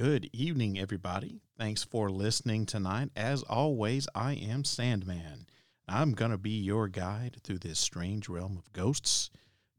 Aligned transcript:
Good 0.00 0.30
evening, 0.32 0.78
everybody. 0.78 1.42
Thanks 1.58 1.84
for 1.84 2.10
listening 2.10 2.64
tonight. 2.64 3.10
As 3.14 3.42
always, 3.42 4.08
I 4.14 4.32
am 4.32 4.64
Sandman. 4.64 5.46
I'm 5.86 6.12
going 6.12 6.30
to 6.30 6.38
be 6.38 6.58
your 6.58 6.88
guide 6.88 7.36
through 7.44 7.58
this 7.58 7.78
strange 7.78 8.26
realm 8.26 8.56
of 8.56 8.72
ghosts, 8.72 9.28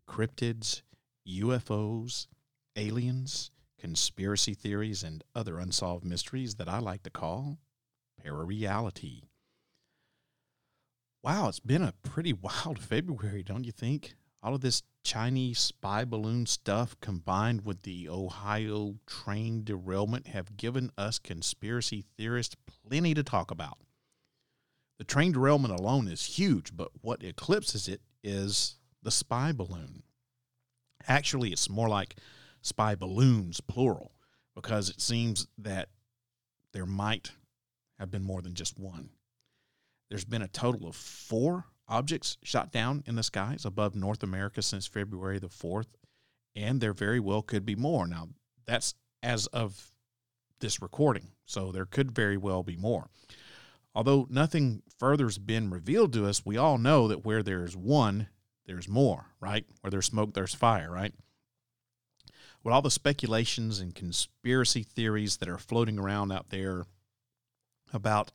cryptids, 0.07 0.83
UFOs, 1.27 2.27
aliens, 2.75 3.49
conspiracy 3.79 4.53
theories, 4.53 5.01
and 5.01 5.23
other 5.33 5.57
unsolved 5.57 6.05
mysteries 6.05 6.53
that 6.57 6.69
I 6.69 6.77
like 6.77 7.01
to 7.01 7.09
call 7.09 7.57
parareality. 8.23 9.23
Wow, 11.23 11.47
it's 11.49 11.59
been 11.59 11.81
a 11.81 11.95
pretty 12.03 12.33
wild 12.63 12.77
February, 12.77 13.41
don't 13.41 13.63
you 13.63 13.71
think? 13.71 14.13
All 14.43 14.55
of 14.55 14.61
this 14.61 14.81
Chinese 15.03 15.59
spy 15.59 16.03
balloon 16.03 16.45
stuff 16.45 16.95
combined 16.99 17.63
with 17.63 17.83
the 17.83 18.09
Ohio 18.09 18.95
train 19.05 19.63
derailment 19.63 20.27
have 20.27 20.57
given 20.57 20.91
us 20.97 21.19
conspiracy 21.19 22.05
theorists 22.17 22.55
plenty 22.87 23.13
to 23.13 23.23
talk 23.23 23.51
about. 23.51 23.77
The 24.97 25.05
train 25.05 25.31
derailment 25.31 25.79
alone 25.79 26.07
is 26.07 26.37
huge, 26.37 26.75
but 26.75 26.89
what 27.01 27.23
eclipses 27.23 27.87
it 27.87 28.01
is 28.23 28.75
the 29.03 29.11
spy 29.11 29.51
balloon. 29.51 30.03
Actually, 31.07 31.51
it's 31.51 31.69
more 31.69 31.89
like 31.89 32.15
spy 32.61 32.95
balloons, 32.95 33.61
plural, 33.61 34.11
because 34.55 34.89
it 34.89 35.01
seems 35.01 35.47
that 35.57 35.89
there 36.73 36.85
might 36.85 37.31
have 37.99 38.11
been 38.11 38.23
more 38.23 38.41
than 38.41 38.53
just 38.53 38.79
one. 38.79 39.09
There's 40.09 40.25
been 40.25 40.41
a 40.41 40.47
total 40.47 40.87
of 40.87 40.95
four 40.95 41.65
objects 41.91 42.37
shot 42.41 42.71
down 42.71 43.03
in 43.05 43.15
the 43.15 43.23
skies 43.23 43.65
above 43.65 43.95
North 43.95 44.23
America 44.23 44.61
since 44.61 44.87
February 44.87 45.37
the 45.37 45.49
4th, 45.49 45.87
and 46.55 46.81
there 46.81 46.93
very 46.93 47.19
well 47.19 47.41
could 47.41 47.65
be 47.65 47.75
more. 47.75 48.07
Now, 48.07 48.29
that's 48.65 48.95
as 49.21 49.45
of 49.47 49.91
this 50.59 50.81
recording, 50.81 51.31
so 51.45 51.71
there 51.71 51.85
could 51.85 52.11
very 52.11 52.37
well 52.37 52.63
be 52.63 52.77
more. 52.77 53.09
Although 53.93 54.27
nothing 54.29 54.83
further 54.97 55.25
has 55.25 55.37
been 55.37 55.69
revealed 55.69 56.13
to 56.13 56.25
us, 56.25 56.45
we 56.45 56.55
all 56.57 56.77
know 56.77 57.07
that 57.09 57.25
where 57.25 57.43
there's 57.43 57.75
one, 57.75 58.27
there's 58.65 58.87
more, 58.87 59.25
right? 59.41 59.65
Where 59.81 59.91
there's 59.91 60.05
smoke, 60.05 60.33
there's 60.33 60.55
fire, 60.55 60.89
right? 60.89 61.13
With 62.63 62.73
all 62.73 62.81
the 62.81 62.91
speculations 62.91 63.79
and 63.79 63.93
conspiracy 63.93 64.83
theories 64.83 65.37
that 65.37 65.49
are 65.49 65.57
floating 65.57 65.99
around 65.99 66.31
out 66.31 66.51
there 66.51 66.85
about 67.91 68.31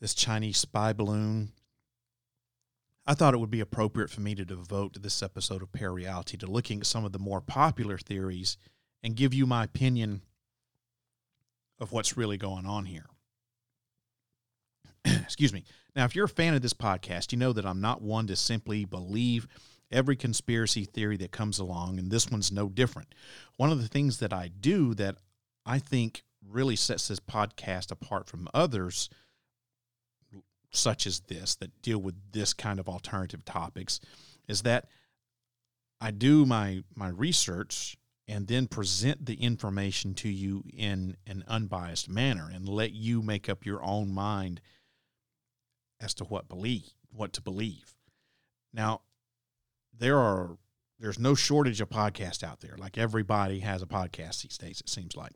this 0.00 0.14
Chinese 0.14 0.58
spy 0.58 0.92
balloon, 0.92 1.52
I 3.06 3.14
thought 3.14 3.34
it 3.34 3.38
would 3.38 3.50
be 3.50 3.60
appropriate 3.60 4.10
for 4.10 4.20
me 4.20 4.34
to 4.34 4.44
devote 4.44 5.00
this 5.00 5.22
episode 5.22 5.62
of 5.62 5.70
Parareality 5.70 6.38
to 6.40 6.46
looking 6.46 6.80
at 6.80 6.86
some 6.86 7.04
of 7.04 7.12
the 7.12 7.18
more 7.18 7.40
popular 7.40 7.98
theories 7.98 8.56
and 9.02 9.14
give 9.14 9.32
you 9.32 9.46
my 9.46 9.64
opinion 9.64 10.22
of 11.78 11.92
what's 11.92 12.16
really 12.16 12.36
going 12.36 12.66
on 12.66 12.86
here. 12.86 13.06
Excuse 15.04 15.52
me. 15.52 15.62
Now, 15.94 16.04
if 16.04 16.16
you're 16.16 16.24
a 16.24 16.28
fan 16.28 16.54
of 16.54 16.62
this 16.62 16.74
podcast, 16.74 17.30
you 17.30 17.38
know 17.38 17.52
that 17.52 17.64
I'm 17.66 17.80
not 17.80 18.02
one 18.02 18.26
to 18.26 18.34
simply 18.34 18.84
believe 18.84 19.46
every 19.92 20.16
conspiracy 20.16 20.84
theory 20.84 21.16
that 21.18 21.30
comes 21.30 21.60
along, 21.60 21.98
and 22.00 22.10
this 22.10 22.28
one's 22.28 22.50
no 22.50 22.68
different. 22.68 23.14
One 23.56 23.70
of 23.70 23.80
the 23.80 23.88
things 23.88 24.18
that 24.18 24.32
I 24.32 24.48
do 24.48 24.94
that 24.94 25.16
I 25.64 25.78
think 25.78 26.24
really 26.44 26.76
sets 26.76 27.06
this 27.08 27.20
podcast 27.20 27.92
apart 27.92 28.26
from 28.26 28.48
others, 28.52 29.08
such 30.76 31.06
as 31.06 31.20
this, 31.20 31.54
that 31.56 31.82
deal 31.82 31.98
with 31.98 32.14
this 32.32 32.52
kind 32.52 32.78
of 32.78 32.88
alternative 32.88 33.44
topics, 33.44 34.00
is 34.48 34.62
that 34.62 34.86
I 36.00 36.10
do 36.10 36.46
my 36.46 36.82
my 36.94 37.08
research 37.08 37.96
and 38.28 38.46
then 38.48 38.66
present 38.66 39.24
the 39.24 39.34
information 39.34 40.14
to 40.14 40.28
you 40.28 40.64
in 40.72 41.16
an 41.26 41.44
unbiased 41.46 42.08
manner 42.08 42.50
and 42.52 42.68
let 42.68 42.92
you 42.92 43.22
make 43.22 43.48
up 43.48 43.64
your 43.64 43.82
own 43.84 44.12
mind 44.12 44.60
as 46.00 46.12
to 46.14 46.24
what 46.24 46.48
believe 46.48 46.92
what 47.16 47.32
to 47.34 47.40
believe. 47.40 47.94
Now, 48.72 49.02
there 49.96 50.18
are 50.18 50.58
there's 50.98 51.18
no 51.18 51.34
shortage 51.34 51.80
of 51.80 51.90
podcasts 51.90 52.42
out 52.42 52.60
there. 52.60 52.74
Like 52.76 52.96
everybody 52.96 53.60
has 53.60 53.82
a 53.82 53.86
podcast 53.86 54.42
these 54.42 54.58
days, 54.58 54.80
it 54.80 54.88
seems 54.88 55.16
like. 55.16 55.32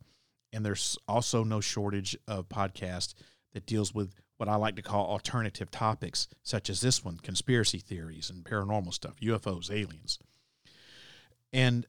And 0.53 0.65
there's 0.65 0.99
also 1.07 1.45
no 1.45 1.61
shortage 1.61 2.17
of 2.27 2.49
podcasts 2.49 3.15
that 3.53 3.67
deals 3.67 3.95
with 3.95 4.15
what 4.41 4.49
I 4.49 4.57
like 4.57 4.75
to 4.77 4.83
call 4.83 5.07
alternative 5.07 5.71
topics, 5.71 6.27
such 6.43 6.71
as 6.71 6.81
this 6.81 7.05
one, 7.05 7.19
conspiracy 7.19 7.79
theories 7.79 8.31
and 8.31 8.43
paranormal 8.43 8.95
stuff, 8.95 9.21
UFOs, 9.21 9.71
aliens. 9.71 10.19
And 11.53 11.85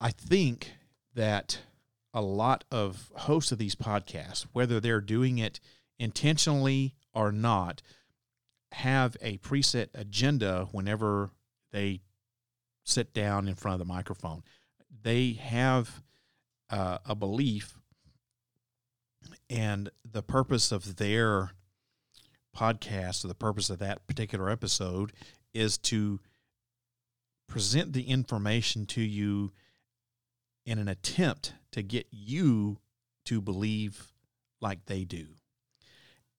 I 0.00 0.10
think 0.10 0.72
that 1.14 1.60
a 2.12 2.20
lot 2.20 2.64
of 2.72 3.12
hosts 3.18 3.52
of 3.52 3.58
these 3.58 3.76
podcasts, 3.76 4.46
whether 4.52 4.80
they're 4.80 5.00
doing 5.00 5.38
it 5.38 5.60
intentionally 5.96 6.96
or 7.14 7.30
not, 7.30 7.82
have 8.72 9.16
a 9.22 9.38
preset 9.38 9.86
agenda 9.94 10.66
whenever 10.72 11.30
they 11.70 12.00
sit 12.82 13.14
down 13.14 13.46
in 13.46 13.54
front 13.54 13.74
of 13.74 13.86
the 13.86 13.92
microphone. 13.92 14.42
They 15.02 15.34
have 15.34 16.02
uh, 16.68 16.98
a 17.06 17.14
belief, 17.14 17.78
and 19.48 19.88
the 20.04 20.22
purpose 20.22 20.72
of 20.72 20.96
their 20.96 21.52
podcast, 22.56 23.24
or 23.24 23.28
the 23.28 23.34
purpose 23.34 23.70
of 23.70 23.78
that 23.80 24.06
particular 24.06 24.50
episode, 24.50 25.12
is 25.52 25.78
to 25.78 26.20
present 27.48 27.92
the 27.92 28.02
information 28.02 28.86
to 28.86 29.00
you 29.00 29.52
in 30.64 30.78
an 30.78 30.88
attempt 30.88 31.54
to 31.72 31.82
get 31.82 32.06
you 32.10 32.78
to 33.24 33.40
believe 33.40 34.12
like 34.60 34.84
they 34.86 35.04
do. 35.04 35.26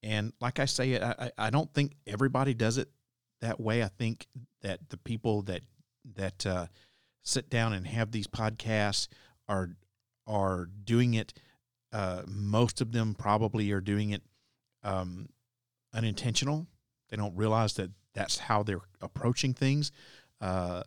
And 0.02 0.32
like 0.40 0.58
I 0.58 0.66
say, 0.66 1.00
I, 1.00 1.30
I 1.38 1.50
don't 1.50 1.72
think 1.72 1.94
everybody 2.06 2.54
does 2.54 2.78
it 2.78 2.88
that 3.40 3.60
way. 3.60 3.82
I 3.82 3.88
think 3.88 4.26
that 4.62 4.90
the 4.90 4.96
people 4.96 5.42
that 5.42 5.62
that 6.14 6.46
uh, 6.46 6.66
sit 7.22 7.50
down 7.50 7.72
and 7.72 7.86
have 7.86 8.10
these 8.10 8.26
podcasts 8.26 9.08
are 9.48 9.70
are 10.26 10.68
doing 10.84 11.14
it. 11.14 11.32
Uh, 11.92 12.22
most 12.26 12.80
of 12.80 12.92
them 12.92 13.14
probably 13.14 13.72
are 13.72 13.80
doing 13.80 14.10
it 14.10 14.22
um, 14.82 15.28
unintentional. 15.92 16.66
They 17.08 17.16
don't 17.16 17.36
realize 17.36 17.74
that 17.74 17.90
that's 18.14 18.38
how 18.38 18.62
they're 18.62 18.80
approaching 19.00 19.54
things. 19.54 19.92
Uh, 20.40 20.82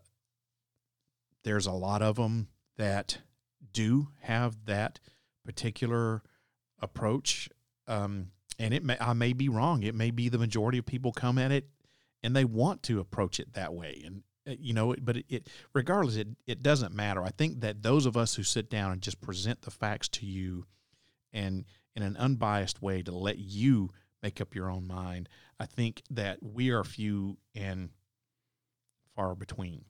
there's 1.44 1.66
a 1.66 1.72
lot 1.72 2.01
of 2.01 2.16
them 2.16 2.47
that 2.78 3.19
do 3.73 4.09
have 4.22 4.66
that 4.66 5.00
particular 5.45 6.22
approach. 6.81 7.50
Um, 7.88 8.31
and 8.59 8.73
it 8.73 8.84
may, 8.84 8.97
I 9.00 9.13
may 9.13 9.34
be 9.34 9.50
wrong. 9.50 9.84
It 9.84 9.95
may 9.95 10.11
be 10.11 10.29
the 10.29 10.38
majority 10.38 10.78
of 10.78 10.85
people 10.85 11.11
come 11.11 11.38
at 11.38 11.51
it 11.51 11.67
and 12.23 12.35
they 12.35 12.45
want 12.45 12.84
to 12.84 13.00
approach 13.00 13.40
it 13.40 13.53
that 13.53 13.73
way. 13.73 14.02
And, 14.05 14.23
uh, 14.47 14.55
you 14.59 14.73
know, 14.73 14.96
but 15.02 15.17
it, 15.17 15.26
it 15.29 15.47
regardless, 15.73 16.16
it, 16.16 16.28
it 16.46 16.61
doesn't 16.61 16.93
matter. 16.93 17.23
I 17.23 17.29
think 17.29 17.61
that 17.61 17.81
those 17.81 18.05
of 18.05 18.16
us 18.16 18.35
who 18.35 18.43
sit 18.43 18.70
down 18.70 18.91
and 18.91 19.02
just 19.02 19.22
present 19.22 19.64
the 19.64 19.72
facts 19.72 20.08
to 20.09 20.26
you 20.26 20.66
and 21.34 21.66
in 21.96 22.03
an 22.03 22.17
unbiased 22.17 22.81
way 22.81 23.02
to 23.02 23.11
let 23.11 23.40
you 23.40 23.90
make 24.22 24.41
up 24.41 24.56
your 24.56 24.70
own 24.70 24.88
mind, 24.88 25.29
I 25.59 25.66
think 25.66 26.03
that 26.09 26.40
we 26.41 26.70
are 26.70 26.84
few 26.84 27.38
and 27.56 27.90
far 29.16 29.35
between. 29.35 29.85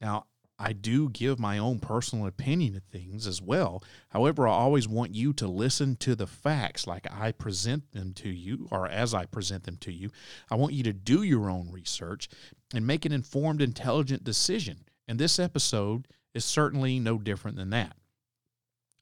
Now, 0.00 0.26
I 0.58 0.72
do 0.72 1.08
give 1.08 1.40
my 1.40 1.58
own 1.58 1.80
personal 1.80 2.26
opinion 2.26 2.76
of 2.76 2.84
things 2.84 3.26
as 3.26 3.42
well. 3.42 3.82
However, 4.10 4.46
I 4.46 4.52
always 4.52 4.86
want 4.86 5.14
you 5.14 5.32
to 5.34 5.48
listen 5.48 5.96
to 5.96 6.14
the 6.14 6.28
facts 6.28 6.86
like 6.86 7.06
I 7.10 7.32
present 7.32 7.90
them 7.92 8.12
to 8.14 8.28
you 8.28 8.68
or 8.70 8.86
as 8.86 9.14
I 9.14 9.26
present 9.26 9.64
them 9.64 9.76
to 9.78 9.92
you. 9.92 10.10
I 10.50 10.54
want 10.54 10.74
you 10.74 10.84
to 10.84 10.92
do 10.92 11.22
your 11.22 11.50
own 11.50 11.70
research 11.72 12.28
and 12.72 12.86
make 12.86 13.04
an 13.04 13.12
informed, 13.12 13.62
intelligent 13.62 14.22
decision. 14.22 14.84
And 15.08 15.18
this 15.18 15.40
episode 15.40 16.06
is 16.34 16.44
certainly 16.44 17.00
no 17.00 17.18
different 17.18 17.56
than 17.56 17.70
that. 17.70 17.96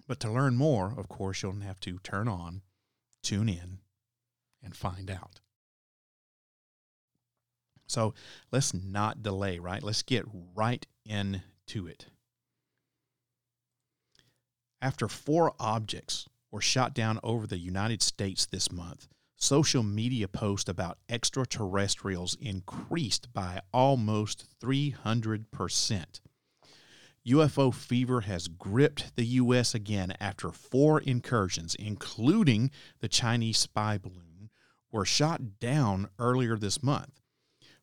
But 0.09 0.21
to 0.21 0.33
learn 0.33 0.57
more, 0.57 0.95
of 0.97 1.09
course, 1.09 1.43
you'll 1.43 1.61
have 1.61 1.81
to 1.81 1.99
turn 1.99 2.29
on, 2.29 2.63
tune 3.23 3.49
in, 3.49 3.79
and 4.63 4.77
find 4.77 5.11
out. 5.11 5.41
So 7.87 8.15
let's 8.51 8.73
not 8.73 9.23
delay, 9.23 9.59
right? 9.59 9.83
Let's 9.83 10.03
get 10.03 10.25
right 10.55 10.87
into 11.05 11.87
it. 11.87 12.07
After 14.81 15.09
four 15.09 15.53
objects 15.61 16.27
were 16.51 16.61
shot 16.61 16.95
down 16.95 17.21
over 17.23 17.47
the 17.47 17.59
United 17.59 18.03
States 18.03 18.47
this 18.47 18.73
month, 18.73 19.09
social 19.37 19.83
media 19.83 20.27
posts 20.27 20.69
about 20.69 20.99
extraterrestrials 21.09 22.37
increased 22.41 23.33
by 23.33 23.61
almost 23.73 24.47
300%. 24.61 26.21
UFO 27.27 27.73
fever 27.73 28.23
has 28.23 28.49
gripped 28.49 29.15
the 29.15 29.25
U.S. 29.25 29.75
again 29.75 30.15
after 30.19 30.51
four 30.51 30.99
incursions, 31.01 31.77
including 31.77 32.71
the 33.01 33.09
Chinese 33.09 33.59
spy 33.59 33.99
balloon, 33.99 34.32
were 34.93 35.05
shot 35.05 35.59
down 35.59 36.09
earlier 36.19 36.57
this 36.57 36.83
month. 36.83 37.21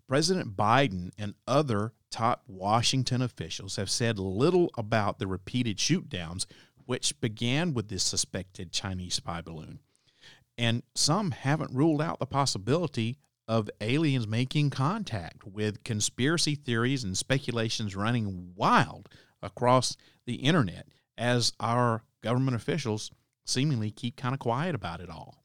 President 0.08 0.56
Biden 0.56 1.12
and 1.18 1.36
other 1.48 1.94
top 2.10 2.44
Washington 2.48 3.22
officials 3.22 3.76
have 3.76 3.90
said 3.90 4.18
little 4.18 4.72
about 4.78 5.20
the 5.20 5.28
repeated 5.28 5.80
shoot 5.80 6.10
downs, 6.10 6.48
which 6.86 7.20
began 7.20 7.74
with 7.74 7.90
this 7.90 8.04
suspected 8.04 8.72
Chinese 8.72 9.16
spy 9.16 9.42
balloon. 9.42 9.80
And 10.58 10.84
some 10.96 11.32
haven't 11.32 11.76
ruled 11.76 12.02
out 12.02 12.20
the 12.20 12.26
possibility 12.26 13.18
of 13.48 13.70
aliens 13.82 14.28
making 14.28 14.70
contact, 14.70 15.46
with 15.46 15.84
conspiracy 15.84 16.56
theories 16.56 17.04
and 17.04 17.18
speculations 17.18 17.96
running 17.96 18.54
wild 18.56 19.10
across 19.42 19.98
the 20.26 20.36
internet 20.36 20.88
as 21.18 21.54
our 21.60 22.04
government 22.22 22.56
officials 22.56 23.12
seemingly 23.46 23.90
keep 23.90 24.16
kind 24.16 24.34
of 24.34 24.40
quiet 24.40 24.76
about 24.76 25.02
it 25.02 25.10
all. 25.10 25.44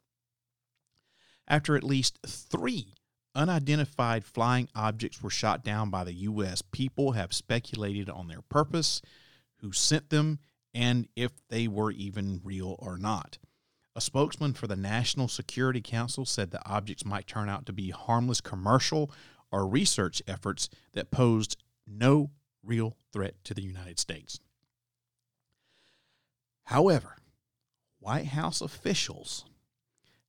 After 1.46 1.76
at 1.76 1.84
least 1.84 2.18
three 2.26 2.94
unidentified 3.34 4.24
flying 4.24 4.68
objects 4.74 5.22
were 5.22 5.30
shot 5.30 5.64
down 5.64 5.90
by 5.90 6.04
the 6.04 6.14
U.S., 6.14 6.62
people 6.62 7.12
have 7.12 7.34
speculated 7.34 8.08
on 8.08 8.28
their 8.28 8.42
purpose, 8.42 9.02
who 9.58 9.72
sent 9.72 10.10
them, 10.10 10.38
and 10.72 11.08
if 11.16 11.32
they 11.48 11.68
were 11.68 11.90
even 11.90 12.40
real 12.44 12.76
or 12.78 12.96
not. 12.96 13.38
A 13.96 14.00
spokesman 14.00 14.54
for 14.54 14.66
the 14.66 14.76
National 14.76 15.28
Security 15.28 15.80
Council 15.80 16.24
said 16.24 16.50
the 16.50 16.66
objects 16.68 17.04
might 17.04 17.26
turn 17.26 17.48
out 17.48 17.66
to 17.66 17.72
be 17.72 17.90
harmless 17.90 18.40
commercial 18.40 19.10
or 19.52 19.68
research 19.68 20.20
efforts 20.26 20.68
that 20.94 21.12
posed 21.12 21.56
no 21.86 22.30
real 22.64 22.96
threat 23.12 23.36
to 23.44 23.54
the 23.54 23.62
United 23.62 24.00
States. 24.00 24.40
However, 26.64 27.16
White 28.00 28.26
House 28.26 28.60
officials 28.60 29.44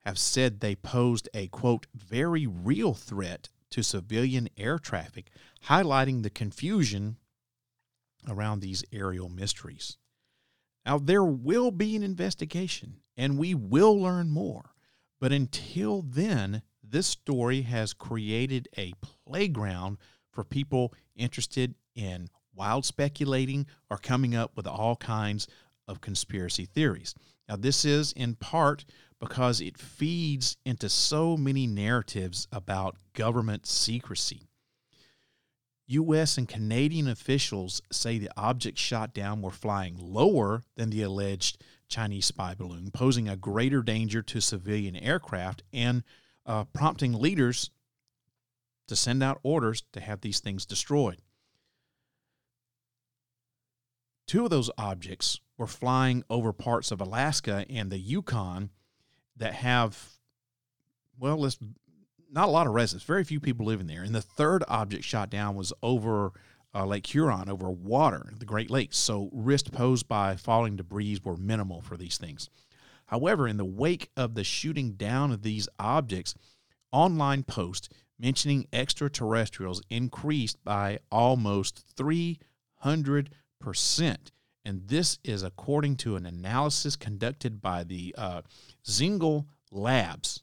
have 0.06 0.19
said 0.19 0.60
they 0.60 0.75
posed 0.75 1.28
a 1.34 1.48
quote, 1.48 1.88
very 1.96 2.46
real 2.46 2.94
threat 2.94 3.50
to 3.72 3.84
civilian 3.84 4.48
air 4.56 4.78
traffic, 4.78 5.31
highlighting 5.68 6.24
the 6.24 6.30
confusion 6.30 7.18
around 8.30 8.60
these 8.60 8.84
aerial 8.92 9.30
mysteries. 9.30 9.98
Now, 10.86 11.00
there 11.00 11.24
will 11.24 11.72
be 11.72 11.96
an 11.96 12.04
investigation 12.04 12.98
and 13.18 13.38
we 13.38 13.56
will 13.56 14.00
learn 14.00 14.30
more. 14.30 14.72
But 15.19 15.31
until 15.31 16.04
then, 16.04 16.62
this 16.84 17.07
story 17.07 17.62
has 17.63 17.94
created 17.94 18.68
a 18.78 18.94
playground 19.02 19.98
for 20.31 20.44
people 20.44 20.94
interested 21.16 21.74
in 21.96 22.30
wild 22.54 22.86
speculating 22.86 23.66
or 23.90 23.98
coming 23.98 24.36
up 24.36 24.52
with 24.56 24.68
all 24.68 24.96
kinds 24.98 25.48
of 25.88 26.02
conspiracy 26.02 26.66
theories. 26.66 27.16
Now, 27.48 27.56
this 27.56 27.86
is 27.86 28.12
in 28.13 28.36
part 28.36 28.86
because 29.25 29.60
it 29.60 29.75
feeds 29.75 30.56
into 30.68 30.88
so 30.88 31.36
many 31.36 31.66
narratives 31.66 32.48
about 32.51 32.95
government 33.13 33.66
secrecy. 33.66 34.44
U.S. 35.88 36.38
and 36.38 36.48
Canadian 36.48 37.07
officials 37.07 37.81
say 37.92 38.19
the 38.19 38.30
objects 38.38 38.81
shot 38.81 39.16
down 39.16 39.42
were 39.42 39.50
flying 39.50 39.98
lower 40.00 40.62
than 40.75 40.92
the 40.92 41.01
alleged 41.01 41.60
Chinese 41.88 42.27
spy 42.27 42.54
balloon, 42.54 42.92
posing 42.92 43.27
a 43.27 43.36
greater 43.36 43.81
danger 43.81 44.22
to 44.22 44.39
civilian 44.39 44.95
aircraft 44.95 45.63
and 45.74 46.04
uh, 46.45 46.66
prompting 46.66 47.13
leaders 47.13 47.71
to 48.88 48.95
send 48.95 49.24
out 49.24 49.39
orders 49.42 49.83
to 49.94 50.00
have 50.00 50.21
these 50.21 50.39
things 50.39 50.68
destroyed. 50.68 51.18
Two 54.28 54.44
of 54.44 54.51
those 54.51 54.69
objects 54.78 55.39
were 55.57 55.66
flying 55.66 56.24
over 56.30 56.54
parts 56.54 56.92
of 56.92 57.01
Alaska 57.01 57.66
and 57.71 57.92
the 57.92 57.98
Yukon 57.98 58.69
that 59.37 59.53
have, 59.53 60.11
well, 61.19 61.37
let's 61.37 61.57
not 62.31 62.49
a 62.49 62.51
lot 62.51 62.67
of 62.67 62.73
residents. 62.73 63.05
Very 63.05 63.23
few 63.23 63.39
people 63.39 63.65
living 63.65 63.87
there. 63.87 64.03
And 64.03 64.13
the 64.13 64.21
third 64.21 64.63
object 64.67 65.03
shot 65.03 65.29
down 65.29 65.55
was 65.55 65.71
over 65.81 66.33
uh, 66.73 66.85
Lake 66.85 67.07
Huron, 67.07 67.49
over 67.49 67.69
water, 67.71 68.33
the 68.37 68.45
Great 68.45 68.69
Lakes. 68.69 68.97
So 68.97 69.29
risk 69.31 69.71
posed 69.71 70.07
by 70.07 70.35
falling 70.35 70.75
debris 70.75 71.19
were 71.23 71.37
minimal 71.37 71.81
for 71.81 71.95
these 71.95 72.17
things. 72.17 72.49
However, 73.07 73.47
in 73.47 73.57
the 73.57 73.65
wake 73.65 74.09
of 74.17 74.33
the 74.33 74.43
shooting 74.43 74.93
down 74.93 75.31
of 75.31 75.43
these 75.43 75.69
objects, 75.79 76.35
online 76.91 77.43
posts 77.43 77.87
mentioning 78.19 78.67
extraterrestrials 78.73 79.81
increased 79.89 80.63
by 80.63 80.99
almost 81.11 81.85
300 81.95 83.29
percent. 83.59 84.31
And 84.65 84.88
this 84.88 85.19
is 85.23 85.44
according 85.44 85.97
to 85.97 86.15
an 86.15 86.25
analysis 86.25 86.95
conducted 86.95 87.62
by 87.62 87.83
the 87.83 88.15
uh, 88.17 88.41
Zignal 88.83 89.45
Labs. 89.71 90.41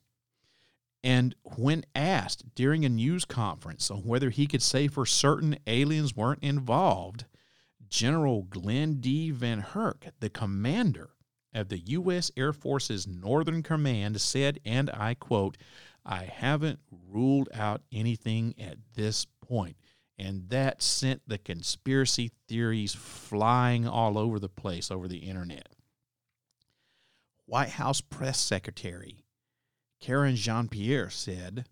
And 1.03 1.35
when 1.43 1.85
asked 1.97 2.55
during 2.55 2.85
a 2.85 2.89
news 2.89 3.25
conference 3.25 3.91
on 3.91 4.05
whether 4.05 4.31
he 4.31 4.47
could 4.47 4.63
say 4.63 4.87
for 4.87 5.05
certain 5.05 5.59
aliens 5.67 6.15
weren't 6.15 6.45
involved, 6.45 7.25
General 7.89 8.45
Glen 8.45 9.01
D. 9.01 9.33
VanHerck, 9.33 10.13
the 10.21 10.31
commander 10.31 11.11
of 11.53 11.69
the 11.69 11.81
U.S. 11.81 12.31
Air 12.37 12.53
Force's 12.53 13.07
Northern 13.07 13.63
Command, 13.63 14.21
said, 14.21 14.61
and 14.65 14.89
I 14.91 15.15
quote, 15.15 15.59
I 16.07 16.25
haven't 16.25 16.79
ruled 17.11 17.49
out 17.53 17.83
anything 17.93 18.55
at 18.59 18.79
this 18.95 19.27
point 19.45 19.77
and 20.23 20.49
that 20.51 20.81
sent 20.81 21.21
the 21.27 21.37
conspiracy 21.37 22.31
theories 22.47 22.95
flying 22.95 23.89
all 23.89 24.17
over 24.17 24.39
the 24.39 24.49
place 24.49 24.89
over 24.89 25.09
the 25.09 25.19
internet. 25.19 25.75
White 27.45 27.71
House 27.71 28.01
press 28.01 28.39
secretary 28.39 29.25
Karen 30.01 30.37
Jean 30.37 30.69
Pierre 30.69 31.11
said, 31.11 31.67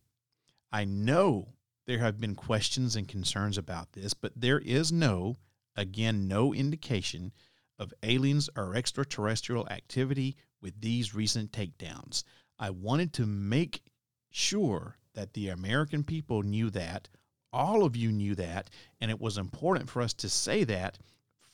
I 0.73 0.85
know 0.85 1.55
there 1.87 1.99
have 1.99 2.21
been 2.21 2.35
questions 2.35 2.97
and 2.97 3.07
concerns 3.07 3.57
about 3.57 3.93
this, 3.93 4.15
but 4.15 4.33
there 4.35 4.59
is 4.59 4.91
no, 4.93 5.37
again, 5.77 6.27
no 6.27 6.53
indication 6.53 7.33
of 7.79 7.95
aliens 8.03 8.51
or 8.57 8.75
extraterrestrial 8.75 9.69
activity 9.69 10.37
with 10.61 10.81
these 10.81 11.15
recent 11.15 11.53
takedowns. 11.53 12.25
I 12.59 12.71
wanted 12.71 13.13
to 13.15 13.27
make 13.27 13.83
sure 14.31 14.97
that 15.15 15.35
the 15.35 15.49
American 15.49 16.05
people 16.05 16.43
knew 16.43 16.71
that 16.71 17.09
all 17.53 17.85
of 17.85 17.97
you 17.97 18.13
knew 18.13 18.35
that, 18.37 18.71
and 19.01 19.11
it 19.11 19.21
was 19.21 19.39
important 19.39 19.89
for 19.89 20.03
us 20.03 20.13
to 20.15 20.29
say 20.29 20.65
that 20.65 20.99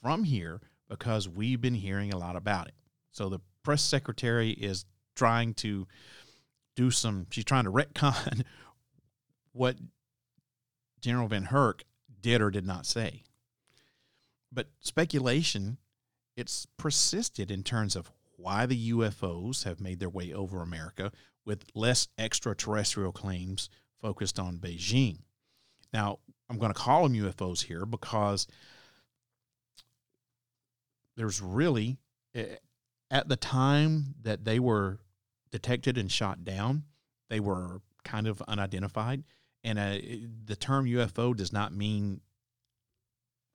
from 0.03 0.25
here 0.25 0.61
because 0.89 1.29
we've 1.29 1.61
been 1.61 1.75
hearing 1.75 2.13
a 2.13 2.19
lot 2.19 2.37
about 2.37 2.69
it. 2.69 2.75
So 3.11 3.29
the 3.29 3.41
press 3.63 3.83
secretary 3.83 4.51
is 4.51 4.85
trying 5.15 5.55
to 5.55 5.87
do 6.75 6.91
some, 6.91 7.27
she's 7.31 7.45
trying 7.45 7.65
to 7.65 7.73
retcon 7.73 8.45
what 9.53 9.77
General 11.01 11.29
VanHerck 11.29 11.83
did 12.21 12.41
or 12.41 12.51
did 12.51 12.67
not 12.67 12.87
say. 12.87 13.23
But 14.53 14.69
speculation, 14.81 15.79
it's 16.37 16.67
persisted 16.77 17.51
in 17.51 17.63
terms 17.63 17.97
of 17.97 18.11
why 18.37 18.67
the 18.67 18.93
UFOs 18.93 19.65
have 19.65 19.81
made 19.81 19.99
their 19.99 20.09
way 20.09 20.33
over 20.33 20.63
America 20.63 21.11
with 21.45 21.65
less 21.75 22.09
extraterrestrial 22.19 23.13
claims 23.13 23.71
focused 24.01 24.39
on 24.39 24.59
Beijing. 24.59 25.19
Now, 25.93 26.19
I'm 26.49 26.59
going 26.59 26.73
to 26.73 26.79
call 26.79 27.05
them 27.05 27.15
UFOs 27.15 27.65
here 27.65 27.87
because 27.87 28.47
there's 31.17 31.41
really, 31.41 31.99
eh, 32.35 32.57
at 33.11 33.29
the 33.29 33.37
time 33.37 34.15
that 34.23 34.45
they 34.45 34.59
were 34.59 34.99
detected 35.51 35.99
and 35.99 36.11
shot 36.11 36.45
down, 36.45 36.85
they 37.29 37.41
were 37.41 37.81
kind 38.05 38.27
of 38.27 38.43
unidentified. 38.43 39.25
And 39.65 39.79
uh, 39.79 39.99
the 40.45 40.57
term 40.57 40.87
UFO 40.87 41.37
does 41.37 41.53
not 41.53 41.75
mean, 41.75 42.21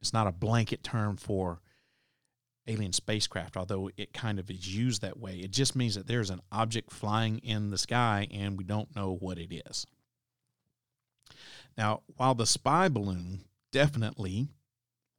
it's 0.01 0.13
not 0.13 0.27
a 0.27 0.31
blanket 0.31 0.83
term 0.83 1.15
for 1.15 1.61
alien 2.67 2.93
spacecraft, 2.93 3.57
although 3.57 3.89
it 3.97 4.13
kind 4.13 4.39
of 4.39 4.49
is 4.49 4.75
used 4.75 5.01
that 5.01 5.19
way. 5.19 5.37
It 5.37 5.51
just 5.51 5.75
means 5.75 5.95
that 5.95 6.07
there's 6.07 6.29
an 6.29 6.41
object 6.51 6.91
flying 6.91 7.39
in 7.39 7.69
the 7.69 7.77
sky 7.77 8.27
and 8.31 8.57
we 8.57 8.63
don't 8.63 8.95
know 8.95 9.15
what 9.19 9.37
it 9.37 9.53
is. 9.67 9.85
Now, 11.77 12.01
while 12.17 12.35
the 12.35 12.45
spy 12.45 12.89
balloon 12.89 13.45
definitely 13.71 14.49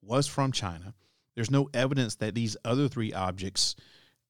was 0.02 0.26
from 0.26 0.52
China, 0.52 0.94
there's 1.35 1.50
no 1.50 1.68
evidence 1.73 2.16
that 2.16 2.35
these 2.35 2.56
other 2.64 2.88
three 2.88 3.12
objects 3.12 3.75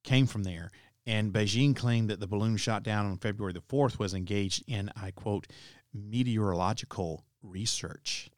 came 0.04 0.26
from 0.26 0.44
there. 0.44 0.70
And 1.06 1.32
Beijing 1.32 1.74
claimed 1.74 2.10
that 2.10 2.20
the 2.20 2.28
balloon 2.28 2.56
shot 2.56 2.82
down 2.84 3.06
on 3.06 3.18
February 3.18 3.52
the 3.52 3.60
4th 3.60 3.98
was 3.98 4.14
engaged 4.14 4.62
in, 4.68 4.90
I 4.94 5.10
quote, 5.10 5.48
meteorological 5.92 7.24
research. 7.42 8.30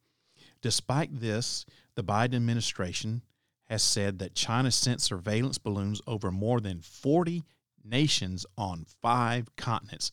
Despite 0.62 1.20
this, 1.20 1.66
the 1.94 2.02
Biden 2.02 2.34
administration 2.34 3.22
has 3.64 3.82
said 3.82 4.18
that 4.18 4.34
China 4.34 4.70
sent 4.70 5.02
surveillance 5.02 5.58
balloons 5.58 6.00
over 6.06 6.30
more 6.30 6.60
than 6.60 6.80
40 6.80 7.44
nations 7.84 8.46
on 8.56 8.86
five 9.02 9.54
continents, 9.56 10.10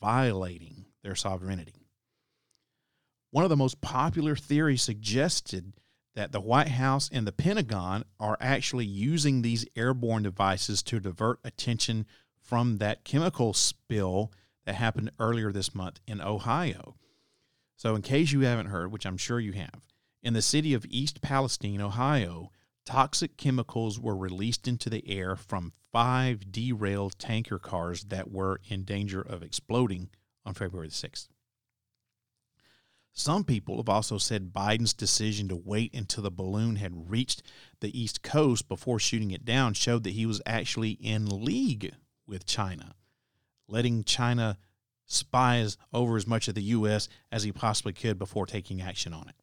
violating 0.00 0.86
their 1.02 1.14
sovereignty. 1.14 1.81
One 3.32 3.44
of 3.44 3.50
the 3.50 3.56
most 3.56 3.80
popular 3.80 4.36
theories 4.36 4.82
suggested 4.82 5.72
that 6.14 6.32
the 6.32 6.40
White 6.40 6.68
House 6.68 7.08
and 7.10 7.26
the 7.26 7.32
Pentagon 7.32 8.04
are 8.20 8.36
actually 8.42 8.84
using 8.84 9.40
these 9.40 9.64
airborne 9.74 10.22
devices 10.22 10.82
to 10.82 11.00
divert 11.00 11.40
attention 11.42 12.04
from 12.38 12.76
that 12.76 13.04
chemical 13.04 13.54
spill 13.54 14.30
that 14.66 14.74
happened 14.74 15.12
earlier 15.18 15.50
this 15.50 15.74
month 15.74 15.98
in 16.06 16.20
Ohio. 16.20 16.96
So, 17.74 17.94
in 17.94 18.02
case 18.02 18.32
you 18.32 18.40
haven't 18.40 18.66
heard, 18.66 18.92
which 18.92 19.06
I'm 19.06 19.16
sure 19.16 19.40
you 19.40 19.52
have, 19.52 19.80
in 20.22 20.34
the 20.34 20.42
city 20.42 20.74
of 20.74 20.84
East 20.90 21.22
Palestine, 21.22 21.80
Ohio, 21.80 22.50
toxic 22.84 23.38
chemicals 23.38 23.98
were 23.98 24.14
released 24.14 24.68
into 24.68 24.90
the 24.90 25.08
air 25.08 25.36
from 25.36 25.72
five 25.90 26.52
derailed 26.52 27.18
tanker 27.18 27.58
cars 27.58 28.04
that 28.04 28.30
were 28.30 28.60
in 28.68 28.84
danger 28.84 29.22
of 29.22 29.42
exploding 29.42 30.10
on 30.44 30.52
February 30.52 30.88
the 30.88 30.94
6th. 30.94 31.28
Some 33.14 33.44
people 33.44 33.76
have 33.76 33.90
also 33.90 34.16
said 34.16 34.54
Biden's 34.54 34.94
decision 34.94 35.46
to 35.48 35.56
wait 35.56 35.94
until 35.94 36.22
the 36.22 36.30
balloon 36.30 36.76
had 36.76 37.10
reached 37.10 37.42
the 37.80 37.98
East 37.98 38.22
Coast 38.22 38.68
before 38.68 38.98
shooting 38.98 39.30
it 39.30 39.44
down 39.44 39.74
showed 39.74 40.04
that 40.04 40.14
he 40.14 40.24
was 40.24 40.40
actually 40.46 40.92
in 40.92 41.26
league 41.26 41.94
with 42.26 42.46
China, 42.46 42.94
letting 43.68 44.02
China 44.04 44.56
spies 45.04 45.76
over 45.92 46.16
as 46.16 46.26
much 46.26 46.48
of 46.48 46.54
the 46.54 46.62
U.S. 46.62 47.08
as 47.30 47.42
he 47.42 47.52
possibly 47.52 47.92
could 47.92 48.18
before 48.18 48.46
taking 48.46 48.80
action 48.80 49.12
on 49.12 49.28
it. 49.28 49.34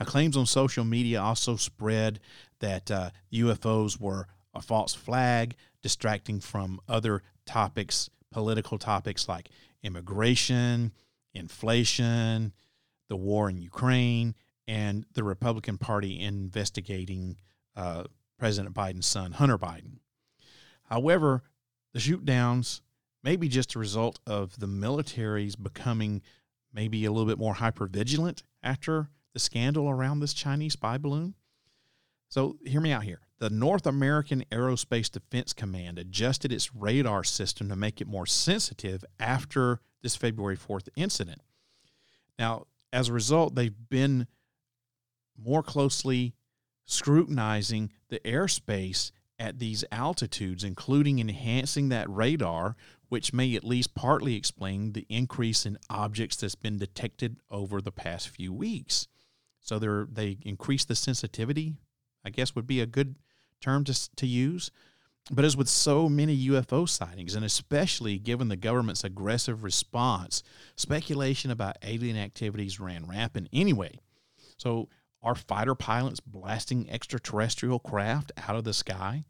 Now, 0.00 0.06
claims 0.06 0.36
on 0.36 0.46
social 0.46 0.84
media 0.84 1.22
also 1.22 1.54
spread 1.56 2.18
that 2.58 2.90
uh, 2.90 3.10
UFOs 3.32 4.00
were 4.00 4.26
a 4.52 4.60
false 4.60 4.94
flag, 4.94 5.54
distracting 5.80 6.40
from 6.40 6.80
other 6.88 7.22
topics, 7.46 8.10
political 8.32 8.78
topics 8.78 9.28
like 9.28 9.48
immigration, 9.82 10.92
inflation, 11.34 12.52
the 13.08 13.16
war 13.16 13.48
in 13.48 13.58
Ukraine, 13.58 14.34
and 14.66 15.06
the 15.14 15.24
Republican 15.24 15.78
Party 15.78 16.20
investigating 16.20 17.36
uh, 17.76 18.04
President 18.38 18.74
Biden's 18.74 19.06
son, 19.06 19.32
Hunter 19.32 19.58
Biden. 19.58 19.98
However, 20.84 21.42
the 21.92 22.00
shoot 22.00 22.24
downs 22.24 22.82
may 23.22 23.36
be 23.36 23.48
just 23.48 23.74
a 23.74 23.78
result 23.78 24.20
of 24.26 24.58
the 24.58 24.66
military's 24.66 25.56
becoming 25.56 26.22
maybe 26.72 27.04
a 27.04 27.10
little 27.10 27.26
bit 27.26 27.38
more 27.38 27.54
hyper 27.54 27.86
vigilant 27.86 28.42
after 28.62 29.08
the 29.32 29.38
scandal 29.38 29.88
around 29.88 30.20
this 30.20 30.34
Chinese 30.34 30.74
spy 30.74 30.98
balloon. 30.98 31.34
So, 32.28 32.56
hear 32.64 32.80
me 32.80 32.92
out 32.92 33.04
here. 33.04 33.20
The 33.38 33.50
North 33.50 33.86
American 33.86 34.44
Aerospace 34.50 35.10
Defense 35.10 35.52
Command 35.52 35.98
adjusted 35.98 36.52
its 36.52 36.74
radar 36.74 37.22
system 37.22 37.68
to 37.68 37.76
make 37.76 38.00
it 38.00 38.08
more 38.08 38.26
sensitive 38.26 39.04
after 39.20 39.80
this 40.02 40.16
February 40.16 40.56
4th 40.56 40.88
incident. 40.96 41.42
Now, 42.38 42.66
as 42.96 43.10
a 43.10 43.12
result, 43.12 43.54
they've 43.54 43.88
been 43.90 44.26
more 45.38 45.62
closely 45.62 46.34
scrutinizing 46.86 47.90
the 48.08 48.18
airspace 48.20 49.10
at 49.38 49.58
these 49.58 49.84
altitudes, 49.92 50.64
including 50.64 51.18
enhancing 51.18 51.90
that 51.90 52.08
radar, 52.08 52.74
which 53.10 53.34
may 53.34 53.54
at 53.54 53.64
least 53.64 53.94
partly 53.94 54.34
explain 54.34 54.94
the 54.94 55.04
increase 55.10 55.66
in 55.66 55.76
objects 55.90 56.36
that's 56.36 56.54
been 56.54 56.78
detected 56.78 57.36
over 57.50 57.82
the 57.82 57.92
past 57.92 58.30
few 58.30 58.50
weeks. 58.50 59.08
So 59.60 59.78
they're 59.78 60.08
they 60.10 60.38
increase 60.42 60.86
the 60.86 60.96
sensitivity, 60.96 61.74
I 62.24 62.30
guess 62.30 62.54
would 62.54 62.66
be 62.66 62.80
a 62.80 62.86
good 62.86 63.16
term 63.60 63.84
to, 63.84 64.16
to 64.16 64.26
use. 64.26 64.70
But 65.30 65.44
as 65.44 65.56
with 65.56 65.68
so 65.68 66.08
many 66.08 66.48
UFO 66.48 66.88
sightings, 66.88 67.34
and 67.34 67.44
especially 67.44 68.18
given 68.18 68.48
the 68.48 68.56
government's 68.56 69.02
aggressive 69.02 69.64
response, 69.64 70.42
speculation 70.76 71.50
about 71.50 71.78
alien 71.82 72.16
activities 72.16 72.78
ran 72.78 73.06
rampant 73.06 73.48
anyway. 73.52 73.98
So, 74.56 74.88
are 75.22 75.34
fighter 75.34 75.74
pilots 75.74 76.20
blasting 76.20 76.88
extraterrestrial 76.88 77.80
craft 77.80 78.30
out 78.36 78.54
of 78.54 78.62
the 78.62 78.72
sky? 78.72 79.24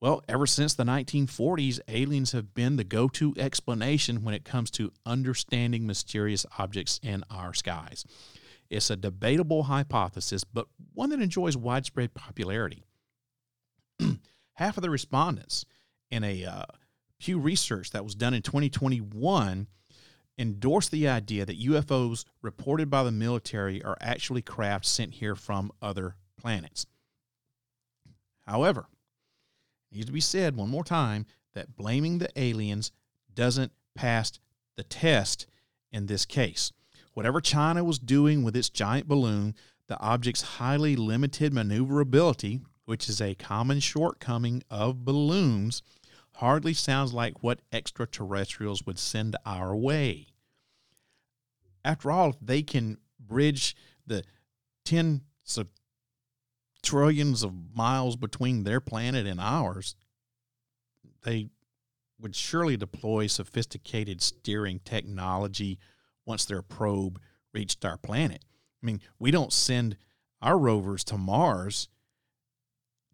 Well, 0.00 0.22
ever 0.28 0.46
since 0.46 0.72
the 0.72 0.84
1940s, 0.84 1.80
aliens 1.88 2.32
have 2.32 2.54
been 2.54 2.76
the 2.76 2.84
go 2.84 3.08
to 3.08 3.34
explanation 3.36 4.24
when 4.24 4.34
it 4.34 4.44
comes 4.44 4.70
to 4.72 4.92
understanding 5.04 5.86
mysterious 5.86 6.46
objects 6.58 7.00
in 7.02 7.24
our 7.30 7.52
skies. 7.52 8.04
It's 8.70 8.90
a 8.90 8.96
debatable 8.96 9.64
hypothesis, 9.64 10.44
but 10.44 10.68
one 10.94 11.10
that 11.10 11.20
enjoys 11.20 11.56
widespread 11.56 12.14
popularity. 12.14 12.84
half 14.56 14.76
of 14.76 14.82
the 14.82 14.90
respondents 14.90 15.64
in 16.10 16.24
a 16.24 16.44
uh, 16.44 16.64
Pew 17.18 17.38
Research 17.38 17.90
that 17.90 18.04
was 18.04 18.14
done 18.14 18.34
in 18.34 18.42
2021 18.42 19.68
endorsed 20.38 20.90
the 20.90 21.08
idea 21.08 21.46
that 21.46 21.60
UFOs 21.60 22.24
reported 22.42 22.90
by 22.90 23.02
the 23.02 23.12
military 23.12 23.82
are 23.82 23.96
actually 24.00 24.42
craft 24.42 24.84
sent 24.84 25.14
here 25.14 25.34
from 25.34 25.72
other 25.80 26.16
planets. 26.38 26.86
However, 28.46 28.86
it 29.90 29.96
needs 29.96 30.06
to 30.06 30.12
be 30.12 30.20
said 30.20 30.56
one 30.56 30.68
more 30.68 30.84
time 30.84 31.26
that 31.54 31.76
blaming 31.76 32.18
the 32.18 32.28
aliens 32.36 32.92
doesn't 33.32 33.72
pass 33.94 34.38
the 34.76 34.82
test 34.82 35.46
in 35.90 36.06
this 36.06 36.26
case. 36.26 36.72
Whatever 37.14 37.40
China 37.40 37.82
was 37.82 37.98
doing 37.98 38.42
with 38.42 38.54
its 38.54 38.68
giant 38.68 39.08
balloon, 39.08 39.54
the 39.88 39.98
object's 40.00 40.42
highly 40.42 40.96
limited 40.96 41.52
maneuverability 41.54 42.60
which 42.86 43.08
is 43.08 43.20
a 43.20 43.34
common 43.34 43.80
shortcoming 43.80 44.62
of 44.70 45.04
balloons, 45.04 45.82
hardly 46.36 46.72
sounds 46.72 47.12
like 47.12 47.42
what 47.42 47.60
extraterrestrials 47.72 48.86
would 48.86 48.98
send 48.98 49.36
our 49.44 49.76
way. 49.76 50.26
After 51.84 52.10
all, 52.10 52.30
if 52.30 52.36
they 52.40 52.62
can 52.62 52.98
bridge 53.20 53.76
the 54.06 54.24
tens 54.84 55.20
of 55.56 55.68
trillions 56.82 57.42
of 57.42 57.52
miles 57.74 58.16
between 58.16 58.62
their 58.62 58.80
planet 58.80 59.26
and 59.26 59.40
ours, 59.40 59.96
they 61.22 61.48
would 62.18 62.34
surely 62.34 62.76
deploy 62.76 63.26
sophisticated 63.26 64.22
steering 64.22 64.80
technology 64.84 65.78
once 66.24 66.44
their 66.44 66.62
probe 66.62 67.20
reached 67.52 67.84
our 67.84 67.96
planet. 67.96 68.44
I 68.82 68.86
mean, 68.86 69.00
we 69.18 69.30
don't 69.30 69.52
send 69.52 69.96
our 70.40 70.58
rovers 70.58 71.02
to 71.04 71.18
Mars 71.18 71.88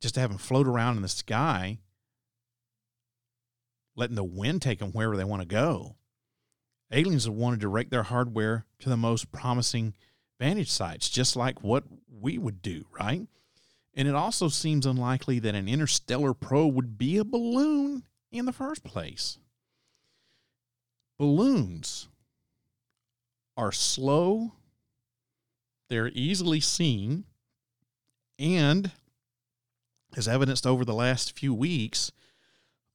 just 0.02 0.14
to 0.16 0.20
have 0.20 0.30
them 0.30 0.38
float 0.38 0.66
around 0.66 0.96
in 0.96 1.02
the 1.02 1.08
sky, 1.08 1.78
letting 3.94 4.16
the 4.16 4.24
wind 4.24 4.60
take 4.60 4.80
them 4.80 4.90
wherever 4.90 5.16
they 5.16 5.24
want 5.24 5.40
to 5.40 5.48
go. 5.48 5.94
Aliens 6.90 7.28
would 7.28 7.38
want 7.38 7.54
to 7.54 7.60
direct 7.60 7.90
their 7.90 8.02
hardware 8.02 8.66
to 8.80 8.88
the 8.88 8.96
most 8.96 9.30
promising 9.30 9.94
vantage 10.40 10.70
sites, 10.70 11.08
just 11.08 11.36
like 11.36 11.62
what 11.62 11.84
we 12.20 12.36
would 12.36 12.60
do, 12.60 12.84
right? 12.98 13.26
And 13.94 14.08
it 14.08 14.14
also 14.14 14.48
seems 14.48 14.86
unlikely 14.86 15.38
that 15.38 15.54
an 15.54 15.68
interstellar 15.68 16.34
probe 16.34 16.74
would 16.74 16.98
be 16.98 17.16
a 17.18 17.24
balloon 17.24 18.02
in 18.32 18.44
the 18.44 18.52
first 18.52 18.82
place. 18.82 19.38
Balloons 21.16 22.08
are 23.56 23.70
slow, 23.70 24.52
they're 25.88 26.08
easily 26.08 26.58
seen, 26.58 27.24
and 28.38 28.90
as 30.16 30.28
evidenced 30.28 30.66
over 30.66 30.84
the 30.84 30.94
last 30.94 31.38
few 31.38 31.54
weeks, 31.54 32.12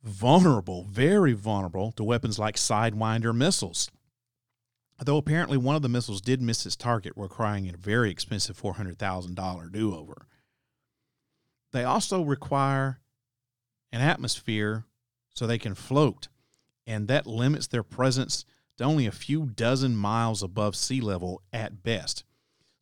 vulnerable, 0.03 0.83
very 0.83 1.33
vulnerable 1.33 1.91
to 1.93 2.03
weapons 2.03 2.39
like 2.39 2.55
Sidewinder 2.55 3.35
missiles. 3.35 3.89
Though 5.03 5.17
apparently 5.17 5.57
one 5.57 5.75
of 5.75 5.81
the 5.81 5.89
missiles 5.89 6.21
did 6.21 6.41
miss 6.41 6.65
its 6.65 6.75
target, 6.75 7.13
requiring 7.15 7.69
a 7.69 7.77
very 7.77 8.09
expensive 8.09 8.59
$400,000 8.59 9.71
do 9.71 9.95
over. 9.95 10.27
They 11.71 11.83
also 11.83 12.23
require 12.23 12.99
an 13.91 14.01
atmosphere 14.01 14.85
so 15.35 15.45
they 15.45 15.59
can 15.59 15.75
float, 15.75 16.29
and 16.87 17.07
that 17.07 17.27
limits 17.27 17.67
their 17.67 17.83
presence 17.83 18.43
to 18.77 18.83
only 18.83 19.05
a 19.05 19.11
few 19.11 19.45
dozen 19.45 19.95
miles 19.95 20.41
above 20.41 20.75
sea 20.75 21.01
level 21.01 21.41
at 21.53 21.83
best. 21.83 22.23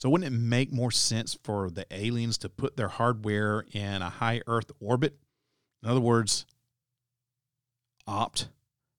So 0.05 0.09
wouldn't 0.09 0.31
it 0.31 0.37
make 0.37 0.71
more 0.71 0.91
sense 0.91 1.35
for 1.43 1.71
the 1.71 1.87
aliens 1.89 2.37
to 2.37 2.47
put 2.47 2.77
their 2.77 2.89
hardware 2.89 3.65
in 3.71 4.03
a 4.03 4.09
high 4.11 4.43
Earth 4.45 4.71
orbit? 4.79 5.17
In 5.81 5.89
other 5.89 5.99
words, 5.99 6.45
opt 8.05 8.49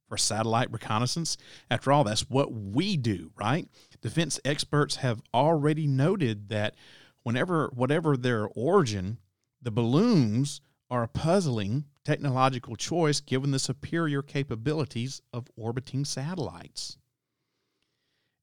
for 0.09 0.17
satellite 0.17 0.73
reconnaissance. 0.73 1.37
After 1.71 1.93
all, 1.93 2.03
that's 2.03 2.29
what 2.29 2.53
we 2.53 2.97
do, 2.97 3.31
right? 3.37 3.69
Defense 4.03 4.41
experts 4.45 4.97
have 4.97 5.23
already 5.33 5.87
noted 5.87 6.49
that 6.49 6.75
whenever, 7.23 7.71
whatever 7.73 8.17
their 8.17 8.49
origin, 8.57 9.19
the 9.63 9.71
balloons 9.71 10.61
are 10.91 11.05
a 11.05 11.09
puzzling 11.09 11.85
technological 12.05 12.75
choice 12.75 13.21
given 13.21 13.53
the 13.53 13.61
superior 13.61 14.23
capabilities 14.23 15.23
of 15.33 15.47
orbiting 15.57 16.05
satellites. 16.05 16.99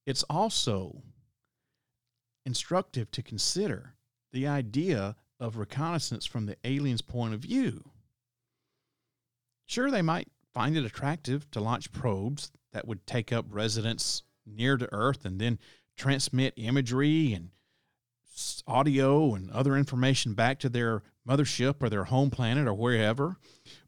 It's 0.05 0.24
also 0.29 1.03
instructive 2.45 3.12
to 3.12 3.23
consider 3.23 3.95
the 4.31 4.47
idea 4.47 5.15
of 5.39 5.57
reconnaissance 5.57 6.25
from 6.25 6.45
the 6.45 6.57
alien's 6.63 7.01
point 7.01 7.33
of 7.33 7.41
view. 7.41 7.83
Sure, 9.65 9.89
they 9.89 10.01
might 10.01 10.27
find 10.53 10.77
it 10.77 10.85
attractive 10.85 11.50
to 11.51 11.59
launch 11.59 11.91
probes 11.91 12.51
that 12.71 12.88
would 12.88 13.05
take 13.07 13.31
up 13.31 13.45
residence 13.50 14.23
near 14.45 14.77
to 14.77 14.91
Earth 14.91 15.25
and 15.25 15.39
then 15.39 15.59
transmit 15.95 16.53
imagery 16.57 17.33
and 17.33 17.50
audio 18.67 19.35
and 19.35 19.50
other 19.51 19.77
information 19.77 20.33
back 20.33 20.59
to 20.59 20.69
their 20.69 21.03
mothership 21.27 21.81
or 21.81 21.89
their 21.89 22.05
home 22.05 22.29
planet 22.29 22.67
or 22.67 22.73
wherever. 22.73 23.38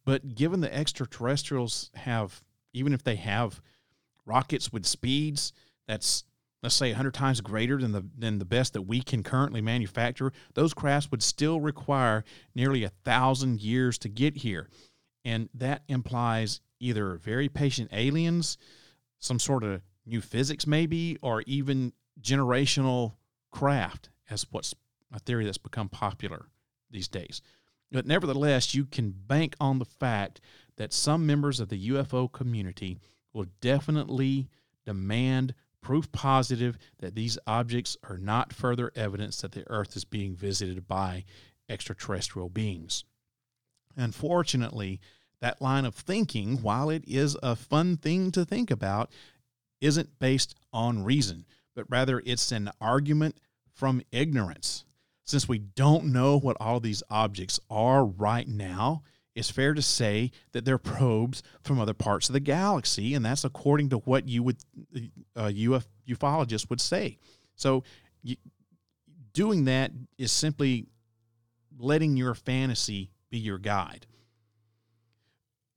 But 0.05 0.35
given 0.35 0.62
the 0.62 0.74
extraterrestrials 0.74 1.89
have, 1.95 2.43
even 2.74 2.93
if 2.93 3.03
they 3.03 3.15
have 3.15 3.62
rockets 4.25 4.71
with 4.71 4.85
speeds 4.85 5.53
that's 5.88 6.24
let's 6.65 6.74
say 6.74 6.89
100 6.89 7.13
times 7.13 7.41
greater 7.41 7.77
than 7.77 7.91
the 7.91 8.03
than 8.17 8.39
the 8.39 8.45
best 8.45 8.74
that 8.74 8.81
we 8.81 9.00
can 9.00 9.22
currently 9.22 9.62
manufacture, 9.62 10.34
those 10.55 10.74
crafts 10.74 11.12
would 11.12 11.22
still 11.22 11.62
require 11.62 12.24
nearly 12.55 12.84
a 12.84 12.89
thousand 12.89 13.62
years 13.62 14.00
to 14.00 14.10
get 14.10 14.38
here, 14.38 14.67
and 15.24 15.48
that 15.53 15.84
implies 15.88 16.62
either 16.79 17.17
very 17.17 17.48
patient 17.48 17.91
aliens, 17.93 18.57
some 19.19 19.38
sort 19.38 19.63
of 19.63 19.84
new 20.07 20.22
physics 20.22 20.65
maybe, 20.65 21.19
or 21.22 21.43
even 21.45 21.93
generational 22.19 23.13
craft, 23.51 24.10
as 24.27 24.48
what's 24.50 24.74
a 25.13 25.19
theory 25.19 25.45
that's 25.45 25.60
become 25.60 25.88
popular 25.88 26.48
these 26.89 27.07
days. 27.07 27.43
But 27.91 28.07
nevertheless, 28.07 28.74
you 28.74 28.86
can 28.86 29.12
bank 29.12 29.55
on 29.60 29.77
the 29.77 29.86
fact 29.86 30.41
that 30.77 30.93
some 30.93 31.27
members 31.27 31.60
of 31.60 31.69
the 31.69 31.89
UFO 31.89 32.31
community 32.31 32.98
will 33.34 33.45
definitely 33.62 34.50
demand 34.84 35.53
proof 35.86 36.12
positive 36.12 36.80
that 36.98 37.13
these 37.13 37.38
objects 37.46 37.96
are 38.10 38.18
not 38.18 38.51
further 38.51 38.92
evidence 38.96 39.42
that 39.42 39.51
the 39.51 39.63
Earth 39.70 39.96
is 39.96 40.04
being 40.04 40.36
visited 40.36 40.88
by 40.88 41.24
extraterrestrial 41.70 42.50
beings. 42.50 43.04
Unfortunately, 43.96 45.00
that 45.42 45.62
line 45.62 45.86
of 45.86 45.94
thinking, 45.94 46.63
while 46.63 46.89
it 46.89 47.04
is 47.06 47.38
a 47.44 47.56
fun 47.56 47.98
thing 47.98 48.32
to 48.32 48.44
think 48.44 48.72
about, 48.72 49.12
isn't 49.80 50.18
based 50.18 50.56
on 50.74 51.04
reason, 51.04 51.46
but 51.75 51.86
rather 51.88 52.20
it's 52.25 52.51
an 52.51 52.72
argument 52.82 53.39
from 53.72 54.01
ignorance. 54.12 54.86
Since 55.24 55.48
we 55.48 55.60
don't 55.60 56.06
know 56.06 56.39
what 56.39 56.58
all 56.60 56.80
these 56.80 57.04
objects 57.12 57.60
are 57.70 58.04
right 58.04 58.48
now, 58.48 59.04
it's 59.36 59.51
fair 59.51 59.74
to 59.74 59.82
say 59.82 60.32
that 60.54 60.63
they're 60.65 60.77
probes 60.77 61.44
from 61.62 61.80
other 61.80 61.94
parts 61.94 62.30
of 62.30 62.34
the 62.34 62.39
galaxy, 62.39 63.13
and 63.13 63.25
that's 63.25 63.44
according 63.44 63.89
to 63.89 63.98
what 64.00 64.27
you 64.27 64.42
would 64.44 64.58
uh, 65.36 65.51
Uf- 65.54 65.88
ufologists 66.08 66.70
would 66.70 66.82
say. 66.82 67.18
So, 67.56 67.84
you, 68.24 68.38
doing 69.34 69.65
that 69.65 69.92
is 70.18 70.32
simply 70.32 70.86
letting 71.77 72.15
your 72.18 72.34
fantasy 72.34 73.12
be 73.30 73.38
your 73.38 73.58
guide. 73.58 74.08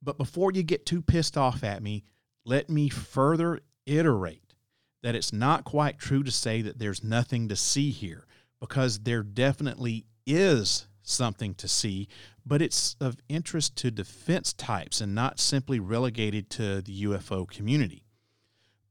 But 0.01 0.17
before 0.17 0.53
you 0.53 0.63
get 0.63 0.87
too 0.87 1.03
pissed 1.03 1.37
off 1.37 1.65
at 1.65 1.83
me, 1.83 2.05
let 2.45 2.71
me 2.71 2.89
further 2.89 3.61
iterate 3.85 4.55
that 5.03 5.15
it's 5.15 5.33
not 5.33 5.65
quite 5.65 5.99
true 5.99 6.23
to 6.23 6.31
say 6.31 6.63
that 6.63 6.79
there's 6.79 7.05
nothing 7.05 7.49
to 7.49 7.57
see 7.57 7.91
here, 7.91 8.27
because 8.61 9.01
there 9.01 9.23
definitely 9.23 10.07
is 10.27 10.88
something 11.09 11.55
to 11.55 11.69
see, 11.69 12.09
but 12.45 12.63
it's 12.63 12.97
of 13.01 13.17
interest 13.29 13.77
to 13.77 13.91
defense 13.91 14.53
types 14.53 15.01
and 15.01 15.15
not 15.15 15.41
simply 15.41 15.81
relegated 15.81 16.51
to 16.51 16.83
the 16.83 17.05
UFO 17.05 17.49
community. 17.49 18.05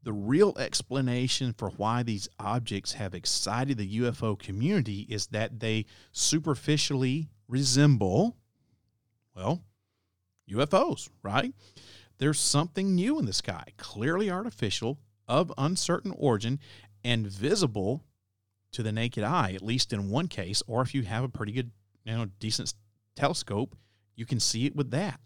The 0.03 0.13
real 0.13 0.55
explanation 0.57 1.53
for 1.57 1.69
why 1.71 2.03
these 2.03 2.29
objects 2.39 2.93
have 2.93 3.13
excited 3.13 3.77
the 3.77 3.99
UFO 3.99 4.39
community 4.39 5.01
is 5.09 5.27
that 5.27 5.59
they 5.59 5.85
superficially 6.11 7.29
resemble, 7.47 8.37
well, 9.35 9.63
UFOs, 10.49 11.09
right? 11.23 11.53
There's 12.19 12.39
something 12.39 12.95
new 12.95 13.19
in 13.19 13.25
the 13.25 13.33
sky, 13.33 13.65
clearly 13.77 14.31
artificial, 14.31 14.99
of 15.27 15.51
uncertain 15.57 16.13
origin, 16.15 16.59
and 17.03 17.27
visible 17.27 18.03
to 18.71 18.83
the 18.83 18.91
naked 18.91 19.23
eye, 19.23 19.51
at 19.53 19.61
least 19.61 19.93
in 19.93 20.09
one 20.09 20.27
case, 20.27 20.63
or 20.67 20.81
if 20.81 20.95
you 20.95 21.03
have 21.03 21.23
a 21.23 21.29
pretty 21.29 21.51
good, 21.51 21.71
you 22.07 22.17
know, 22.17 22.25
decent 22.39 22.73
telescope, 23.15 23.75
you 24.15 24.25
can 24.25 24.39
see 24.39 24.65
it 24.65 24.75
with 24.75 24.91
that. 24.91 25.19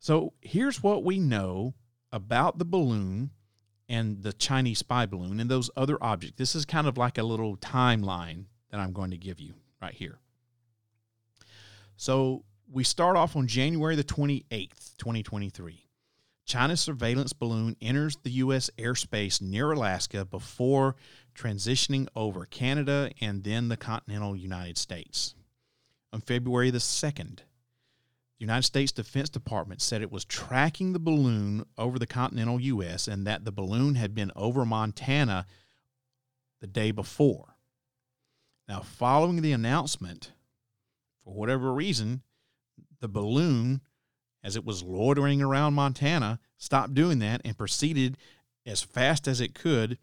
So 0.00 0.32
here's 0.40 0.82
what 0.82 1.04
we 1.04 1.18
know 1.18 1.74
about 2.12 2.58
the 2.58 2.64
balloon 2.64 3.30
and 3.88 4.22
the 4.22 4.32
Chinese 4.32 4.78
spy 4.78 5.06
balloon 5.06 5.40
and 5.40 5.50
those 5.50 5.70
other 5.76 5.96
objects. 6.00 6.36
This 6.36 6.54
is 6.54 6.64
kind 6.64 6.86
of 6.86 6.98
like 6.98 7.18
a 7.18 7.22
little 7.22 7.56
timeline 7.56 8.44
that 8.70 8.80
I'm 8.80 8.92
going 8.92 9.10
to 9.10 9.16
give 9.16 9.40
you 9.40 9.54
right 9.80 9.94
here. 9.94 10.18
So 11.96 12.44
we 12.70 12.84
start 12.84 13.16
off 13.16 13.34
on 13.34 13.46
January 13.46 13.96
the 13.96 14.04
28th, 14.04 14.96
2023. 14.98 15.84
China's 16.44 16.80
surveillance 16.80 17.32
balloon 17.32 17.76
enters 17.82 18.16
the 18.22 18.30
U.S. 18.30 18.70
airspace 18.78 19.42
near 19.42 19.72
Alaska 19.72 20.24
before 20.24 20.96
transitioning 21.38 22.08
over 22.16 22.44
Canada 22.46 23.10
and 23.20 23.44
then 23.44 23.68
the 23.68 23.76
continental 23.76 24.34
United 24.34 24.76
States. 24.78 25.34
On 26.12 26.20
February 26.20 26.70
the 26.70 26.78
2nd, 26.78 27.36
the 27.36 28.44
United 28.44 28.62
States 28.62 28.92
Defense 28.92 29.28
Department 29.28 29.82
said 29.82 30.00
it 30.00 30.12
was 30.12 30.24
tracking 30.24 30.92
the 30.92 30.98
balloon 30.98 31.64
over 31.76 31.98
the 31.98 32.06
continental 32.06 32.60
U.S. 32.60 33.06
and 33.06 33.26
that 33.26 33.44
the 33.44 33.52
balloon 33.52 33.94
had 33.94 34.14
been 34.14 34.32
over 34.34 34.64
Montana 34.64 35.46
the 36.60 36.66
day 36.66 36.90
before. 36.90 37.56
Now, 38.68 38.80
following 38.80 39.42
the 39.42 39.52
announcement, 39.52 40.32
for 41.24 41.34
whatever 41.34 41.72
reason, 41.72 42.22
the 43.00 43.08
balloon 43.08 43.80
as 44.42 44.56
it 44.56 44.64
was 44.64 44.82
loitering 44.82 45.42
around 45.42 45.74
Montana, 45.74 46.38
stopped 46.56 46.94
doing 46.94 47.18
that 47.18 47.40
and 47.44 47.58
proceeded 47.58 48.16
as 48.64 48.82
fast 48.82 49.26
as 49.26 49.40
it 49.40 49.54
could 49.54 49.98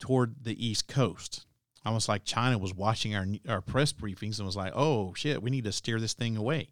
toward 0.00 0.42
the 0.42 0.66
East 0.66 0.88
Coast. 0.88 1.46
Almost 1.84 2.08
like 2.08 2.24
China 2.24 2.58
was 2.58 2.74
watching 2.74 3.14
our, 3.14 3.26
our 3.48 3.60
press 3.60 3.92
briefings 3.92 4.38
and 4.38 4.46
was 4.46 4.56
like, 4.56 4.72
oh 4.74 5.14
shit, 5.14 5.42
we 5.42 5.50
need 5.50 5.64
to 5.64 5.72
steer 5.72 6.00
this 6.00 6.14
thing 6.14 6.36
away. 6.36 6.68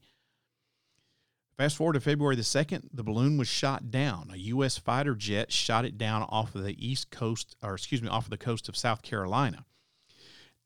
Fast 1.56 1.76
forward 1.76 1.94
to 1.94 2.00
February 2.00 2.36
the 2.36 2.42
2nd, 2.42 2.88
the 2.92 3.02
balloon 3.02 3.36
was 3.36 3.48
shot 3.48 3.90
down. 3.90 4.30
A 4.32 4.36
U.S. 4.36 4.78
fighter 4.78 5.16
jet 5.16 5.50
shot 5.50 5.84
it 5.84 5.98
down 5.98 6.22
off 6.28 6.54
of 6.54 6.62
the 6.62 6.76
east 6.86 7.10
coast, 7.10 7.56
or 7.62 7.74
excuse 7.74 8.00
me, 8.00 8.08
off 8.08 8.26
of 8.26 8.30
the 8.30 8.36
coast 8.36 8.68
of 8.68 8.76
South 8.76 9.02
Carolina. 9.02 9.64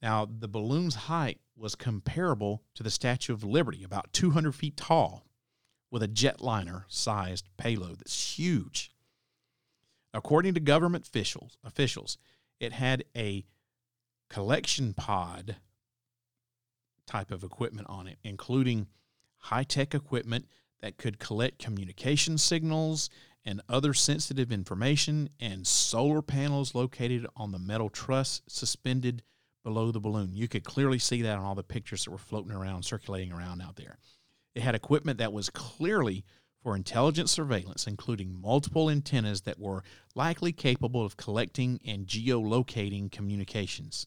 Now, 0.03 0.27
the 0.27 0.49
balloon's 0.49 0.95
height 0.95 1.41
was 1.57 1.75
comparable 1.75 2.63
to 2.75 2.83
the 2.83 2.91
Statue 2.91 3.33
of 3.33 3.45
Liberty, 3.45 3.85
about 3.85 4.13
200 4.13 4.55
feet 4.55 4.77
tall 4.77 5.25
with 5.91 6.03
a 6.03 6.09
jetliner 6.09 6.85
sized 6.89 7.49
payload 7.57 8.01
that's 8.01 8.39
huge. 8.39 8.93
According 10.13 10.53
to 10.55 10.61
government 10.61 11.07
officials, 11.07 11.57
officials, 11.65 12.19
it 12.63 12.73
had 12.73 13.05
a 13.17 13.45
collection 14.31 14.95
pod 14.95 15.57
type 17.07 17.33
of 17.33 17.43
equipment 17.43 17.89
on 17.91 18.07
it, 18.07 18.19
including 18.23 18.87
high 19.39 19.65
tech 19.65 19.95
equipment 19.95 20.47
that 20.81 20.97
could 20.97 21.19
collect 21.19 21.59
communication 21.59 22.39
signals 22.39 23.11
and 23.45 23.61
other 23.69 23.93
sensitive 23.93 24.53
information, 24.53 25.29
and 25.41 25.67
solar 25.67 26.23
panels 26.23 26.75
located 26.75 27.27
on 27.37 27.51
the 27.51 27.59
metal 27.59 27.89
truss 27.89 28.41
suspended 28.47 29.23
below 29.65 29.91
the 29.91 29.99
balloon. 29.99 30.31
You 30.33 30.47
could 30.47 30.63
clearly 30.63 31.01
see 31.01 31.23
that 31.23 31.39
on 31.39 31.45
all 31.45 31.57
the 31.57 31.65
pictures 31.65 32.05
that 32.05 32.13
were 32.13 32.19
floating 32.19 32.53
around, 32.53 32.85
circulating 32.85 33.33
around 33.33 33.61
out 33.61 33.75
there. 33.75 33.99
It 34.55 34.63
had 34.63 34.77
equipment 34.77 35.19
that 35.19 35.33
was 35.33 35.51
clearly 35.51 36.25
for 36.63 36.77
intelligence 36.77 37.33
surveillance, 37.33 37.87
including 37.87 38.41
multiple 38.41 38.89
antennas 38.89 39.43
that 39.43 39.59
were 39.59 39.83
likely 40.15 40.53
capable 40.53 41.05
of 41.05 41.17
collecting 41.17 41.81
and 41.85 42.07
geolocating 42.07 43.11
communications. 43.11 44.07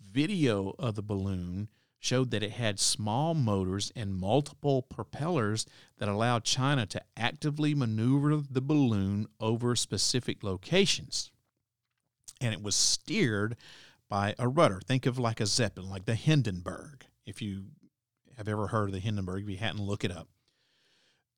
Video 0.00 0.74
of 0.78 0.94
the 0.94 1.02
balloon 1.02 1.68
showed 2.00 2.30
that 2.30 2.42
it 2.42 2.52
had 2.52 2.78
small 2.78 3.34
motors 3.34 3.92
and 3.94 4.14
multiple 4.14 4.82
propellers 4.82 5.66
that 5.98 6.08
allowed 6.08 6.44
China 6.44 6.86
to 6.86 7.02
actively 7.16 7.74
maneuver 7.74 8.36
the 8.36 8.60
balloon 8.60 9.26
over 9.40 9.74
specific 9.74 10.42
locations. 10.42 11.30
And 12.40 12.54
it 12.54 12.62
was 12.62 12.76
steered 12.76 13.56
by 14.08 14.34
a 14.38 14.48
rudder. 14.48 14.80
Think 14.86 15.06
of 15.06 15.18
like 15.18 15.40
a 15.40 15.46
Zeppelin, 15.46 15.90
like 15.90 16.06
the 16.06 16.14
Hindenburg. 16.14 17.04
If 17.26 17.42
you 17.42 17.64
have 18.38 18.48
ever 18.48 18.68
heard 18.68 18.88
of 18.88 18.92
the 18.94 19.00
Hindenburg. 19.00 19.42
If 19.42 19.50
you 19.50 19.56
hadn't, 19.56 19.82
look 19.82 20.04
it 20.04 20.12
up. 20.12 20.28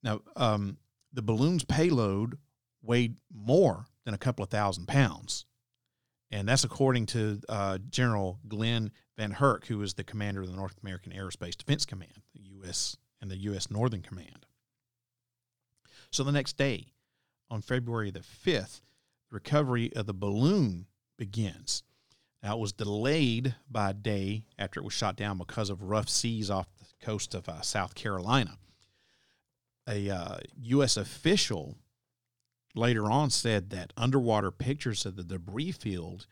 Now, 0.03 0.21
um, 0.37 0.79
the 1.13 1.23
balloon's 1.23 1.65
payload 1.65 2.39
weighed 2.83 3.17
more 3.33 3.87
than 4.05 4.15
a 4.15 4.19
couple 4.19 4.43
of 4.43 4.51
thousand 4.51 4.87
pounds. 4.87 5.45
And 6.31 6.49
that's 6.49 6.65
according 6.65 7.07
to 7.07 7.41
uh, 7.49 7.79
General 7.91 8.39
Glenn 8.47 8.93
Van 9.17 9.33
Herk, 9.33 9.67
who 9.67 9.83
is 9.83 9.95
the 9.95 10.05
commander 10.05 10.43
of 10.43 10.49
the 10.49 10.57
North 10.57 10.77
American 10.83 11.13
Aerospace 11.13 11.57
Defense 11.57 11.85
Command, 11.85 12.23
the 12.35 12.43
U.S. 12.55 12.97
and 13.21 13.31
the 13.31 13.37
U.S. 13.39 13.71
Northern 13.71 14.03
Command. 14.03 14.47
So 16.13 16.23
the 16.23 16.33
next 16.33 16.57
day, 16.57 16.93
on 17.51 17.63
February 17.63 18.11
the 18.11 18.21
5th, 18.21 18.81
the 19.29 19.35
recovery 19.35 19.93
of 19.95 20.07
the 20.07 20.15
balloon 20.15 20.87
begins. 21.19 21.83
Now, 22.43 22.57
it 22.57 22.61
was 22.61 22.73
delayed 22.73 23.55
by 23.71 23.91
a 23.91 23.95
day 23.95 24.47
after 24.59 24.81
it 24.81 24.85
was 24.85 24.95
shot 24.95 25.17
down 25.17 25.37
because 25.37 25.69
of 25.69 25.83
rough 25.83 26.09
seas 26.09 26.51
off 26.51 26.69
the 26.79 26.87
coast 27.05 27.35
of 27.35 27.49
uh, 27.49 27.61
South 27.61 27.95
Carolina. 27.95 28.57
A 29.89 30.11
uh, 30.11 30.39
U.S. 30.63 30.97
official 30.97 31.77
later 32.75 33.11
on 33.11 33.31
said 33.31 33.71
that 33.71 33.93
underwater 33.97 34.51
pictures 34.51 35.05
of 35.05 35.17
the 35.17 35.25
debris 35.25 35.73
field 35.73 36.27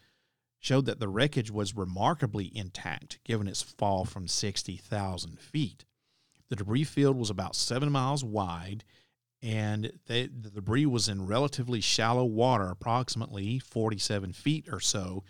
showed 0.61 0.87
that 0.87 1.01
the 1.01 1.09
wreckage 1.09 1.51
was 1.51 1.77
remarkably 1.77 2.51
intact 2.55 3.19
given 3.25 3.49
its 3.49 3.63
fall 3.63 4.05
from 4.05 4.27
60,000 4.29 5.39
feet. 5.39 5.85
The 6.49 6.57
debris 6.57 6.85
field 6.85 7.17
was 7.17 7.31
about 7.31 7.57
seven 7.57 7.91
miles 7.93 8.25
wide 8.25 8.85
and 9.41 9.93
they, 10.07 10.27
the 10.27 10.51
debris 10.51 10.87
was 10.87 11.09
in 11.09 11.27
relatively 11.27 11.81
shallow 11.81 12.25
water, 12.25 12.71
approximately 12.71 13.59
47 13.61 14.33
feet 14.33 14.69
or 14.71 14.81
so. 14.81 15.23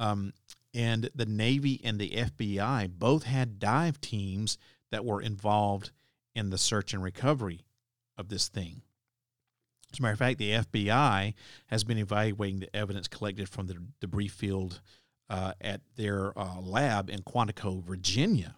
Um, 0.00 0.32
and 0.72 1.08
the 1.14 1.26
Navy 1.26 1.80
and 1.84 2.00
the 2.00 2.10
FBI 2.10 2.90
both 2.98 3.22
had 3.22 3.60
dive 3.60 4.00
teams 4.00 4.58
that 4.90 5.04
were 5.04 5.22
involved 5.22 5.92
in 6.34 6.50
the 6.50 6.58
search 6.58 6.92
and 6.92 7.02
recovery 7.02 7.64
of 8.16 8.28
this 8.28 8.48
thing. 8.48 8.82
As 9.92 10.00
a 10.00 10.02
matter 10.02 10.12
of 10.14 10.18
fact, 10.18 10.38
the 10.38 10.50
FBI 10.50 11.34
has 11.66 11.84
been 11.84 11.98
evaluating 11.98 12.60
the 12.60 12.74
evidence 12.74 13.06
collected 13.06 13.48
from 13.48 13.66
the 13.66 13.76
debris 14.00 14.28
field 14.28 14.80
uh, 15.30 15.52
at 15.60 15.80
their 15.96 16.36
uh, 16.38 16.60
lab 16.60 17.08
in 17.10 17.20
Quantico, 17.20 17.82
Virginia. 17.82 18.56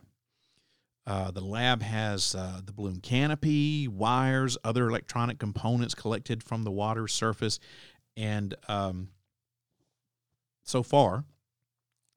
Uh, 1.07 1.31
the 1.31 1.45
lab 1.45 1.83
has 1.83 2.35
uh, 2.35 2.61
the 2.65 2.73
balloon 2.73 3.01
canopy, 3.01 3.87
wires, 3.87 4.59
other 4.65 4.89
electronic 4.89 5.39
components 5.39 5.95
collected 5.95 6.43
from 6.43 6.65
the 6.65 6.71
water 6.71 7.07
surface, 7.07 7.61
and 8.17 8.55
um, 8.67 9.09
so 10.65 10.83
far, 10.83 11.25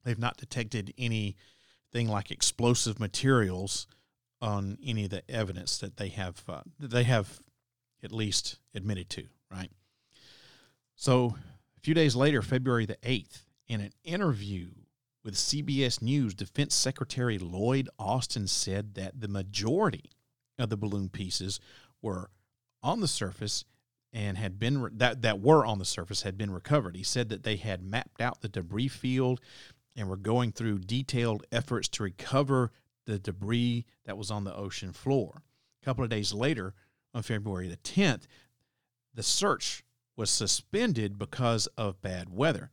they've 0.03 0.17
not 0.17 0.37
detected 0.37 0.93
anything 0.97 2.07
like 2.07 2.31
explosive 2.31 2.99
materials 2.99 3.85
on 4.41 4.77
any 4.83 5.05
of 5.05 5.09
the 5.09 5.29
evidence 5.29 5.77
that 5.79 5.97
they 5.97 6.09
have 6.09 6.43
uh, 6.47 6.61
they 6.79 7.03
have 7.03 7.39
at 8.03 8.11
least 8.11 8.59
admitted 8.73 9.09
to. 9.09 9.25
Right. 9.51 9.71
So 10.95 11.35
a 11.77 11.79
few 11.81 11.93
days 11.93 12.15
later, 12.15 12.41
February 12.41 12.85
the 12.85 12.97
eighth, 13.03 13.45
in 13.67 13.81
an 13.81 13.91
interview 14.03 14.69
with 15.23 15.35
CBS 15.35 16.01
News, 16.01 16.33
Defense 16.33 16.75
Secretary 16.75 17.37
Lloyd 17.37 17.89
Austin 17.97 18.47
said 18.47 18.95
that 18.95 19.19
the 19.19 19.27
majority 19.27 20.11
of 20.57 20.69
the 20.69 20.77
balloon 20.77 21.09
pieces 21.09 21.59
were 22.01 22.29
on 22.81 23.01
the 23.01 23.07
surface 23.07 23.65
and 24.11 24.37
had 24.37 24.59
been 24.59 24.81
re- 24.81 24.91
that 24.93 25.21
that 25.21 25.39
were 25.39 25.65
on 25.65 25.79
the 25.79 25.85
surface 25.85 26.23
had 26.23 26.37
been 26.37 26.51
recovered. 26.51 26.95
He 26.95 27.03
said 27.03 27.29
that 27.29 27.43
they 27.43 27.57
had 27.57 27.83
mapped 27.83 28.21
out 28.21 28.41
the 28.41 28.49
debris 28.49 28.87
field 28.87 29.39
and 29.95 30.09
were 30.09 30.17
going 30.17 30.51
through 30.51 30.79
detailed 30.79 31.45
efforts 31.51 31.87
to 31.89 32.03
recover 32.03 32.71
the 33.09 33.19
debris 33.19 33.85
that 34.05 34.17
was 34.17 34.29
on 34.29 34.43
the 34.43 34.55
ocean 34.55 34.93
floor. 34.93 35.41
A 35.81 35.85
couple 35.85 36.03
of 36.03 36.09
days 36.09 36.31
later, 36.31 36.75
on 37.13 37.23
February 37.23 37.67
the 37.67 37.77
10th, 37.77 38.23
the 39.13 39.23
search 39.23 39.83
was 40.15 40.29
suspended 40.29 41.17
because 41.17 41.67
of 41.77 42.01
bad 42.01 42.29
weather. 42.29 42.71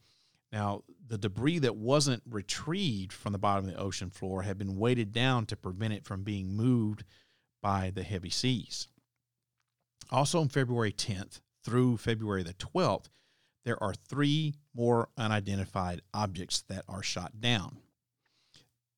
Now, 0.53 0.83
the 1.09 1.17
debris 1.17 1.61
that 1.61 1.77
wasn't 1.77 2.23
retrieved 2.29 3.13
from 3.13 3.33
the 3.33 3.39
bottom 3.39 3.67
of 3.67 3.75
the 3.75 3.81
ocean 3.81 4.11
floor 4.11 4.43
had 4.43 4.59
been 4.59 4.77
weighted 4.77 5.13
down 5.13 5.47
to 5.47 5.57
prevent 5.57 5.95
it 5.95 6.05
from 6.05 6.23
being 6.23 6.55
moved 6.55 7.05
by 7.63 7.91
the 7.91 8.03
heavy 8.03 8.31
seas. 8.31 8.89
Also, 10.11 10.41
on 10.41 10.49
February 10.49 10.93
10th 10.93 11.41
through 11.65 11.97
February 11.97 12.43
the 12.43 12.55
12th, 12.55 13.07
there 13.65 13.83
are 13.83 13.95
three 13.95 14.55
more 14.75 15.09
unidentified 15.17 16.03
objects 16.13 16.63
that 16.69 16.85
are 16.89 17.03
shot 17.03 17.41
down. 17.41 17.79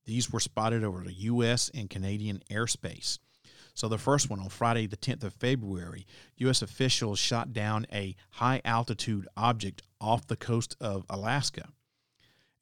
These 0.08 0.32
were 0.32 0.40
spotted 0.40 0.84
over 0.84 1.04
the 1.04 1.12
U.S. 1.12 1.70
and 1.74 1.90
Canadian 1.90 2.42
airspace. 2.50 3.18
So, 3.74 3.88
the 3.88 3.98
first 3.98 4.30
one 4.30 4.40
on 4.40 4.48
Friday, 4.48 4.86
the 4.86 4.96
10th 4.96 5.22
of 5.22 5.34
February, 5.34 6.06
U.S. 6.38 6.62
officials 6.62 7.18
shot 7.18 7.52
down 7.52 7.86
a 7.92 8.16
high 8.30 8.62
altitude 8.64 9.28
object 9.36 9.82
off 10.00 10.26
the 10.26 10.34
coast 10.34 10.76
of 10.80 11.04
Alaska. 11.10 11.68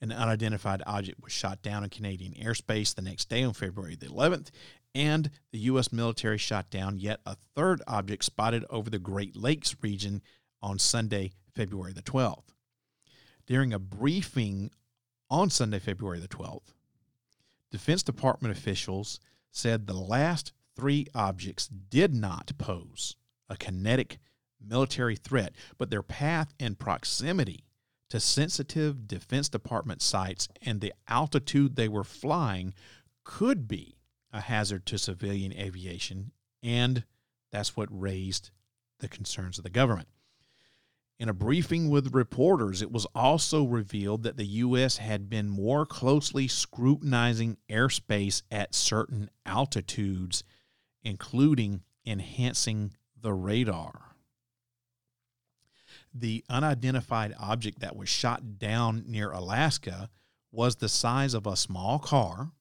An 0.01 0.11
unidentified 0.11 0.83
object 0.89 1.23
was 1.23 1.31
shot 1.31 1.63
down 1.63 1.85
in 1.85 1.91
Canadian 1.91 2.33
airspace 2.33 2.93
the 2.93 3.01
next 3.01 3.29
day 3.29 3.45
on 3.45 3.53
February 3.53 3.95
the 3.95 4.07
11th, 4.07 4.49
and 4.93 5.31
the 5.53 5.61
U.S. 5.61 5.93
military 5.93 6.39
shot 6.39 6.69
down 6.69 6.99
yet 6.99 7.21
a 7.27 7.37
third 7.55 7.81
object 7.87 8.25
spotted 8.25 8.65
over 8.71 8.91
the 8.91 8.99
Great 8.99 9.37
Lakes 9.37 9.77
region 9.83 10.21
on 10.61 10.81
Sunday, 10.81 11.31
February 11.55 11.93
the 11.93 12.03
12th. 12.03 12.57
During 13.47 13.73
a 13.73 13.79
briefing 13.79 14.73
on 15.31 15.49
Sunday, 15.49 15.79
February 15.79 16.19
the 16.19 16.27
12th, 16.27 16.73
Defense 17.71 18.03
Department 18.03 18.57
officials 18.57 19.21
said 19.51 19.87
the 19.87 19.95
last 19.95 20.53
three 20.77 21.07
objects 21.15 21.67
did 21.67 22.15
not 22.15 22.53
pose 22.59 23.17
a 23.49 23.57
kinetic 23.57 24.19
military 24.61 25.17
threat, 25.17 25.55
but 25.79 25.91
their 25.91 26.03
path 26.03 26.53
and 26.59 26.79
proximity 26.79 27.65
to 28.11 28.21
sensitive 28.21 29.09
Defense 29.09 29.49
Department 29.49 30.03
sites 30.03 30.49
and 30.63 30.81
the 30.81 30.93
altitude 31.09 31.77
they 31.77 31.89
were 31.89 32.05
flying 32.05 32.75
could 33.25 33.67
be 33.67 33.99
a 34.33 34.41
hazard 34.41 34.87
to 34.87 34.99
civilian 34.99 35.53
aviation, 35.53 36.33
and 36.63 37.05
that's 37.51 37.77
what 37.77 37.89
raised 37.91 38.51
the 39.01 39.09
concerns 39.09 39.59
of 39.59 39.65
the 39.65 39.71
government. 39.71 40.09
In 41.19 41.29
a 41.29 41.35
briefing 41.35 41.89
with 41.89 42.15
reporters, 42.15 42.83
it 42.83 42.93
was 42.93 43.07
also 43.15 43.65
revealed 43.65 44.23
that 44.25 44.37
the 44.37 44.47
U.S. 44.47 44.99
had 44.99 45.31
been 45.31 45.49
more 45.49 45.87
closely 45.87 46.47
scrutinizing 46.47 47.57
airspace 47.71 48.43
at 48.51 48.75
certain 48.75 49.31
altitudes, 49.47 50.45
including 51.03 51.83
enhancing 52.05 52.93
the 53.19 53.33
radar 53.33 54.07
the 56.21 56.45
unidentified 56.49 57.35
object 57.39 57.81
that 57.81 57.97
was 57.97 58.09
shot 58.09 58.59
down 58.59 59.05
near 59.07 59.31
Alaska 59.31 60.09
was 60.51 60.77
the 60.77 60.89
size 60.89 61.35
of 61.35 61.47
a 61.47 61.57
small 61.57 61.99
car, 61.99 62.53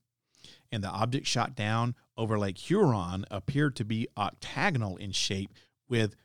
and 0.71 0.83
the 0.83 0.89
object 0.89 1.25
shot 1.25 1.55
down 1.55 1.95
over 2.17 2.37
Lake 2.37 2.57
Huron 2.57 3.25
appeared 3.31 3.75
to 3.77 3.85
be 3.85 4.07
octagonal 4.17 4.97
in 4.97 5.11
shape 5.11 5.51
with 5.87 6.15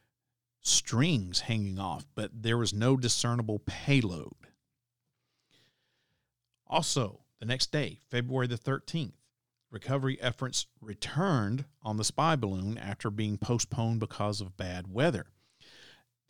strings 0.61 1.41
hanging 1.41 1.79
off, 1.79 2.07
but 2.15 2.31
there 2.43 2.59
was 2.59 2.73
no 2.73 2.97
discernible 2.97 3.61
payload. 3.61 4.33
Also, 6.67 7.21
the 7.39 7.47
next 7.47 7.73
day, 7.73 7.99
February 8.11 8.47
the 8.47 8.59
13th, 8.59 9.15
recovery 9.71 10.21
efforts 10.21 10.67
returned 10.81 11.65
on 11.83 11.97
the 11.97 12.05
spy 12.05 12.37
balloon 12.37 12.79
after 12.79 13.11
being 13.11 13.39
postponed 13.39 14.01
because 14.01 14.41
of 14.41 14.57
bad 14.57 14.93
weather 14.93 15.27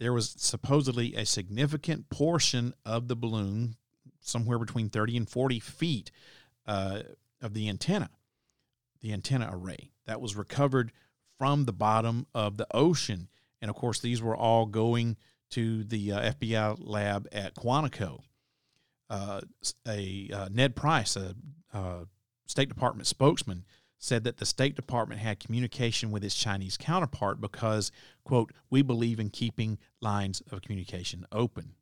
there 0.01 0.15
was 0.15 0.35
supposedly 0.39 1.15
a 1.15 1.27
significant 1.27 2.09
portion 2.09 2.73
of 2.85 3.07
the 3.07 3.15
balloon, 3.15 3.77
somewhere 4.21 4.59
between 4.59 4.89
30 4.89 5.19
and 5.19 5.29
40 5.29 5.61
feet 5.61 6.11
uh, 6.67 7.03
of 7.41 7.53
the 7.53 7.69
antenna, 7.69 8.09
the 9.03 9.13
antenna 9.13 9.51
array, 9.53 9.93
that 10.07 10.21
was 10.21 10.35
recovered 10.35 10.91
from 11.39 11.67
the 11.67 11.73
bottom 11.73 12.27
of 12.35 12.57
the 12.57 12.67
ocean. 12.73 13.29
And 13.61 13.71
of 13.71 13.77
course, 13.77 14.01
these 14.01 14.23
were 14.23 14.37
all 14.37 14.67
going 14.67 15.17
to 15.51 15.85
the 15.85 16.13
uh, 16.13 16.33
FBI 16.33 16.79
lab 16.81 17.29
at 17.33 17.55
Quantico. 17.55 18.21
Uh, 19.09 19.41
a 19.89 20.31
uh, 20.33 20.49
Ned 20.53 20.77
Price, 20.77 21.17
a 21.17 21.35
uh, 21.73 22.05
State 22.47 22.69
Department 22.69 23.09
spokesman, 23.09 23.65
said 23.99 24.25
that 24.25 24.39
the 24.39 24.47
State 24.47 24.77
Department 24.77 25.21
had 25.21 25.41
communication 25.41 26.11
with 26.11 26.25
its 26.25 26.35
Chinese 26.35 26.77
counterpart 26.77 27.41
because, 27.41 27.93
quote, 28.25 28.53
we 28.71 28.83
believe 28.83 29.21
in 29.21 29.29
keeping 29.29 29.79
lines 30.01 30.43
of 30.51 30.63
communication 30.63 31.27
open. 31.33 31.75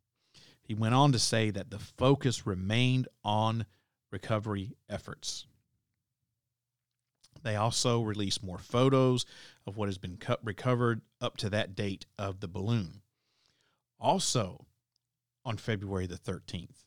He 0.62 0.74
went 0.74 0.94
on 0.94 1.12
to 1.12 1.18
say 1.18 1.50
that 1.50 1.70
the 1.70 1.78
focus 1.78 2.46
remained 2.46 3.08
on 3.24 3.66
recovery 4.10 4.72
efforts. 4.88 5.46
They 7.42 7.56
also 7.56 8.02
released 8.02 8.42
more 8.42 8.58
photos 8.58 9.24
of 9.66 9.76
what 9.76 9.88
has 9.88 9.98
been 9.98 10.18
recovered 10.42 11.02
up 11.20 11.36
to 11.38 11.50
that 11.50 11.74
date 11.74 12.06
of 12.18 12.40
the 12.40 12.48
balloon. 12.48 13.02
Also, 14.00 14.66
on 15.44 15.56
February 15.56 16.06
the 16.06 16.18
13th, 16.18 16.84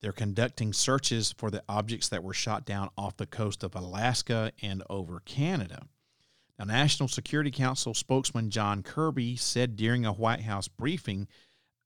They're 0.00 0.12
conducting 0.12 0.72
searches 0.72 1.34
for 1.36 1.50
the 1.50 1.62
objects 1.68 2.08
that 2.08 2.24
were 2.24 2.32
shot 2.32 2.64
down 2.64 2.88
off 2.96 3.16
the 3.16 3.26
coast 3.26 3.62
of 3.62 3.74
Alaska 3.74 4.52
and 4.62 4.82
over 4.88 5.20
Canada. 5.20 5.86
Now, 6.58 6.64
National 6.66 7.08
Security 7.08 7.50
Council 7.50 7.94
spokesman 7.94 8.50
John 8.50 8.82
Kirby 8.82 9.36
said 9.36 9.76
during 9.76 10.06
a 10.06 10.12
White 10.12 10.42
House 10.42 10.68
briefing 10.68 11.28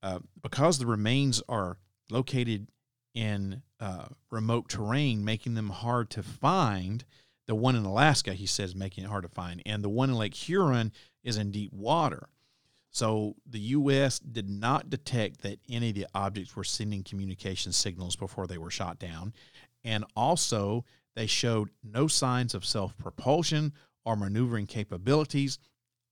uh, 0.01 0.19
because 0.41 0.77
the 0.79 0.85
remains 0.85 1.41
are 1.49 1.77
located 2.09 2.67
in 3.15 3.63
uh, 3.79 4.05
remote 4.29 4.69
terrain, 4.69 5.25
making 5.25 5.55
them 5.55 5.69
hard 5.69 6.11
to 6.11 6.21
find. 6.21 7.03
The 7.47 7.55
one 7.55 7.75
in 7.75 7.85
Alaska, 7.85 8.33
he 8.33 8.45
says, 8.45 8.75
making 8.75 9.03
it 9.03 9.09
hard 9.09 9.23
to 9.23 9.29
find, 9.29 9.61
and 9.65 9.83
the 9.83 9.89
one 9.89 10.09
in 10.09 10.15
Lake 10.15 10.35
Huron 10.35 10.91
is 11.23 11.37
in 11.37 11.51
deep 11.51 11.73
water. 11.73 12.29
So 12.91 13.35
the 13.45 13.59
U.S. 13.59 14.19
did 14.19 14.49
not 14.49 14.89
detect 14.89 15.41
that 15.41 15.59
any 15.69 15.89
of 15.89 15.95
the 15.95 16.07
objects 16.15 16.55
were 16.55 16.63
sending 16.63 17.03
communication 17.03 17.71
signals 17.71 18.15
before 18.15 18.47
they 18.47 18.57
were 18.57 18.71
shot 18.71 18.99
down. 18.99 19.33
And 19.83 20.05
also, 20.15 20.85
they 21.13 21.27
showed 21.27 21.69
no 21.83 22.07
signs 22.07 22.53
of 22.53 22.65
self 22.65 22.97
propulsion 22.97 23.73
or 24.05 24.15
maneuvering 24.15 24.65
capabilities, 24.65 25.59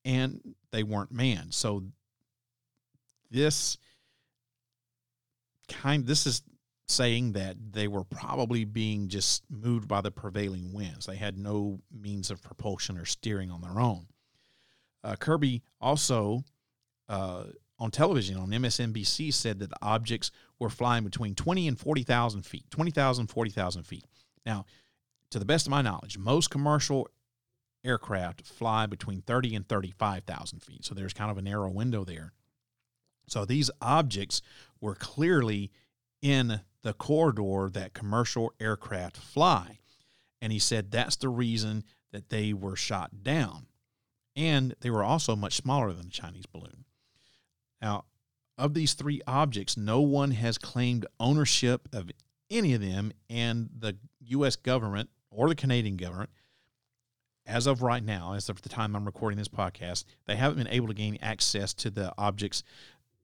and 0.03 0.55
they 0.71 0.83
weren't 0.83 1.11
manned. 1.11 1.53
So 1.53 1.83
this 3.31 3.77
kind 5.69 6.05
this 6.05 6.27
is 6.27 6.43
saying 6.87 7.33
that 7.33 7.55
they 7.71 7.87
were 7.87 8.03
probably 8.03 8.65
being 8.65 9.07
just 9.07 9.43
moved 9.49 9.87
by 9.87 10.01
the 10.01 10.11
prevailing 10.11 10.73
winds. 10.73 11.05
They 11.05 11.15
had 11.15 11.37
no 11.37 11.79
means 11.91 12.29
of 12.29 12.41
propulsion 12.41 12.97
or 12.97 13.05
steering 13.05 13.51
on 13.51 13.61
their 13.61 13.79
own. 13.79 14.07
Uh, 15.03 15.15
Kirby 15.15 15.61
also 15.81 16.43
uh, 17.09 17.45
on 17.79 17.91
television 17.91 18.37
on 18.37 18.49
MSNBC 18.49 19.33
said 19.33 19.59
that 19.59 19.69
the 19.69 19.77
objects 19.81 20.31
were 20.59 20.69
flying 20.69 21.03
between 21.03 21.35
20 21.35 21.67
and 21.67 21.79
40,000 21.79 22.43
feet, 22.43 22.69
20,000, 22.69 23.27
40,000 23.27 23.83
feet. 23.83 24.05
Now, 24.45 24.65
to 25.31 25.39
the 25.39 25.45
best 25.45 25.65
of 25.67 25.71
my 25.71 25.81
knowledge, 25.81 26.17
most 26.17 26.49
commercial 26.49 27.07
aircraft 27.83 28.45
fly 28.45 28.85
between 28.85 29.21
30 29.21 29.55
and 29.55 29.67
35,000 29.67 30.59
feet. 30.61 30.85
So 30.85 30.95
there's 30.95 31.13
kind 31.13 31.31
of 31.31 31.37
a 31.37 31.41
narrow 31.41 31.69
window 31.69 32.03
there. 32.03 32.33
So 33.27 33.45
these 33.45 33.71
objects 33.81 34.41
were 34.79 34.95
clearly 34.95 35.71
in 36.21 36.61
the 36.83 36.93
corridor 36.93 37.69
that 37.71 37.93
commercial 37.93 38.53
aircraft 38.59 39.17
fly. 39.17 39.79
And 40.41 40.51
he 40.51 40.59
said 40.59 40.91
that's 40.91 41.15
the 41.15 41.29
reason 41.29 41.83
that 42.11 42.29
they 42.29 42.53
were 42.53 42.75
shot 42.75 43.23
down. 43.23 43.67
And 44.35 44.75
they 44.81 44.89
were 44.89 45.03
also 45.03 45.35
much 45.35 45.55
smaller 45.55 45.93
than 45.93 46.05
the 46.05 46.11
Chinese 46.11 46.45
balloon. 46.45 46.85
Now, 47.81 48.05
of 48.57 48.73
these 48.73 48.93
three 48.93 49.21
objects, 49.27 49.77
no 49.77 50.01
one 50.01 50.31
has 50.31 50.57
claimed 50.57 51.05
ownership 51.19 51.87
of 51.93 52.11
any 52.51 52.73
of 52.73 52.81
them, 52.81 53.11
and 53.29 53.69
the 53.77 53.97
U.S. 54.27 54.55
government 54.55 55.09
or 55.31 55.49
the 55.49 55.55
Canadian 55.55 55.97
government, 55.97 56.29
as 57.45 57.67
of 57.67 57.81
right 57.81 58.03
now, 58.03 58.33
as 58.33 58.49
of 58.49 58.61
the 58.61 58.69
time 58.69 58.95
I'm 58.95 59.05
recording 59.05 59.37
this 59.37 59.47
podcast, 59.47 60.05
they 60.27 60.35
haven't 60.35 60.59
been 60.59 60.73
able 60.73 60.87
to 60.87 60.93
gain 60.93 61.17
access 61.21 61.73
to 61.75 61.89
the 61.89 62.13
objects 62.17 62.63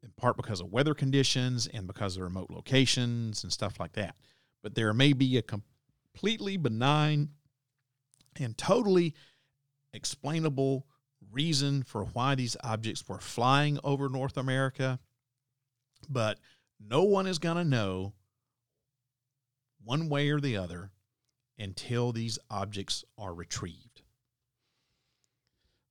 in 0.04 0.12
part 0.18 0.38
because 0.38 0.62
of 0.62 0.72
weather 0.72 0.94
conditions 0.94 1.68
and 1.68 1.88
because 1.88 2.16
of 2.16 2.24
remote 2.24 2.50
locations 2.50 3.44
and 3.44 3.52
stuff 3.52 3.80
like 3.80 3.94
that. 3.94 4.16
But 4.64 4.76
there 4.76 4.94
may 4.94 5.14
be 5.14 5.38
a 5.38 5.42
completely 5.42 6.58
benign 6.58 7.30
and 8.40 8.58
totally 8.58 9.14
explainable 9.94 10.86
reason 11.32 11.84
for 11.84 12.06
why 12.06 12.36
these 12.36 12.56
objects 12.64 13.08
were 13.08 13.20
flying 13.20 13.80
over 13.84 14.10
North 14.10 14.38
America, 14.38 15.00
but 16.08 16.40
no 16.80 17.04
one 17.04 17.28
is 17.28 17.40
going 17.40 17.58
to 17.58 17.66
know 17.66 18.14
one 19.84 20.10
way 20.10 20.30
or 20.30 20.40
the 20.40 20.58
other 20.58 20.92
until 21.58 22.12
these 22.12 22.40
objects 22.50 23.04
are 23.18 23.34
retrieved. 23.34 24.02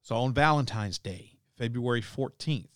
So 0.03 0.17
on 0.17 0.33
Valentine's 0.33 0.99
Day, 0.99 1.33
February 1.59 2.01
14th, 2.01 2.69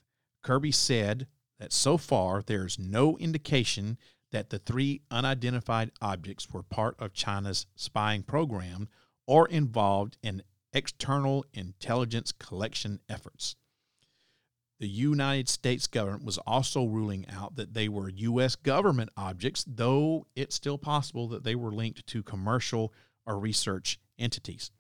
Kirby 0.43 0.73
said 0.73 1.27
that 1.59 1.73
so 1.73 1.97
far 1.97 2.43
there's 2.43 2.79
no 2.79 3.17
indication 3.19 3.99
that 4.33 4.51
the 4.51 4.59
three 4.59 5.03
unidentified 5.11 5.93
objects 6.01 6.51
were 6.51 6.63
part 6.63 6.97
of 6.99 7.13
China's 7.13 7.67
spying 7.77 8.23
program 8.23 8.89
or 9.27 9.47
involved 9.49 10.17
in 10.23 10.43
external 10.73 11.45
intelligence 11.53 12.33
collection 12.33 13.01
efforts. 13.09 13.57
The 14.81 14.89
United 14.89 15.49
States 15.49 15.87
government 15.87 16.25
was 16.25 16.39
also 16.39 16.85
ruling 16.87 17.27
out 17.29 17.55
that 17.55 17.73
they 17.73 17.89
were 17.89 18.09
U.S. 18.09 18.57
government 18.57 19.11
objects, 19.17 19.65
though 19.69 20.27
it's 20.35 20.57
still 20.57 20.79
possible 20.79 21.29
that 21.29 21.45
they 21.45 21.55
were 21.55 21.71
linked 21.71 22.05
to 22.09 22.23
commercial 22.25 22.93
or 23.25 23.39
research 23.39 24.01
entities. 24.19 24.73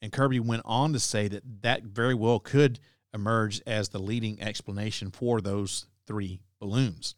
And 0.00 0.12
Kirby 0.12 0.38
went 0.38 0.62
on 0.64 0.92
to 0.92 1.00
say 1.00 1.26
that 1.28 1.62
that 1.62 1.82
very 1.82 2.14
well 2.14 2.38
could 2.38 2.78
emerge 3.14 3.60
as 3.66 3.88
the 3.88 3.98
leading 3.98 4.40
explanation 4.40 5.10
for 5.10 5.40
those 5.40 5.86
three 6.06 6.40
balloons. 6.58 7.14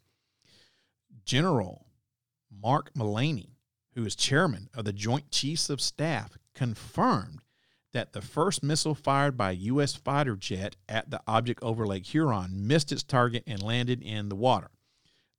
General 1.25 1.85
Mark 2.51 2.91
Mullaney, 2.95 3.57
who 3.93 4.05
is 4.05 4.15
chairman 4.15 4.69
of 4.73 4.85
the 4.85 4.93
Joint 4.93 5.31
Chiefs 5.31 5.69
of 5.69 5.81
Staff, 5.81 6.37
confirmed 6.53 7.39
that 7.93 8.13
the 8.13 8.21
first 8.21 8.61
missile 8.61 8.93
fired 8.93 9.37
by 9.37 9.51
a 9.51 9.53
U.S. 9.71 9.95
fighter 9.95 10.35
jet 10.35 10.75
at 10.89 11.09
the 11.09 11.21
object 11.27 11.63
over 11.63 11.87
Lake 11.87 12.05
Huron 12.07 12.67
missed 12.67 12.91
its 12.91 13.03
target 13.03 13.43
and 13.47 13.63
landed 13.63 14.01
in 14.01 14.27
the 14.27 14.35
water. 14.35 14.69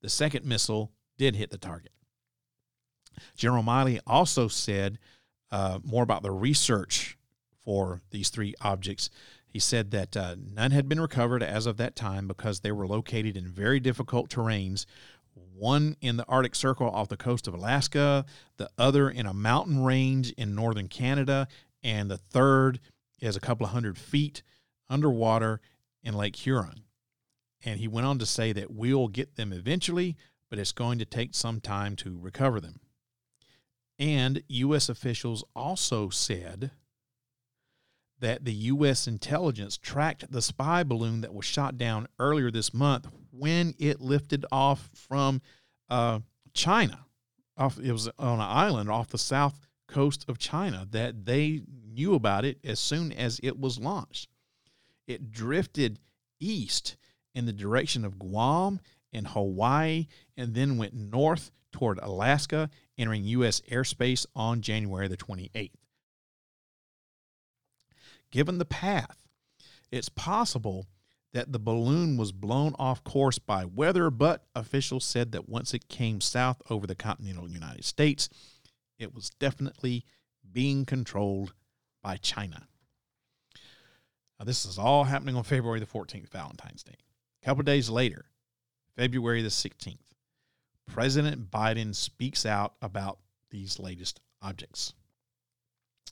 The 0.01 0.09
second 0.09 0.47
missile 0.47 0.93
did 1.19 1.37
hit 1.37 1.51
the 1.51 1.59
target. 1.59 1.93
General 3.37 3.63
Milley 3.63 4.01
also 4.07 4.49
said 4.49 4.99
uh, 5.51 5.81
more 5.85 6.03
about 6.03 6.23
the 6.23 6.31
research 6.31 7.19
for 7.63 8.01
these 8.11 8.31
three 8.31 8.55
objects. 8.61 9.11
He 9.47 9.59
said 9.59 9.91
that 9.93 10.17
uh, 10.17 10.37
none 10.39 10.71
had 10.71 10.89
been 10.89 11.01
recovered 11.01 11.43
as 11.43 11.67
of 11.67 11.77
that 11.79 11.97
time 11.97 12.29
because 12.29 12.61
they 12.61 12.73
were 12.73 12.87
located 12.87 13.37
in 13.37 13.51
very 13.51 13.81
difficult 13.81 14.29
terrains. 14.29 14.87
One 15.35 15.97
in 16.01 16.17
the 16.17 16.27
Arctic 16.29 16.55
Circle 16.55 16.91
off 16.91 17.09
the 17.09 17.17
coast 17.17 17.49
of 17.49 17.55
Alaska, 17.55 18.27
the 18.59 18.71
other 18.77 19.09
in 19.09 19.27
a 19.27 19.33
mountain 19.35 19.83
range 19.83 20.31
in 20.33 20.55
northern 20.55 20.89
Canada, 20.89 21.49
and 21.83 22.11
the 22.11 22.19
third 22.19 22.81
is 23.21 23.37
a 23.37 23.41
couple 23.41 23.65
of 23.65 23.73
hundred 23.73 23.97
feet 23.97 24.43
underwater 24.91 25.61
in 26.03 26.15
Lake 26.15 26.37
Huron. 26.37 26.83
And 27.65 27.81
he 27.81 27.89
went 27.89 28.07
on 28.07 28.19
to 28.19 28.27
say 28.27 28.53
that 28.53 28.71
we'll 28.71 29.09
get 29.09 29.37
them 29.37 29.53
eventually, 29.53 30.17
but 30.51 30.59
it's 30.59 30.73
going 30.73 30.99
to 30.99 31.05
take 31.05 31.35
some 31.35 31.61
time 31.61 31.97
to 31.97 32.19
recover 32.19 32.61
them. 32.61 32.81
And 33.99 34.43
U.S. 34.49 34.89
officials 34.89 35.43
also 35.55 36.11
said 36.11 36.71
that 38.21 38.45
the 38.45 38.53
U.S. 38.53 39.07
intelligence 39.07 39.77
tracked 39.77 40.31
the 40.31 40.43
spy 40.43 40.83
balloon 40.83 41.21
that 41.21 41.35
was 41.35 41.45
shot 41.45 41.77
down 41.77 42.09
earlier 42.19 42.51
this 42.51 42.73
month 42.73 43.07
when 43.31 43.75
it 43.79 44.01
lifted 44.01 44.45
off 44.51 44.91
from 44.95 45.43
uh, 45.91 46.21
China. 46.55 47.07
Off, 47.59 47.79
it 47.79 47.93
was 47.93 48.09
on 48.19 48.35
an 48.35 48.41
island 48.41 48.91
off 48.91 49.09
the 49.09 49.19
south 49.19 49.67
coast 49.89 50.25
of 50.29 50.39
China 50.39 50.87
that 50.91 51.25
they 51.25 51.63
knew 51.93 52.15
about 52.15 52.45
it 52.45 52.59
as 52.65 52.81
soon 52.81 53.13
as 53.13 53.41
it 53.43 53.59
was 53.59 53.79
launched. 53.79 54.29
It 55.07 55.31
drifted 55.31 55.99
east 56.41 56.97
in 57.35 57.47
the 57.47 57.53
direction 57.53 58.05
of 58.05 58.19
Guam 58.19 58.81
and 59.13 59.27
Hawaii 59.29 60.07
and 60.37 60.55
then 60.55 60.79
went 60.79 60.95
north 60.95 61.51
toward 61.73 61.99
Alaska, 61.99 62.71
entering 62.99 63.25
U.S. 63.25 63.61
airspace 63.71 64.27
on 64.35 64.63
January 64.63 65.09
the 65.09 65.17
28th. 65.17 65.71
Given 68.37 68.59
the 68.59 68.67
path, 68.67 69.17
it's 69.91 70.11
possible 70.11 70.89
that 71.33 71.53
the 71.53 71.59
balloon 71.59 72.19
was 72.19 72.33
blown 72.33 72.75
off 72.79 73.03
course 73.03 73.39
by 73.39 73.65
weather, 73.65 74.11
but 74.11 74.45
officials 74.55 75.07
said 75.07 75.33
that 75.33 75.49
once 75.49 75.73
it 75.73 75.89
came 75.89 76.21
south 76.21 76.61
over 76.69 76.87
the 76.87 76.95
continental 76.95 77.49
United 77.49 77.87
States, 77.87 78.29
it 78.99 79.15
was 79.15 79.31
definitely 79.31 80.05
being 80.53 80.85
controlled 80.85 81.55
by 82.03 82.19
China. 82.19 82.69
Now, 84.39 84.45
this 84.45 84.67
is 84.67 84.77
all 84.77 85.05
happening 85.05 85.35
on 85.35 85.43
February 85.43 85.81
the 85.81 85.87
14th, 85.87 86.29
Valentine's 86.29 86.83
Day. 86.83 86.99
A 87.43 87.47
couple 87.47 87.63
days 87.63 87.89
later, 87.89 88.27
February 88.99 89.41
the 89.41 89.49
16th, 89.49 90.13
President 90.87 91.51
Biden 91.51 91.95
speaks 91.95 92.45
out 92.45 92.75
about 92.83 93.19
these 93.51 93.79
latest 93.79 94.21
objects. 94.43 94.93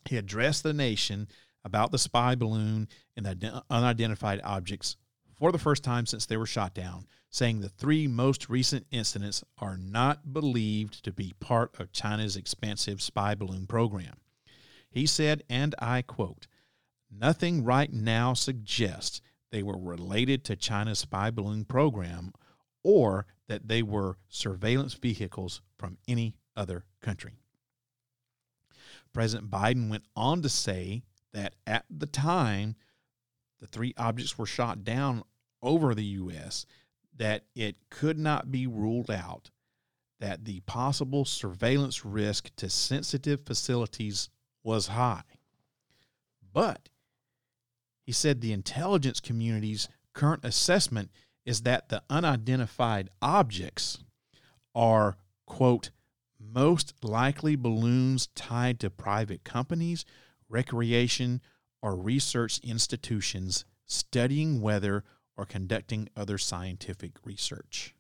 He 0.08 0.16
addressed 0.16 0.62
the 0.62 0.72
nation 0.72 1.28
about 1.64 1.90
the 1.90 1.98
spy 1.98 2.35
balloon 2.35 2.88
and 3.16 3.27
the 3.27 3.64
unidentified 3.70 4.40
objects 4.44 4.96
for 5.35 5.50
the 5.50 5.59
first 5.59 5.83
time 5.83 6.07
since 6.07 6.27
they 6.27 6.37
were 6.37 6.46
shot 6.46 6.74
down, 6.74 7.07
saying 7.31 7.61
the 7.61 7.68
three 7.68 8.07
most 8.07 8.48
recent 8.48 8.87
incidents 8.90 9.42
are 9.59 9.77
not 9.77 10.33
believed 10.33 11.05
to 11.05 11.12
be 11.12 11.35
part 11.40 11.74
of 11.79 11.92
China's 11.92 12.37
expansive 12.37 13.03
spy 13.03 13.35
balloon 13.35 13.66
program. 13.66 14.14
He 14.90 15.07
said, 15.07 15.42
and 15.48 15.74
I 15.79 16.03
quote, 16.03 16.46
Nothing 17.11 17.64
right 17.64 17.92
now 17.92 18.35
suggests 18.35 19.20
they 19.50 19.62
were 19.62 19.79
related 19.79 20.44
to 20.44 20.57
China's 20.57 21.00
spy 21.00 21.31
balloon 21.31 21.64
program 21.64 22.33
or 22.83 23.27
that 23.48 23.68
they 23.68 23.83
were 23.83 24.18
surveillance 24.29 24.94
vehicles 24.94 25.61
from 25.79 25.98
any 26.09 26.35
other 26.57 26.85
country. 27.00 27.38
President 29.12 29.50
Biden 29.50 29.88
went 29.88 30.05
on 30.16 30.42
to 30.42 30.48
say 30.48 31.03
that 31.35 31.55
at 31.66 31.85
the 31.90 32.07
time 32.07 32.75
the 33.61 33.66
three 33.66 33.92
objects 33.97 34.38
were 34.38 34.47
shot 34.47 34.85
down 34.85 35.23
over 35.62 35.94
the 35.94 36.05
U.S., 36.05 36.66
that 37.16 37.44
it 37.55 37.77
could 37.90 38.18
not 38.18 38.51
be 38.51 38.66
ruled 38.66 39.11
out 39.11 39.51
that 40.20 40.44
the 40.44 40.61
possible 40.61 41.25
surveillance 41.25 42.05
risk 42.05 42.51
to 42.57 42.68
sensitive 42.70 43.44
facilities 43.44 44.31
was 44.62 44.88
high. 44.88 45.23
But 46.53 46.88
he 48.05 48.12
said 48.12 48.40
the 48.40 48.53
intelligence 48.53 49.20
community's 49.20 49.88
current 50.12 50.44
assessment 50.44 51.11
is 51.44 51.62
that 51.62 51.88
the 51.88 52.03
unidentified 52.09 53.11
objects 53.20 53.99
are, 54.75 55.16
quote, 55.47 55.90
most 56.38 56.94
likely 57.03 57.57
balloons 57.57 58.29
tied 58.35 58.81
to 58.81 58.90
private 58.90 59.44
companies, 59.44 60.05
recreation, 60.48 61.40
or 61.83 61.96
research 61.96 62.59
institutions 62.61 63.64
studying 63.87 64.61
weather 64.61 65.04
or 65.37 65.44
conducting 65.44 66.09
other 66.16 66.38
scientific 66.38 67.12
research. 67.24 67.94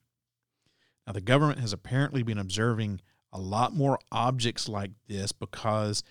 Now, 1.06 1.12
the 1.12 1.20
government 1.20 1.60
has 1.60 1.72
apparently 1.72 2.22
been 2.22 2.38
observing 2.38 3.00
a 3.32 3.40
lot 3.40 3.74
more 3.74 3.98
objects 4.10 4.68
like 4.68 4.92
this 5.08 5.32
because 5.32 6.02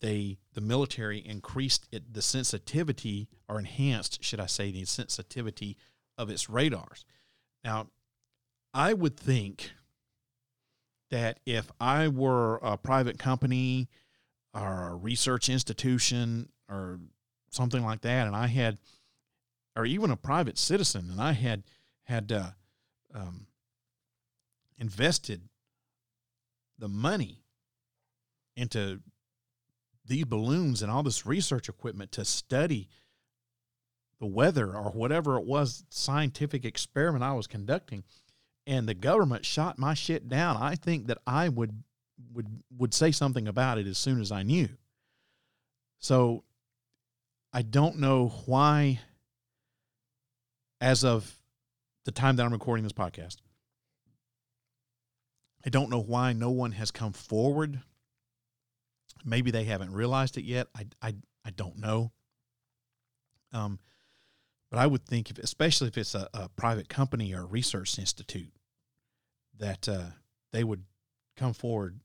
they 0.00 0.36
the 0.52 0.60
military 0.60 1.18
increased 1.18 1.86
it, 1.90 2.12
the 2.12 2.20
sensitivity 2.20 3.28
or 3.48 3.58
enhanced, 3.58 4.22
should 4.22 4.40
I 4.40 4.46
say, 4.46 4.70
the 4.70 4.84
sensitivity 4.84 5.78
of 6.18 6.28
its 6.28 6.50
radars. 6.50 7.04
Now, 7.64 7.88
I 8.74 8.92
would 8.92 9.16
think 9.16 9.72
that 11.10 11.40
if 11.46 11.70
I 11.80 12.08
were 12.08 12.56
a 12.56 12.76
private 12.76 13.18
company 13.18 13.88
or 14.56 14.88
a 14.88 14.94
research 14.94 15.48
institution 15.48 16.48
or 16.68 16.98
something 17.50 17.84
like 17.84 18.00
that, 18.02 18.26
and 18.26 18.34
I 18.34 18.46
had, 18.46 18.78
or 19.76 19.84
even 19.84 20.10
a 20.10 20.16
private 20.16 20.58
citizen, 20.58 21.10
and 21.10 21.20
I 21.20 21.32
had 21.32 21.62
had 22.04 22.32
uh, 22.32 22.50
um, 23.14 23.46
invested 24.78 25.42
the 26.78 26.88
money 26.88 27.42
into 28.56 29.00
these 30.06 30.24
balloons 30.24 30.82
and 30.82 30.90
all 30.90 31.02
this 31.02 31.26
research 31.26 31.68
equipment 31.68 32.12
to 32.12 32.24
study 32.24 32.88
the 34.20 34.26
weather 34.26 34.74
or 34.74 34.90
whatever 34.92 35.36
it 35.36 35.44
was 35.44 35.84
scientific 35.90 36.64
experiment 36.64 37.24
I 37.24 37.32
was 37.32 37.46
conducting. 37.46 38.04
And 38.66 38.88
the 38.88 38.94
government 38.94 39.44
shot 39.44 39.78
my 39.78 39.94
shit 39.94 40.28
down. 40.28 40.56
I 40.56 40.74
think 40.74 41.06
that 41.06 41.18
I 41.26 41.48
would 41.48 41.82
would 42.32 42.48
would 42.76 42.94
say 42.94 43.12
something 43.12 43.48
about 43.48 43.78
it 43.78 43.86
as 43.86 43.98
soon 43.98 44.20
as 44.20 44.32
I 44.32 44.42
knew 44.42 44.68
so 45.98 46.44
I 47.52 47.62
don't 47.62 47.98
know 47.98 48.28
why 48.46 49.00
as 50.80 51.04
of 51.04 51.34
the 52.04 52.12
time 52.12 52.36
that 52.36 52.44
I'm 52.44 52.52
recording 52.52 52.84
this 52.84 52.92
podcast 52.92 53.36
I 55.66 55.68
don't 55.68 55.90
know 55.90 56.00
why 56.00 56.32
no 56.32 56.50
one 56.50 56.70
has 56.72 56.92
come 56.92 57.12
forward. 57.12 57.82
Maybe 59.24 59.50
they 59.50 59.64
haven't 59.64 59.92
realized 59.92 60.38
it 60.38 60.44
yet. 60.44 60.68
I, 60.76 60.86
I, 61.02 61.14
I 61.44 61.50
don't 61.50 61.78
know. 61.78 62.12
Um, 63.52 63.80
but 64.70 64.78
I 64.78 64.86
would 64.86 65.04
think, 65.04 65.28
if, 65.30 65.38
especially 65.38 65.88
if 65.88 65.98
it's 65.98 66.14
a, 66.14 66.28
a 66.32 66.48
private 66.50 66.88
company 66.88 67.34
or 67.34 67.40
a 67.40 67.46
research 67.46 67.98
institute, 67.98 68.52
that 69.58 69.88
uh, 69.88 70.10
they 70.52 70.62
would 70.62 70.84
come 71.36 71.52
forward 71.52 71.98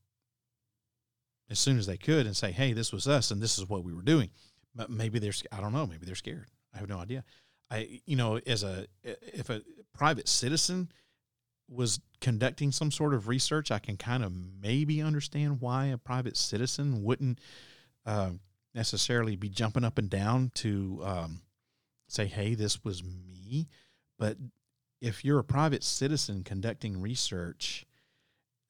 as 1.51 1.59
soon 1.59 1.77
as 1.77 1.85
they 1.85 1.97
could 1.97 2.25
and 2.25 2.35
say, 2.35 2.51
"Hey, 2.51 2.73
this 2.73 2.91
was 2.91 3.07
us, 3.07 3.29
and 3.29 3.41
this 3.41 3.59
is 3.59 3.69
what 3.69 3.83
we 3.83 3.93
were 3.93 4.01
doing." 4.01 4.31
But 4.73 4.89
maybe 4.89 5.19
they're, 5.19 5.33
I 5.51 5.59
don't 5.59 5.73
know, 5.73 5.85
maybe 5.85 6.05
they're 6.05 6.15
scared. 6.15 6.47
I 6.73 6.79
have 6.79 6.89
no 6.89 6.97
idea. 6.97 7.23
I, 7.69 8.01
you 8.05 8.15
know, 8.15 8.39
as 8.47 8.63
a 8.63 8.87
if 9.03 9.49
a 9.49 9.61
private 9.93 10.27
citizen 10.27 10.91
was 11.69 11.99
conducting 12.19 12.71
some 12.71 12.91
sort 12.91 13.13
of 13.13 13.27
research, 13.27 13.71
I 13.71 13.79
can 13.79 13.97
kind 13.97 14.23
of 14.23 14.31
maybe 14.61 15.01
understand 15.01 15.61
why 15.61 15.87
a 15.87 15.97
private 15.97 16.35
citizen 16.37 17.03
wouldn't 17.03 17.39
uh, 18.05 18.31
necessarily 18.73 19.35
be 19.35 19.49
jumping 19.49 19.83
up 19.83 19.97
and 19.97 20.09
down 20.09 20.51
to 20.55 21.01
um, 21.03 21.41
say, 22.07 22.25
hey, 22.25 22.55
this 22.55 22.83
was 22.83 23.03
me. 23.03 23.67
But 24.19 24.37
if 25.01 25.23
you're 25.23 25.39
a 25.39 25.43
private 25.43 25.83
citizen 25.83 26.43
conducting 26.43 27.01
research, 27.01 27.85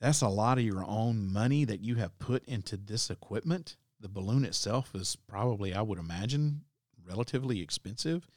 that's 0.01 0.21
a 0.21 0.27
lot 0.27 0.57
of 0.57 0.63
your 0.63 0.83
own 0.85 1.31
money 1.31 1.63
that 1.63 1.79
you 1.79 1.95
have 1.95 2.17
put 2.19 2.43
into 2.45 2.75
this 2.75 3.09
equipment. 3.09 3.77
The 3.99 4.09
balloon 4.09 4.43
itself 4.43 4.95
is 4.95 5.15
probably, 5.15 5.73
I 5.73 5.83
would 5.83 5.99
imagine, 5.99 6.61
relatively 7.07 7.61
expensive, 7.61 8.27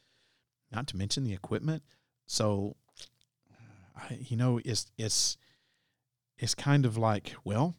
not 0.70 0.86
to 0.88 0.96
mention 0.96 1.24
the 1.24 1.32
equipment. 1.32 1.82
So 2.26 2.76
you 4.18 4.36
know, 4.36 4.60
it's 4.64 4.90
it's 4.98 5.36
it's 6.38 6.54
kind 6.54 6.84
of 6.84 6.98
like 6.98 7.34
well, 7.44 7.74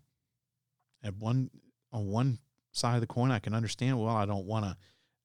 at 1.04 1.16
one 1.18 1.50
on 1.92 2.08
one 2.08 2.40
side 2.72 2.96
of 2.96 3.02
the 3.02 3.08
coin, 3.08 3.32
I 3.32 3.40
can 3.40 3.54
understand. 3.54 4.00
Well, 4.00 4.16
I 4.16 4.26
don't 4.26 4.46
want 4.46 4.66
to 4.66 4.76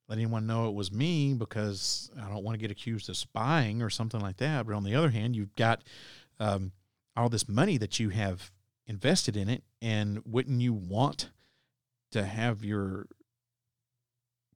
let 0.09 0.18
anyone 0.18 0.46
know 0.46 0.68
it 0.68 0.75
was 0.75 0.92
me 0.92 1.35
because 1.35 2.11
I 2.20 2.29
don't 2.29 2.44
want 2.44 2.55
to 2.55 2.61
get 2.61 2.70
accused 2.70 3.09
of 3.09 3.16
spying 3.16 3.81
or 3.81 3.90
something 3.90 4.20
like 4.20 4.38
that. 4.38 4.66
But 4.66 4.75
on 4.75 4.85
the 4.85 4.96
other 4.96 5.11
hand, 5.11 5.37
you've 5.37 5.55
got 5.55 5.83
um, 6.38 6.73
all 7.16 7.29
this 7.29 7.49
money 7.49 7.77
that 7.79 7.99
you 7.99 8.11
have 8.11 8.51
invested 8.87 9.37
in 9.37 9.49
it, 9.49 9.62
and 9.81 10.23
wouldn't 10.25 10.61
you 10.61 10.73
want 10.73 11.31
to 12.12 12.25
have 12.25 12.64
your 12.64 13.07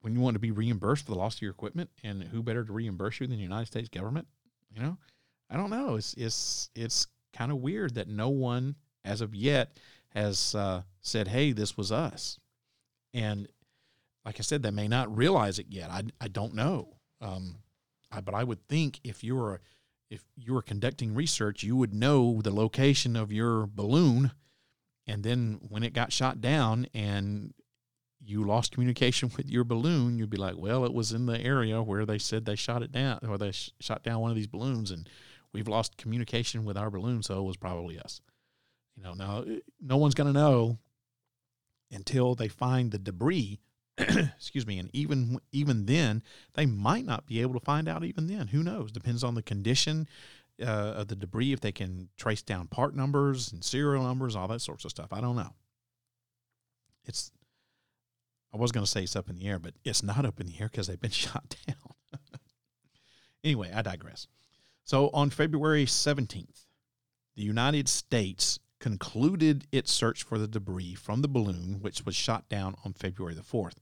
when 0.01 0.15
you 0.15 0.21
want 0.21 0.35
to 0.35 0.41
be 0.41 0.51
reimbursed 0.51 1.07
for 1.07 1.13
the 1.13 1.19
loss 1.19 1.37
of 1.37 1.43
your 1.43 1.51
equipment? 1.51 1.91
And 2.03 2.25
who 2.25 2.43
better 2.43 2.65
to 2.65 2.73
reimburse 2.73 3.21
you 3.21 3.27
than 3.27 3.37
the 3.37 3.43
United 3.43 3.67
States 3.67 3.89
government? 3.89 4.27
You 4.75 4.83
know, 4.83 4.99
I 5.51 5.57
don't 5.57 5.71
know. 5.71 5.97
It's 5.97 6.15
it's 6.15 6.71
it's 6.75 7.07
kind 7.33 7.51
of 7.51 7.59
weird 7.59 7.95
that 7.95 8.09
no 8.09 8.29
one 8.29 8.77
as 9.05 9.21
of 9.21 9.35
yet 9.35 9.77
has 10.15 10.55
uh, 10.55 10.83
said, 11.01 11.29
"Hey, 11.29 11.53
this 11.53 11.77
was 11.77 11.93
us," 11.93 12.39
and 13.13 13.49
like 14.25 14.37
I 14.39 14.43
said, 14.43 14.63
they 14.63 14.71
may 14.71 14.89
not 14.89 15.15
realize 15.15 15.59
it 15.59 15.67
yet. 15.69 15.91
I, 15.91 16.03
I 16.21 16.29
don't 16.29 16.55
know, 16.55 16.97
um, 17.21 17.57
I, 18.11 18.21
but 18.21 18.35
I 18.35 18.45
would 18.45 18.67
think 18.69 19.01
if 19.05 19.23
you 19.23 19.37
were 19.37 19.61
if 20.15 20.25
you 20.37 20.55
were 20.55 20.63
conducting 20.63 21.15
research, 21.15 21.63
you 21.63 21.77
would 21.77 21.95
know 21.95 22.41
the 22.43 22.55
location 22.55 23.17
of 23.17 23.33
your 23.33 23.67
balloon, 23.67 24.33
and 25.07 25.23
then 25.23 25.61
when 25.69 25.83
it 25.83 25.93
got 25.93 26.13
shot 26.13 26.41
down 26.41 26.87
and 26.95 27.53
you 28.25 28.43
lost 28.43 28.73
communication 28.73 29.31
with 29.37 29.49
your 29.51 29.65
balloon, 29.65 30.19
you'd 30.19 30.31
be 30.31 30.37
like, 30.37 30.57
"Well, 30.57 30.85
it 30.85 30.95
was 30.95 31.13
in 31.13 31.27
the 31.27 31.41
area 31.41 31.83
where 31.83 32.07
they 32.07 32.19
said 32.19 32.45
they 32.45 32.57
shot 32.57 32.83
it 32.83 32.93
down, 32.93 33.21
or 33.29 33.37
they 33.37 33.53
sh- 33.53 33.73
shot 33.81 34.03
down 34.03 34.21
one 34.21 34.31
of 34.31 34.37
these 34.37 34.47
balloons, 34.47 34.91
and." 34.91 35.09
we've 35.55 35.69
lost 35.69 35.97
communication 35.97 36.67
with 36.67 36.77
our 36.77 36.91
balloon, 36.91 37.23
so 37.23 37.39
it 37.39 37.45
was 37.45 37.57
probably 37.57 37.99
us. 37.99 38.21
You 38.97 39.05
know, 39.05 39.15
now 39.15 39.43
eh, 39.43 39.61
no 39.81 39.97
one's 39.97 40.15
going 40.15 40.27
to 40.27 40.39
know 40.39 40.79
until 41.91 42.35
they 42.35 42.49
find 42.49 42.91
the 42.91 42.99
debris. 42.99 43.61
excuse 43.99 44.67
me, 44.67 44.79
and 44.79 44.91
even 44.93 45.39
even 45.53 45.87
then, 45.87 46.23
they 46.55 46.67
might 46.67 47.05
not 47.05 47.27
be 47.27 47.41
able 47.41 47.55
to 47.55 47.65
find 47.65 47.89
out. 47.89 48.05
Even 48.05 48.27
then, 48.27 48.49
who 48.49 48.63
knows? 48.63 48.91
Depends 48.91 49.23
on 49.23 49.35
the 49.35 49.43
condition 49.43 50.09
uh, 50.61 50.95
of 50.97 51.09
the 51.09 51.17
debris. 51.17 51.53
If 51.53 51.61
they 51.61 51.73
can 51.73 52.09
trace 52.17 52.43
down 52.43 52.67
part 52.67 52.97
numbers 52.97 53.53
and 53.53 53.63
serial 53.63 54.03
numbers, 54.03 54.35
all 54.35 54.49
that 54.49 54.61
sorts 54.61 54.85
of 54.85 54.91
stuff. 54.91 55.13
I 55.13 55.21
don't 55.21 55.37
know. 55.37 55.55
It's 57.05 57.31
I 58.53 58.57
was 58.57 58.73
going 58.73 58.85
to 58.85 58.91
say 58.91 59.03
it's 59.03 59.17
up 59.17 59.29
in 59.29 59.37
the 59.37 59.47
air, 59.47 59.59
but 59.59 59.75
it's 59.85 60.03
not 60.03 60.25
up 60.25 60.41
in 60.41 60.47
the 60.47 60.61
air 60.61 60.69
because 60.69 60.87
they've 60.87 61.01
been 61.01 61.11
shot 61.13 61.57
down. 61.67 62.31
anyway, 63.45 63.71
I 63.75 63.83
digress. 63.83 64.27
So 64.85 65.11
on 65.15 65.31
February 65.31 65.87
17th, 65.87 66.67
the 67.37 67.43
United 67.43 67.89
States 67.89 68.59
concluded 68.79 69.67
its 69.73 69.91
search 69.91 70.23
for 70.23 70.39
the 70.39 70.47
debris 70.47 70.95
from 70.95 71.23
the 71.23 71.29
balloon, 71.29 71.79
which 71.81 72.05
was 72.05 72.15
shot 72.15 72.49
down 72.49 72.77
on 72.85 72.93
February 72.93 73.35
the 73.35 73.41
4th. 73.41 73.79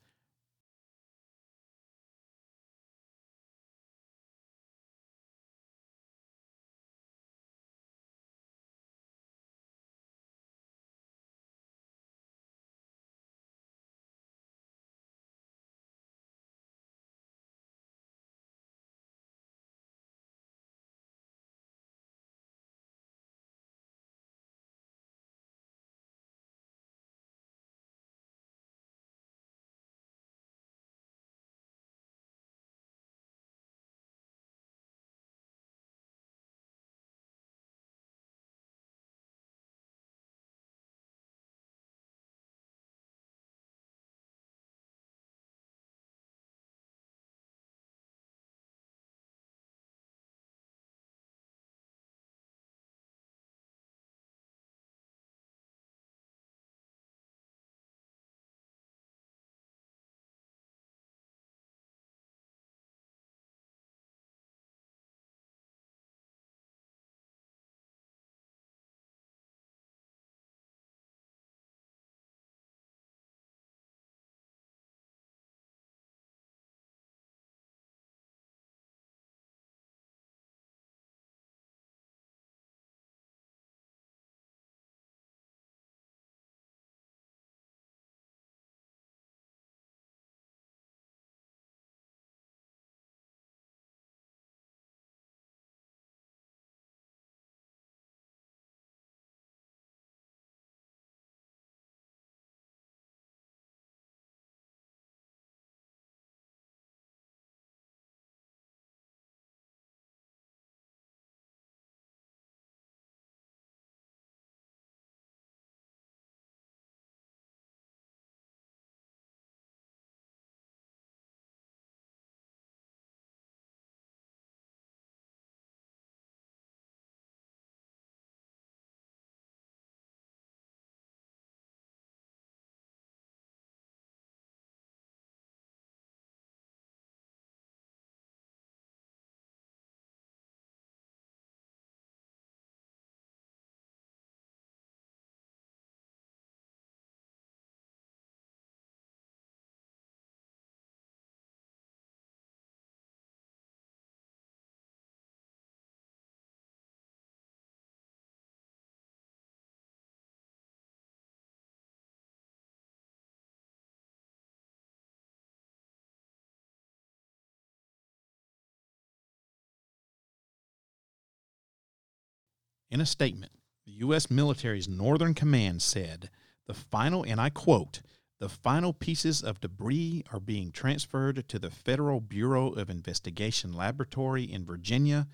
In 172.92 173.00
a 173.00 173.06
statement, 173.06 173.52
the 173.86 173.92
U.S. 174.00 174.30
military's 174.30 174.86
Northern 174.86 175.32
Command 175.32 175.80
said 175.80 176.28
the 176.66 176.74
final, 176.74 177.22
and 177.22 177.40
I 177.40 177.48
quote, 177.48 178.02
the 178.38 178.50
final 178.50 178.92
pieces 178.92 179.42
of 179.42 179.62
debris 179.62 180.24
are 180.30 180.38
being 180.38 180.70
transferred 180.70 181.48
to 181.48 181.58
the 181.58 181.70
Federal 181.70 182.20
Bureau 182.20 182.68
of 182.72 182.90
Investigation 182.90 183.72
Laboratory 183.72 184.44
in 184.44 184.66
Virginia 184.66 185.26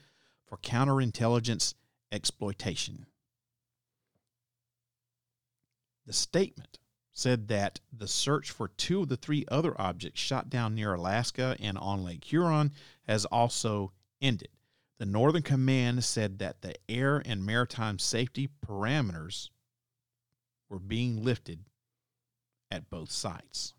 for 0.47 0.57
counterintelligence 0.59 1.75
exploitation. 2.13 3.07
The 6.07 6.13
statement 6.13 6.79
said 7.11 7.49
that 7.49 7.81
the 7.93 8.07
search 8.07 8.53
for 8.53 8.69
two 8.69 9.03
of 9.03 9.09
the 9.09 9.17
three 9.17 9.45
other 9.49 9.75
objects 9.81 10.21
shot 10.21 10.49
down 10.49 10.77
near 10.77 10.95
Alaska 10.95 11.57
and 11.59 11.77
on 11.77 12.05
Lake 12.05 12.23
Huron 12.23 12.71
has 13.09 13.25
also 13.25 13.91
ended. 14.23 14.51
The 14.99 15.07
Northern 15.07 15.43
Command 15.43 16.03
said 16.05 16.41
that 16.41 16.61
the 16.63 16.75
air 16.89 17.23
and 17.25 17.47
maritime 17.47 17.99
safety 17.99 18.49
parameters 18.67 19.51
were 20.69 20.81
being 20.81 21.23
lifted 21.23 21.61
at 22.71 22.91
both 22.91 23.11
sites. 23.11 23.75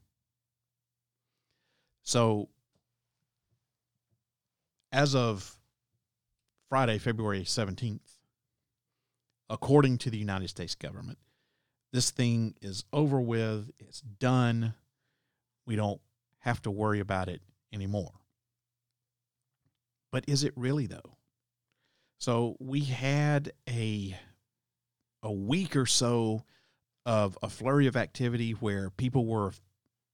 So, 2.03 2.49
as 4.91 5.13
of 5.13 5.57
Friday, 6.69 6.97
February 6.97 7.41
17th, 7.41 7.99
according 9.49 9.97
to 9.99 10.09
the 10.09 10.17
United 10.17 10.47
States 10.47 10.73
government, 10.73 11.19
this 11.91 12.11
thing 12.11 12.55
is 12.61 12.85
over 12.93 13.19
with, 13.19 13.71
it's 13.79 14.01
done. 14.01 14.73
We 15.65 15.75
don't 15.75 16.01
have 16.39 16.61
to 16.61 16.71
worry 16.71 16.99
about 16.99 17.27
it 17.27 17.41
anymore. 17.73 18.18
But 20.11 20.25
is 20.27 20.43
it 20.43 20.53
really 20.55 20.87
though? 20.87 21.17
So 22.19 22.57
we 22.59 22.81
had 22.81 23.53
a 23.67 24.17
a 25.23 25.31
week 25.31 25.75
or 25.75 25.85
so 25.85 26.43
of 27.05 27.37
a 27.41 27.49
flurry 27.49 27.87
of 27.87 27.95
activity 27.95 28.51
where 28.51 28.89
people 28.89 29.25
were 29.25 29.51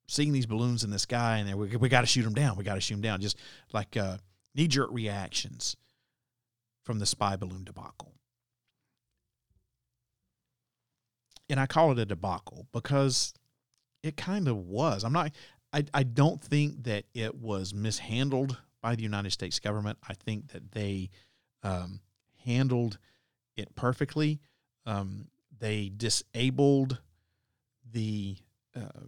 seeing 0.07 0.31
these 0.31 0.45
balloons 0.45 0.83
in 0.83 0.91
the 0.91 0.99
sky 0.99 1.37
and 1.37 1.49
they 1.49 1.53
we, 1.53 1.75
we 1.77 1.89
got 1.89 2.01
to 2.01 2.07
shoot 2.07 2.23
them 2.23 2.33
down. 2.33 2.57
We 2.57 2.63
got 2.63 2.75
to 2.75 2.81
shoot 2.81 2.95
them 2.95 3.01
down. 3.01 3.21
Just 3.21 3.37
like 3.73 3.97
uh, 3.97 4.17
knee 4.53 4.67
jerk 4.67 4.89
reactions 4.91 5.75
from 6.83 6.99
the 6.99 7.05
spy 7.05 7.35
balloon 7.35 7.63
debacle. 7.63 8.13
And 11.49 11.59
I 11.59 11.65
call 11.65 11.91
it 11.91 11.99
a 11.99 12.05
debacle 12.05 12.67
because 12.71 13.33
it 14.03 14.17
kind 14.17 14.47
of 14.47 14.57
was. 14.57 15.03
I'm 15.03 15.13
not, 15.13 15.31
I, 15.73 15.85
I 15.93 16.03
don't 16.03 16.41
think 16.41 16.83
that 16.83 17.05
it 17.13 17.35
was 17.35 17.73
mishandled 17.73 18.57
by 18.85 18.93
the 18.93 19.01
United 19.01 19.31
States 19.31 19.57
government. 19.57 19.97
I 20.07 20.13
think 20.13 20.49
that 20.49 20.73
they 20.73 21.09
um, 21.63 22.01
handled 22.45 22.99
it 23.57 23.73
perfectly. 23.73 24.39
Um, 24.85 25.29
they 25.57 25.91
disabled 25.97 27.01
the 27.91 28.37
uh, 28.75 29.07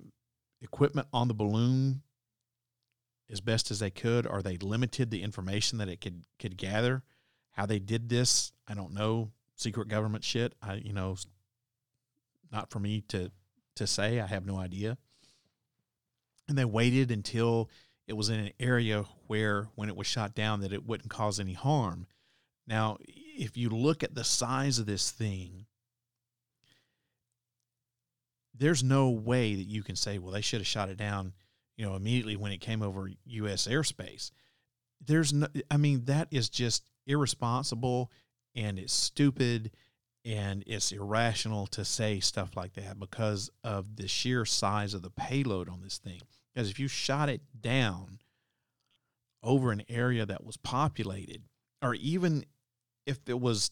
equipment 0.59 1.07
on 1.13 1.27
the 1.27 1.35
balloon 1.35 2.01
as 3.29 3.39
best 3.39 3.69
as 3.69 3.77
they 3.77 3.91
could, 3.91 4.25
or 4.25 4.41
they 4.41 4.57
limited 4.57 5.11
the 5.11 5.21
information 5.21 5.77
that 5.77 5.89
it 5.89 6.01
could 6.01 6.23
could 6.39 6.57
gather. 6.57 7.03
How 7.51 7.67
they 7.67 7.77
did 7.77 8.09
this, 8.09 8.53
I 8.67 8.73
don't 8.73 8.95
know. 8.95 9.29
Secret 9.53 9.89
government 9.89 10.23
shit. 10.23 10.53
I 10.59 10.81
you 10.83 10.93
know, 10.93 11.17
not 12.51 12.71
for 12.71 12.79
me 12.79 13.01
to 13.09 13.31
to 13.75 13.85
say. 13.85 14.19
I 14.19 14.25
have 14.25 14.43
no 14.43 14.57
idea. 14.57 14.97
And 16.49 16.57
they 16.57 16.65
waited 16.65 17.11
until 17.11 17.69
it 18.07 18.13
was 18.13 18.29
in 18.29 18.39
an 18.39 18.51
area 18.59 19.05
where, 19.27 19.67
when 19.75 19.89
it 19.89 19.95
was 19.95 20.07
shot 20.07 20.33
down, 20.33 20.61
that 20.61 20.73
it 20.73 20.85
wouldn't 20.85 21.09
cause 21.09 21.39
any 21.39 21.53
harm. 21.53 22.07
Now, 22.65 22.97
if 23.07 23.57
you 23.57 23.69
look 23.69 24.03
at 24.03 24.15
the 24.15 24.23
size 24.23 24.79
of 24.79 24.85
this 24.85 25.11
thing, 25.11 25.65
there's 28.53 28.83
no 28.83 29.09
way 29.09 29.55
that 29.55 29.67
you 29.67 29.83
can 29.83 29.95
say, 29.95 30.17
well, 30.17 30.31
they 30.31 30.41
should 30.41 30.61
have 30.61 30.67
shot 30.67 30.89
it 30.89 30.97
down, 30.97 31.33
you 31.75 31.85
know, 31.85 31.95
immediately 31.95 32.35
when 32.35 32.51
it 32.51 32.61
came 32.61 32.81
over 32.81 33.11
U.S. 33.25 33.67
airspace. 33.67 34.31
There's 35.05 35.31
no, 35.31 35.47
I 35.69 35.77
mean, 35.77 36.05
that 36.05 36.27
is 36.31 36.49
just 36.49 36.89
irresponsible 37.05 38.11
and 38.55 38.79
it's 38.79 38.93
stupid 38.93 39.71
and 40.25 40.63
it's 40.65 40.91
irrational 40.91 41.67
to 41.67 41.85
say 41.85 42.19
stuff 42.19 42.57
like 42.57 42.73
that 42.73 42.99
because 42.99 43.51
of 43.63 43.95
the 43.95 44.07
sheer 44.07 44.43
size 44.43 44.93
of 44.93 45.03
the 45.03 45.11
payload 45.11 45.69
on 45.69 45.81
this 45.81 45.99
thing. 45.99 46.21
Because 46.57 46.71
if 46.71 46.79
you 46.79 46.87
shot 46.87 47.29
it 47.29 47.41
down 47.61 48.17
over 49.43 49.71
an 49.71 49.83
area 49.87 50.25
that 50.25 50.43
was 50.43 50.57
populated, 50.57 51.43
or 51.83 51.93
even 51.93 52.45
if 53.05 53.19
it 53.27 53.39
was 53.39 53.69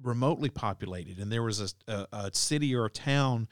remotely 0.00 0.48
populated 0.48 1.18
and 1.18 1.32
there 1.32 1.42
was 1.42 1.74
a, 1.88 1.92
a, 1.92 2.06
a 2.12 2.30
city 2.32 2.72
or 2.72 2.84
a 2.84 2.90
town 2.90 3.48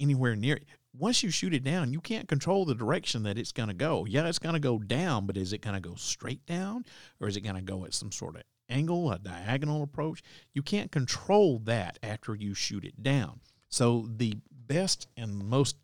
anywhere 0.00 0.34
near 0.34 0.56
it, 0.56 0.64
once 0.92 1.22
you 1.22 1.30
shoot 1.30 1.54
it 1.54 1.62
down, 1.62 1.92
you 1.92 2.00
can't 2.00 2.26
control 2.26 2.64
the 2.64 2.74
direction 2.74 3.22
that 3.22 3.38
it's 3.38 3.52
going 3.52 3.68
to 3.68 3.74
go. 3.76 4.04
Yeah, 4.04 4.26
it's 4.26 4.40
going 4.40 4.54
to 4.54 4.58
go 4.58 4.80
down, 4.80 5.26
but 5.26 5.36
is 5.36 5.52
it 5.52 5.60
going 5.60 5.80
to 5.80 5.88
go 5.88 5.94
straight 5.94 6.44
down 6.46 6.86
or 7.20 7.28
is 7.28 7.36
it 7.36 7.42
going 7.42 7.54
to 7.54 7.62
go 7.62 7.84
at 7.84 7.94
some 7.94 8.10
sort 8.10 8.34
of 8.34 8.42
angle, 8.68 9.12
a 9.12 9.20
diagonal 9.20 9.84
approach? 9.84 10.20
You 10.52 10.62
can't 10.62 10.90
control 10.90 11.60
that 11.60 12.00
after 12.02 12.34
you 12.34 12.54
shoot 12.54 12.84
it 12.84 13.04
down. 13.04 13.38
So, 13.68 14.08
the 14.16 14.34
best 14.66 15.06
and 15.16 15.32
most 15.32 15.76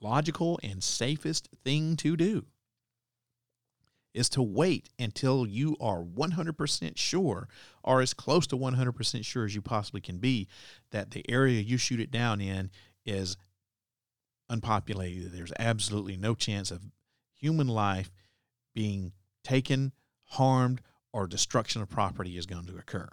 logical 0.00 0.58
and 0.62 0.82
safest 0.82 1.48
thing 1.64 1.96
to 1.96 2.16
do 2.16 2.46
is 4.14 4.28
to 4.30 4.42
wait 4.42 4.88
until 4.98 5.46
you 5.46 5.76
are 5.80 6.02
100% 6.02 6.96
sure 6.96 7.48
or 7.84 8.00
as 8.00 8.14
close 8.14 8.46
to 8.46 8.56
100% 8.56 9.24
sure 9.24 9.44
as 9.44 9.54
you 9.54 9.62
possibly 9.62 10.00
can 10.00 10.18
be 10.18 10.48
that 10.90 11.10
the 11.10 11.24
area 11.30 11.60
you 11.60 11.76
shoot 11.76 12.00
it 12.00 12.10
down 12.10 12.40
in 12.40 12.70
is 13.04 13.36
unpopulated. 14.48 15.32
There's 15.32 15.52
absolutely 15.58 16.16
no 16.16 16.34
chance 16.34 16.70
of 16.70 16.82
human 17.34 17.68
life 17.68 18.10
being 18.74 19.12
taken, 19.44 19.92
harmed, 20.24 20.80
or 21.12 21.26
destruction 21.26 21.82
of 21.82 21.88
property 21.88 22.36
is 22.36 22.46
going 22.46 22.66
to 22.66 22.76
occur. 22.76 23.08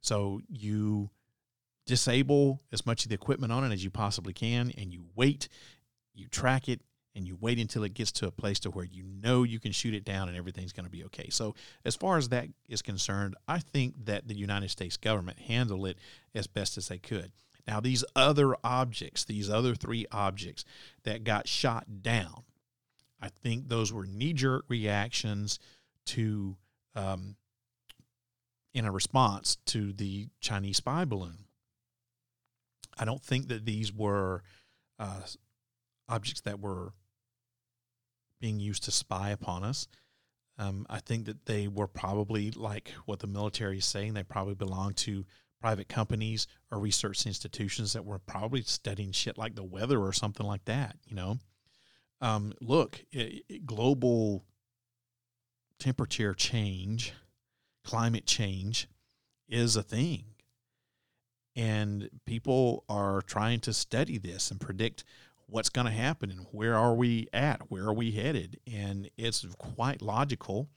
So 0.00 0.40
you 0.48 1.10
disable 1.86 2.62
as 2.72 2.86
much 2.86 3.04
of 3.04 3.08
the 3.08 3.14
equipment 3.14 3.52
on 3.52 3.64
it 3.64 3.72
as 3.72 3.84
you 3.84 3.90
possibly 3.90 4.32
can, 4.32 4.72
and 4.76 4.92
you 4.92 5.04
wait, 5.14 5.48
you 6.20 6.28
track 6.28 6.68
it, 6.68 6.80
and 7.14 7.26
you 7.26 7.36
wait 7.40 7.58
until 7.58 7.82
it 7.82 7.94
gets 7.94 8.12
to 8.12 8.26
a 8.26 8.30
place 8.30 8.60
to 8.60 8.70
where 8.70 8.84
you 8.84 9.04
know 9.04 9.42
you 9.42 9.58
can 9.58 9.72
shoot 9.72 9.94
it 9.94 10.04
down 10.04 10.28
and 10.28 10.36
everything's 10.36 10.72
going 10.72 10.84
to 10.84 10.90
be 10.90 11.04
okay. 11.04 11.28
So 11.30 11.54
as 11.84 11.96
far 11.96 12.18
as 12.18 12.28
that 12.28 12.48
is 12.68 12.82
concerned, 12.82 13.34
I 13.48 13.58
think 13.58 14.04
that 14.04 14.28
the 14.28 14.36
United 14.36 14.70
States 14.70 14.96
government 14.96 15.40
handled 15.40 15.86
it 15.86 15.98
as 16.34 16.46
best 16.46 16.78
as 16.78 16.88
they 16.88 16.98
could. 16.98 17.32
Now, 17.66 17.80
these 17.80 18.04
other 18.14 18.54
objects, 18.64 19.24
these 19.24 19.50
other 19.50 19.74
three 19.74 20.06
objects 20.10 20.64
that 21.04 21.24
got 21.24 21.48
shot 21.48 22.02
down, 22.02 22.44
I 23.20 23.28
think 23.28 23.68
those 23.68 23.92
were 23.92 24.06
knee 24.06 24.32
jerk 24.32 24.64
reactions 24.68 25.58
to, 26.06 26.56
um, 26.94 27.36
in 28.72 28.86
a 28.86 28.92
response 28.92 29.56
to 29.66 29.92
the 29.92 30.28
Chinese 30.40 30.78
spy 30.78 31.04
balloon. 31.04 31.44
I 32.98 33.04
don't 33.04 33.22
think 33.22 33.48
that 33.48 33.64
these 33.64 33.92
were 33.92 34.42
uh, 34.98 35.22
objects 36.10 36.42
that 36.42 36.60
were 36.60 36.92
being 38.40 38.58
used 38.58 38.84
to 38.84 38.90
spy 38.90 39.30
upon 39.30 39.62
us. 39.64 39.86
Um, 40.58 40.86
I 40.90 41.00
think 41.00 41.26
that 41.26 41.46
they 41.46 41.68
were 41.68 41.86
probably 41.86 42.50
like 42.50 42.92
what 43.06 43.20
the 43.20 43.26
military 43.26 43.78
is 43.78 43.86
saying. 43.86 44.14
They 44.14 44.22
probably 44.22 44.54
belong 44.54 44.92
to 44.94 45.24
private 45.60 45.88
companies 45.88 46.46
or 46.70 46.78
research 46.78 47.26
institutions 47.26 47.92
that 47.92 48.04
were 48.04 48.18
probably 48.18 48.62
studying 48.62 49.12
shit 49.12 49.38
like 49.38 49.54
the 49.54 49.64
weather 49.64 50.00
or 50.00 50.12
something 50.12 50.46
like 50.46 50.64
that. 50.66 50.96
You 51.06 51.16
know, 51.16 51.38
um, 52.20 52.52
look, 52.60 53.04
it, 53.12 53.44
it, 53.48 53.66
global 53.66 54.44
temperature 55.78 56.34
change, 56.34 57.12
climate 57.84 58.26
change 58.26 58.88
is 59.48 59.76
a 59.76 59.82
thing. 59.82 60.24
And 61.56 62.08
people 62.26 62.84
are 62.88 63.22
trying 63.22 63.60
to 63.60 63.72
study 63.72 64.18
this 64.18 64.50
and 64.50 64.60
predict 64.60 65.04
what's 65.50 65.68
going 65.68 65.86
to 65.86 65.92
happen 65.92 66.30
and 66.30 66.46
where 66.52 66.76
are 66.76 66.94
we 66.94 67.28
at? 67.32 67.70
Where 67.70 67.84
are 67.84 67.92
we 67.92 68.12
headed? 68.12 68.58
And 68.72 69.10
it's 69.16 69.46
quite 69.58 70.00
logical 70.02 70.68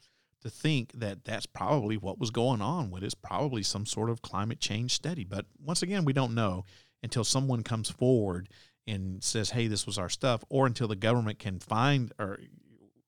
to 0.42 0.50
think 0.50 0.92
that 0.92 1.24
that's 1.24 1.46
probably 1.46 1.96
what 1.96 2.18
was 2.18 2.30
going 2.30 2.60
on 2.60 2.90
with 2.90 3.02
it's 3.02 3.14
probably 3.14 3.62
some 3.62 3.86
sort 3.86 4.10
of 4.10 4.20
climate 4.20 4.60
change 4.60 4.92
study. 4.92 5.24
But 5.24 5.46
once 5.58 5.82
again, 5.82 6.04
we 6.04 6.12
don't 6.12 6.34
know 6.34 6.64
until 7.02 7.24
someone 7.24 7.62
comes 7.62 7.90
forward 7.90 8.48
and 8.86 9.24
says, 9.24 9.50
"Hey, 9.50 9.68
this 9.68 9.86
was 9.86 9.96
our 9.96 10.10
stuff," 10.10 10.44
or 10.50 10.66
until 10.66 10.86
the 10.86 10.96
government 10.96 11.38
can 11.38 11.58
find 11.60 12.12
or 12.18 12.40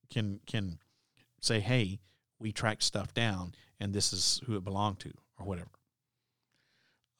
can 0.08 0.40
can 0.46 0.78
say, 1.40 1.60
"Hey, 1.60 2.00
we 2.38 2.52
tracked 2.52 2.82
stuff 2.82 3.12
down, 3.12 3.54
and 3.78 3.92
this 3.92 4.14
is 4.14 4.40
who 4.46 4.56
it 4.56 4.64
belonged 4.64 5.00
to," 5.00 5.12
or 5.38 5.44
whatever. 5.44 5.70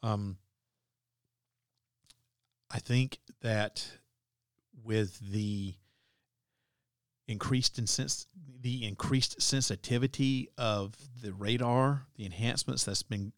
Um, 0.02 0.38
I 2.70 2.78
think 2.78 3.20
that 3.42 3.98
with 4.86 5.18
the 5.18 5.74
increased 7.28 7.78
in 7.78 7.86
sens- 7.86 8.28
the 8.60 8.86
increased 8.86 9.42
sensitivity 9.42 10.48
of 10.56 10.94
the 11.22 11.32
radar, 11.32 12.06
the 12.16 12.24
enhancements 12.24 12.84
that's 12.84 13.02
been 13.02 13.32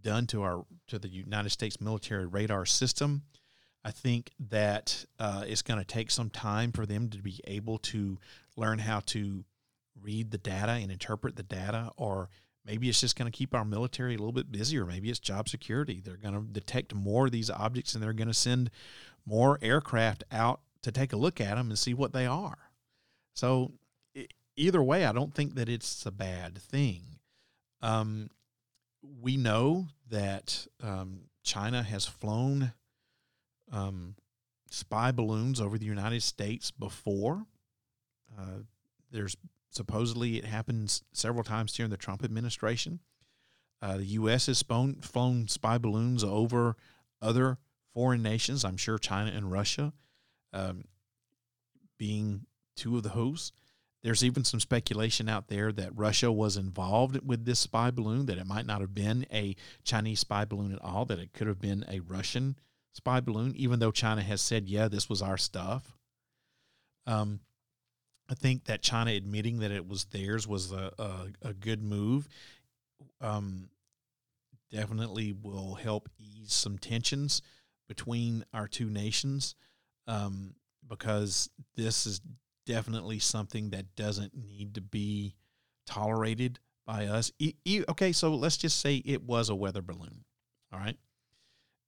done 0.00 0.26
to 0.28 0.42
our 0.42 0.64
to 0.88 0.98
the 0.98 1.08
United 1.08 1.50
States 1.50 1.80
military 1.80 2.26
radar 2.26 2.64
system. 2.64 3.22
I 3.84 3.90
think 3.90 4.30
that 4.38 5.04
uh, 5.18 5.44
it's 5.46 5.62
going 5.62 5.80
to 5.80 5.84
take 5.84 6.10
some 6.10 6.30
time 6.30 6.70
for 6.70 6.86
them 6.86 7.08
to 7.10 7.18
be 7.18 7.40
able 7.44 7.78
to 7.78 8.18
learn 8.56 8.78
how 8.78 9.00
to 9.06 9.44
read 10.00 10.30
the 10.30 10.38
data 10.38 10.72
and 10.72 10.90
interpret 10.90 11.34
the 11.34 11.42
data, 11.42 11.90
or 11.96 12.28
maybe 12.64 12.88
it's 12.88 13.00
just 13.00 13.16
going 13.16 13.30
to 13.30 13.36
keep 13.36 13.54
our 13.54 13.64
military 13.64 14.14
a 14.14 14.18
little 14.18 14.32
bit 14.32 14.52
busier. 14.52 14.86
Maybe 14.86 15.10
it's 15.10 15.18
job 15.18 15.48
security. 15.48 16.00
They're 16.00 16.16
going 16.16 16.34
to 16.34 16.52
detect 16.52 16.94
more 16.94 17.26
of 17.26 17.32
these 17.32 17.50
objects 17.50 17.94
and 17.94 18.02
they're 18.02 18.12
going 18.12 18.28
to 18.28 18.34
send 18.34 18.70
more 19.26 19.58
aircraft 19.62 20.22
out 20.30 20.60
to 20.82 20.92
take 20.92 21.12
a 21.12 21.16
look 21.16 21.40
at 21.40 21.56
them 21.56 21.68
and 21.68 21.78
see 21.78 21.94
what 21.94 22.12
they 22.12 22.26
are. 22.26 22.58
So, 23.34 23.72
either 24.56 24.82
way, 24.82 25.04
I 25.04 25.12
don't 25.12 25.34
think 25.34 25.54
that 25.54 25.68
it's 25.68 26.04
a 26.06 26.10
bad 26.10 26.58
thing. 26.58 27.02
Um, 27.80 28.30
we 29.20 29.36
know 29.36 29.88
that 30.10 30.66
um, 30.82 31.22
China 31.42 31.82
has 31.82 32.06
flown 32.06 32.72
um, 33.72 34.14
spy 34.70 35.10
balloons 35.10 35.60
over 35.60 35.78
the 35.78 35.86
United 35.86 36.22
States 36.22 36.70
before. 36.70 37.46
Uh, 38.38 38.60
there's 39.10 39.36
supposedly 39.70 40.36
it 40.36 40.44
happens 40.44 41.02
several 41.12 41.44
times 41.44 41.72
during 41.72 41.90
the 41.90 41.96
Trump 41.96 42.22
administration. 42.24 43.00
Uh, 43.80 43.96
the 43.96 44.04
U.S. 44.04 44.46
has 44.46 44.62
flown, 44.62 44.94
flown 44.96 45.48
spy 45.48 45.76
balloons 45.78 46.22
over 46.22 46.76
other 47.20 47.58
foreign 47.92 48.22
nations. 48.22 48.64
I'm 48.64 48.76
sure 48.76 48.98
China 48.98 49.32
and 49.34 49.50
Russia, 49.50 49.92
um, 50.52 50.84
being 51.98 52.46
two 52.76 52.96
of 52.96 53.02
the 53.02 53.10
hosts. 53.10 53.52
There's 54.02 54.24
even 54.24 54.44
some 54.44 54.58
speculation 54.58 55.28
out 55.28 55.46
there 55.46 55.70
that 55.70 55.96
Russia 55.96 56.32
was 56.32 56.56
involved 56.56 57.20
with 57.24 57.44
this 57.44 57.60
spy 57.60 57.92
balloon, 57.92 58.26
that 58.26 58.38
it 58.38 58.46
might 58.46 58.66
not 58.66 58.80
have 58.80 58.94
been 58.94 59.26
a 59.32 59.54
Chinese 59.84 60.20
spy 60.20 60.44
balloon 60.44 60.72
at 60.72 60.82
all, 60.82 61.04
that 61.04 61.20
it 61.20 61.32
could 61.32 61.46
have 61.46 61.60
been 61.60 61.84
a 61.88 62.00
Russian 62.00 62.56
spy 62.92 63.20
balloon, 63.20 63.54
even 63.56 63.78
though 63.78 63.92
China 63.92 64.22
has 64.22 64.40
said, 64.40 64.68
yeah, 64.68 64.88
this 64.88 65.08
was 65.08 65.22
our 65.22 65.36
stuff. 65.36 65.96
Um, 67.06 67.40
I 68.28 68.34
think 68.34 68.64
that 68.64 68.82
China 68.82 69.12
admitting 69.12 69.60
that 69.60 69.70
it 69.70 69.86
was 69.86 70.06
theirs 70.06 70.48
was 70.48 70.72
a, 70.72 70.90
a, 70.98 71.48
a 71.50 71.54
good 71.54 71.82
move. 71.82 72.28
Um, 73.20 73.68
definitely 74.70 75.32
will 75.32 75.74
help 75.74 76.08
ease 76.18 76.52
some 76.52 76.78
tensions 76.78 77.42
between 77.88 78.44
our 78.52 78.66
two 78.66 78.88
nations 78.88 79.54
um, 80.06 80.54
because 80.88 81.50
this 81.76 82.06
is 82.06 82.20
definitely 82.66 83.18
something 83.18 83.70
that 83.70 83.94
doesn't 83.96 84.32
need 84.34 84.74
to 84.74 84.80
be 84.80 85.34
tolerated 85.86 86.58
by 86.86 87.06
us. 87.06 87.32
E- 87.38 87.54
e- 87.64 87.84
okay, 87.88 88.12
so 88.12 88.34
let's 88.34 88.56
just 88.56 88.80
say 88.80 88.96
it 89.04 89.22
was 89.22 89.48
a 89.48 89.54
weather 89.54 89.82
balloon, 89.82 90.24
all 90.72 90.78
right, 90.78 90.96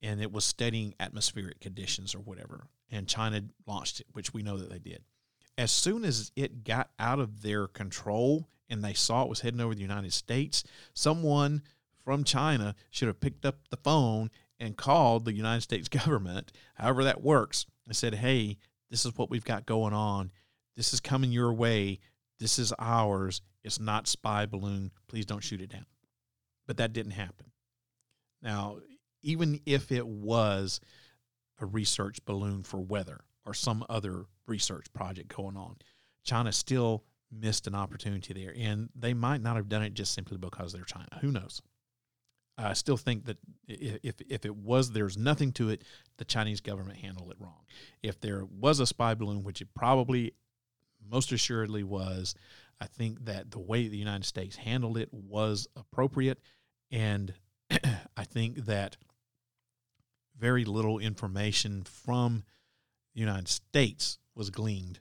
and 0.02 0.20
it 0.20 0.32
was 0.32 0.44
studying 0.44 0.94
atmospheric 1.00 1.60
conditions 1.60 2.14
or 2.14 2.20
whatever, 2.20 2.66
and 2.90 3.08
China 3.08 3.42
launched 3.66 4.00
it, 4.00 4.06
which 4.12 4.32
we 4.32 4.42
know 4.42 4.56
that 4.58 4.70
they 4.70 4.78
did. 4.78 5.02
As 5.56 5.70
soon 5.70 6.04
as 6.04 6.32
it 6.34 6.64
got 6.64 6.90
out 6.98 7.20
of 7.20 7.42
their 7.42 7.68
control 7.68 8.48
and 8.68 8.82
they 8.82 8.94
saw 8.94 9.22
it 9.22 9.28
was 9.28 9.40
heading 9.40 9.60
over 9.60 9.74
the 9.74 9.80
United 9.80 10.12
States, 10.12 10.64
someone 10.94 11.62
from 12.04 12.24
China 12.24 12.74
should 12.90 13.06
have 13.06 13.20
picked 13.20 13.46
up 13.46 13.68
the 13.70 13.76
phone 13.76 14.30
and 14.58 14.76
called 14.76 15.24
the 15.24 15.32
United 15.32 15.60
States 15.60 15.88
government, 16.04 16.52
however 16.74 17.04
that 17.04 17.22
works, 17.22 17.66
and 17.86 17.96
said, 17.96 18.14
hey, 18.14 18.56
this 18.90 19.04
is 19.04 19.16
what 19.16 19.30
we've 19.30 19.44
got 19.44 19.66
going 19.66 19.92
on 19.92 20.30
this 20.76 20.92
is 20.92 21.00
coming 21.00 21.32
your 21.32 21.52
way. 21.52 22.00
This 22.40 22.58
is 22.58 22.72
ours. 22.78 23.40
It's 23.62 23.80
not 23.80 24.06
spy 24.06 24.46
balloon. 24.46 24.90
Please 25.08 25.26
don't 25.26 25.42
shoot 25.42 25.60
it 25.60 25.70
down. 25.70 25.86
But 26.66 26.78
that 26.78 26.92
didn't 26.92 27.12
happen. 27.12 27.52
Now, 28.42 28.78
even 29.22 29.60
if 29.66 29.92
it 29.92 30.06
was 30.06 30.80
a 31.60 31.66
research 31.66 32.24
balloon 32.24 32.62
for 32.62 32.80
weather 32.80 33.20
or 33.46 33.54
some 33.54 33.84
other 33.88 34.24
research 34.46 34.92
project 34.92 35.34
going 35.34 35.56
on, 35.56 35.76
China 36.24 36.52
still 36.52 37.04
missed 37.30 37.66
an 37.66 37.74
opportunity 37.74 38.34
there. 38.34 38.54
And 38.56 38.90
they 38.94 39.14
might 39.14 39.42
not 39.42 39.56
have 39.56 39.68
done 39.68 39.82
it 39.82 39.94
just 39.94 40.14
simply 40.14 40.36
because 40.36 40.72
they're 40.72 40.82
China. 40.82 41.18
Who 41.20 41.30
knows? 41.30 41.62
I 42.56 42.74
still 42.74 42.96
think 42.96 43.24
that 43.24 43.38
if 43.66 44.20
if 44.28 44.44
it 44.44 44.54
was 44.54 44.92
there's 44.92 45.16
nothing 45.16 45.52
to 45.52 45.70
it, 45.70 45.82
the 46.18 46.24
Chinese 46.24 46.60
government 46.60 46.98
handled 46.98 47.30
it 47.32 47.36
wrong. 47.40 47.64
If 48.02 48.20
there 48.20 48.44
was 48.44 48.78
a 48.80 48.86
spy 48.86 49.14
balloon, 49.14 49.42
which 49.42 49.60
it 49.60 49.74
probably 49.74 50.34
most 51.10 51.32
assuredly 51.32 51.82
was. 51.82 52.34
I 52.80 52.86
think 52.86 53.24
that 53.26 53.50
the 53.50 53.58
way 53.58 53.88
the 53.88 53.96
United 53.96 54.24
States 54.24 54.56
handled 54.56 54.98
it 54.98 55.12
was 55.12 55.68
appropriate. 55.76 56.40
And 56.90 57.34
I 58.16 58.24
think 58.24 58.66
that 58.66 58.96
very 60.38 60.64
little 60.64 60.98
information 60.98 61.84
from 61.84 62.44
the 63.14 63.20
United 63.20 63.48
States 63.48 64.18
was 64.34 64.50
gleaned 64.50 65.00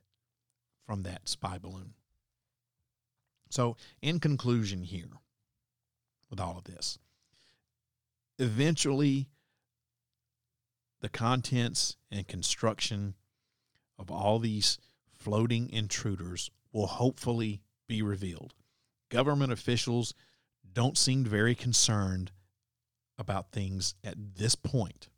from 0.86 1.04
that 1.04 1.28
spy 1.28 1.58
balloon. 1.58 1.93
So, 3.49 3.78
in 4.01 4.20
conclusion, 4.20 4.82
here, 4.82 5.10
with 6.30 6.39
all 6.39 6.58
of 6.58 6.64
this, 6.64 6.97
eventually 8.43 9.29
the 11.01 11.09
contents 11.09 11.97
and 12.11 12.27
construction 12.27 13.15
of 13.97 14.11
all 14.11 14.37
these 14.37 14.77
floating 15.11 15.69
intruders 15.69 16.51
will 16.71 16.87
hopefully 16.87 17.61
be 17.87 18.01
revealed. 18.01 18.53
Government 19.09 19.51
officials 19.51 20.13
don't 20.71 20.97
seem 20.97 21.23
very 21.23 21.55
concerned 21.55 22.31
about 23.17 23.51
things 23.51 23.95
at 24.03 24.15
this 24.35 24.55
point. 24.55 25.09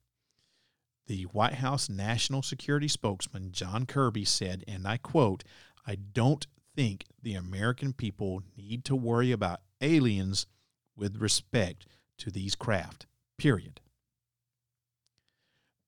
The 1.07 1.23
White 1.23 1.55
House 1.55 1.89
National 1.89 2.41
Security 2.41 2.87
spokesman 2.87 3.51
John 3.51 3.85
Kirby 3.85 4.25
said, 4.25 4.63
and 4.67 4.87
I 4.87 4.97
quote, 4.97 5.43
I 5.85 5.95
don't 5.95 6.45
think 6.75 7.05
the 7.21 7.35
American 7.35 7.93
people 7.93 8.43
need 8.57 8.83
to 8.85 8.95
worry 8.95 9.31
about 9.31 9.61
aliens 9.81 10.45
with 10.95 11.17
respect 11.17 11.87
to 12.17 12.31
these 12.31 12.55
craft, 12.55 13.05
period. 13.37 13.81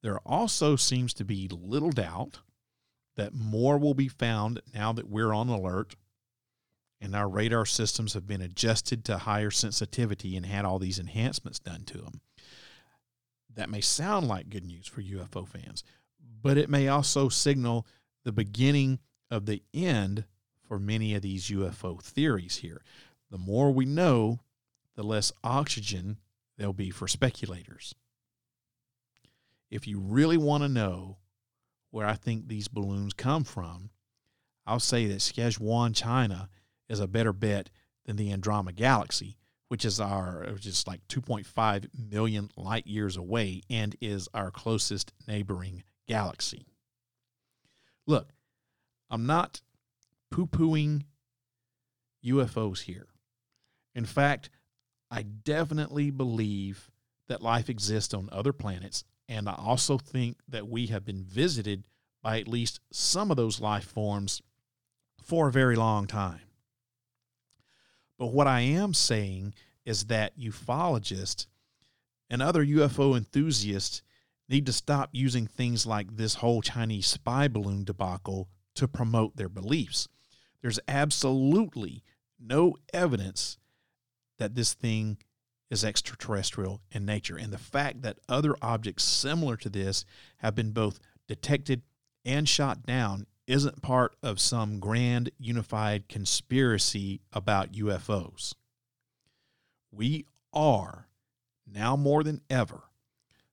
There 0.04 0.20
also 0.20 0.76
seems 0.76 1.14
to 1.16 1.26
be 1.26 1.50
little 1.50 1.92
doubt 1.92 2.40
that 3.16 3.34
more 3.34 3.78
will 3.78 3.96
be 3.96 4.08
found 4.08 4.62
now 4.74 4.94
that 4.94 5.10
we're 5.10 5.34
on 5.34 5.50
alert 5.50 5.96
and 7.00 7.16
our 7.16 7.28
radar 7.28 7.66
systems 7.66 8.14
have 8.14 8.28
been 8.28 8.42
adjusted 8.42 9.06
to 9.06 9.20
higher 9.20 9.52
sensitivity 9.52 10.36
and 10.36 10.46
had 10.46 10.66
all 10.66 10.80
these 10.80 11.00
enhancements 11.00 11.60
done 11.60 11.84
to 11.86 11.98
them. 11.98 12.22
That 13.56 13.70
may 13.70 13.82
sound 13.82 14.28
like 14.28 14.50
good 14.50 14.66
news 14.66 14.88
for 14.88 15.02
UFO 15.02 15.48
fans, 15.48 15.84
but 16.42 16.58
it 16.58 16.70
may 16.70 16.88
also 16.88 17.30
signal 17.30 17.86
the 18.24 18.32
beginning 18.32 19.00
of 19.30 19.46
the 19.46 19.64
end 19.74 20.26
for 20.62 20.80
many 20.80 21.16
of 21.16 21.22
these 21.22 21.50
UFO 21.50 22.02
theories 22.02 22.58
here. 22.58 22.82
The 23.30 23.38
more 23.38 23.72
we 23.72 23.86
know, 23.86 24.40
the 24.96 25.04
less 25.04 25.32
oxygen 25.44 26.18
there'll 26.58 26.74
be 26.74 26.90
for 26.90 27.08
speculators. 27.08 27.96
If 29.70 29.88
you 29.88 30.00
really 30.00 30.38
want 30.38 30.64
to 30.64 30.70
know 30.70 31.18
where 31.92 32.08
I 32.08 32.14
think 32.14 32.48
these 32.48 32.68
balloons 32.68 33.14
come 33.14 33.44
from, 33.44 33.90
I'll 34.66 34.80
say 34.80 35.08
that 35.08 35.20
Szechuan, 35.20 35.96
China, 35.96 36.50
is 36.90 37.00
a 37.00 37.08
better 37.08 37.34
bet 37.34 37.70
than 38.06 38.16
the 38.16 38.32
Andromeda 38.32 38.76
Galaxy, 38.76 39.38
which 39.68 39.86
is 39.86 40.00
our 40.00 40.46
which 40.54 40.66
is 40.66 40.88
like 40.88 41.06
2.5 41.08 41.88
million 42.10 42.50
light 42.56 42.88
years 42.88 43.18
away 43.18 43.62
and 43.70 43.96
is 44.02 44.30
our 44.34 44.52
closest 44.52 45.14
neighboring 45.28 45.84
galaxy. 46.08 46.68
Look, 48.06 48.30
I'm 49.10 49.26
not 49.26 49.62
poo-pooing 50.32 51.04
UFOs 52.26 52.82
here. 52.82 53.08
In 53.94 54.06
fact, 54.06 54.50
I 55.10 55.24
definitely 55.24 56.12
believe 56.12 56.92
that 57.28 57.42
life 57.42 57.70
exists 57.70 58.14
on 58.14 58.30
other 58.32 58.54
planets 58.54 59.04
and 59.30 59.50
I 59.50 59.56
also 59.56 59.98
think 59.98 60.38
that 60.48 60.68
we 60.68 60.88
have 60.88 61.04
been 61.04 61.24
visited 61.24 61.84
by 62.24 62.40
at 62.40 62.48
least 62.48 62.80
some 62.92 63.30
of 63.30 63.38
those 63.38 63.60
life 63.60 63.86
forms 63.86 64.42
for 65.22 65.48
a 65.48 65.52
very 65.52 65.76
long 65.76 66.08
time. 66.08 66.42
But 68.18 68.28
what 68.28 68.48
I 68.48 68.62
am 68.62 68.94
saying 68.94 69.54
is 69.86 70.06
that 70.06 70.38
ufologists 70.40 71.48
and 72.30 72.42
other 72.42 72.66
UFO 72.66 73.16
enthusiasts 73.16 74.02
need 74.50 74.66
to 74.66 74.74
stop 74.74 75.10
using 75.12 75.46
things 75.46 75.86
like 75.86 76.16
this 76.16 76.36
whole 76.36 76.62
Chinese 76.62 77.08
spy 77.08 77.48
balloon 77.48 77.84
debacle 77.84 78.50
to 78.76 78.88
promote 78.88 79.36
their 79.36 79.50
beliefs. 79.50 80.08
There's 80.62 80.80
absolutely 80.88 82.04
no 82.40 82.78
evidence 82.94 83.58
that 84.38 84.56
this 84.56 84.74
thing 84.74 85.18
is 85.70 85.84
extraterrestrial 85.84 86.82
in 86.92 87.06
nature. 87.06 87.38
And 87.38 87.52
the 87.52 87.58
fact 87.58 88.02
that 88.04 88.20
other 88.30 88.56
objects 88.62 89.04
similar 89.04 89.58
to 89.58 89.70
this 89.70 90.06
have 90.38 90.56
been 90.56 90.72
both 90.72 91.00
detected 91.28 91.82
and 92.24 92.48
shot 92.48 92.86
down 92.86 93.26
isn't 93.48 93.82
part 93.82 94.16
of 94.22 94.40
some 94.40 94.80
grand 94.80 95.32
unified 95.40 96.10
conspiracy 96.10 97.22
about 97.32 97.72
UFOs. 97.72 98.54
We 99.92 100.26
are 100.54 101.08
now 101.66 101.96
more 101.96 102.24
than 102.24 102.42
ever, 102.50 102.84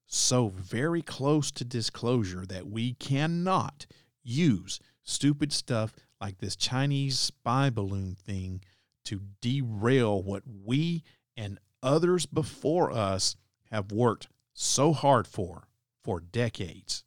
so 0.05 0.49
very 0.49 1.01
close 1.01 1.51
to 1.51 1.65
disclosure 1.65 2.45
that 2.45 2.67
we 2.67 2.93
cannot 2.93 3.85
use 4.23 4.79
stupid 5.01 5.53
stuff 5.53 5.93
like 6.19 6.39
this 6.39 6.55
Chinese 6.55 7.19
spy 7.19 7.69
balloon 7.69 8.15
thing 8.15 8.61
to 9.05 9.21
derail 9.41 10.21
what 10.21 10.43
we 10.63 11.03
and 11.37 11.59
others 11.81 12.25
before 12.25 12.91
us 12.91 13.35
have 13.71 13.91
worked 13.91 14.27
so 14.53 14.93
hard 14.93 15.27
for 15.27 15.67
for 16.03 16.19
decades. 16.19 17.03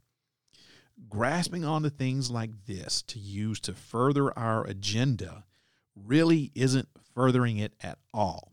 Grasping 1.08 1.64
onto 1.64 1.88
things 1.88 2.30
like 2.30 2.66
this 2.66 3.02
to 3.02 3.18
use 3.18 3.60
to 3.60 3.72
further 3.72 4.36
our 4.36 4.64
agenda 4.64 5.44
really 5.94 6.50
isn't 6.54 6.88
furthering 7.14 7.58
it 7.58 7.74
at 7.80 7.98
all. 8.12 8.52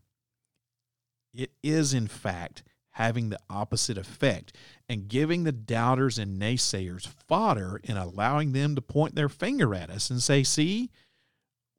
It 1.34 1.52
is, 1.64 1.94
in 1.94 2.08
fact, 2.08 2.64
having 2.92 3.30
the 3.30 3.40
opposite 3.50 3.98
effect 3.98 4.56
and 4.88 5.10
giving 5.10 5.44
the 5.44 5.52
doubters 5.52 6.18
and 6.18 6.42
naysayers 6.42 7.08
fodder 7.28 7.82
and 7.84 7.98
allowing 7.98 8.54
them 8.54 8.76
to 8.76 8.82
point 8.82 9.16
their 9.16 9.28
finger 9.28 9.76
at 9.76 9.90
us 9.90 10.10
and 10.10 10.22
say, 10.22 10.44
See, 10.44 10.92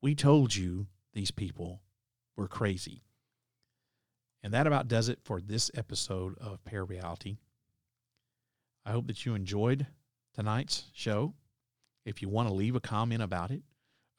we 0.03 0.15
told 0.15 0.55
you 0.55 0.89
these 1.17 1.31
people 1.31 1.81
were 2.37 2.47
crazy. 2.47 3.03
And 4.43 4.53
that 4.53 4.67
about 4.67 4.87
does 4.87 5.09
it 5.09 5.19
for 5.25 5.41
this 5.41 5.71
episode 5.75 6.37
of 6.39 6.63
Parareality. 6.63 7.39
I 8.85 8.93
hope 8.93 9.07
that 9.07 9.25
you 9.25 9.35
enjoyed 9.35 9.87
tonight's 10.35 10.85
show. 10.93 11.33
If 12.05 12.21
you 12.21 12.29
want 12.29 12.49
to 12.49 12.55
leave 12.55 12.77
a 12.77 12.81
comment 12.81 13.23
about 13.23 13.51
it 13.51 13.63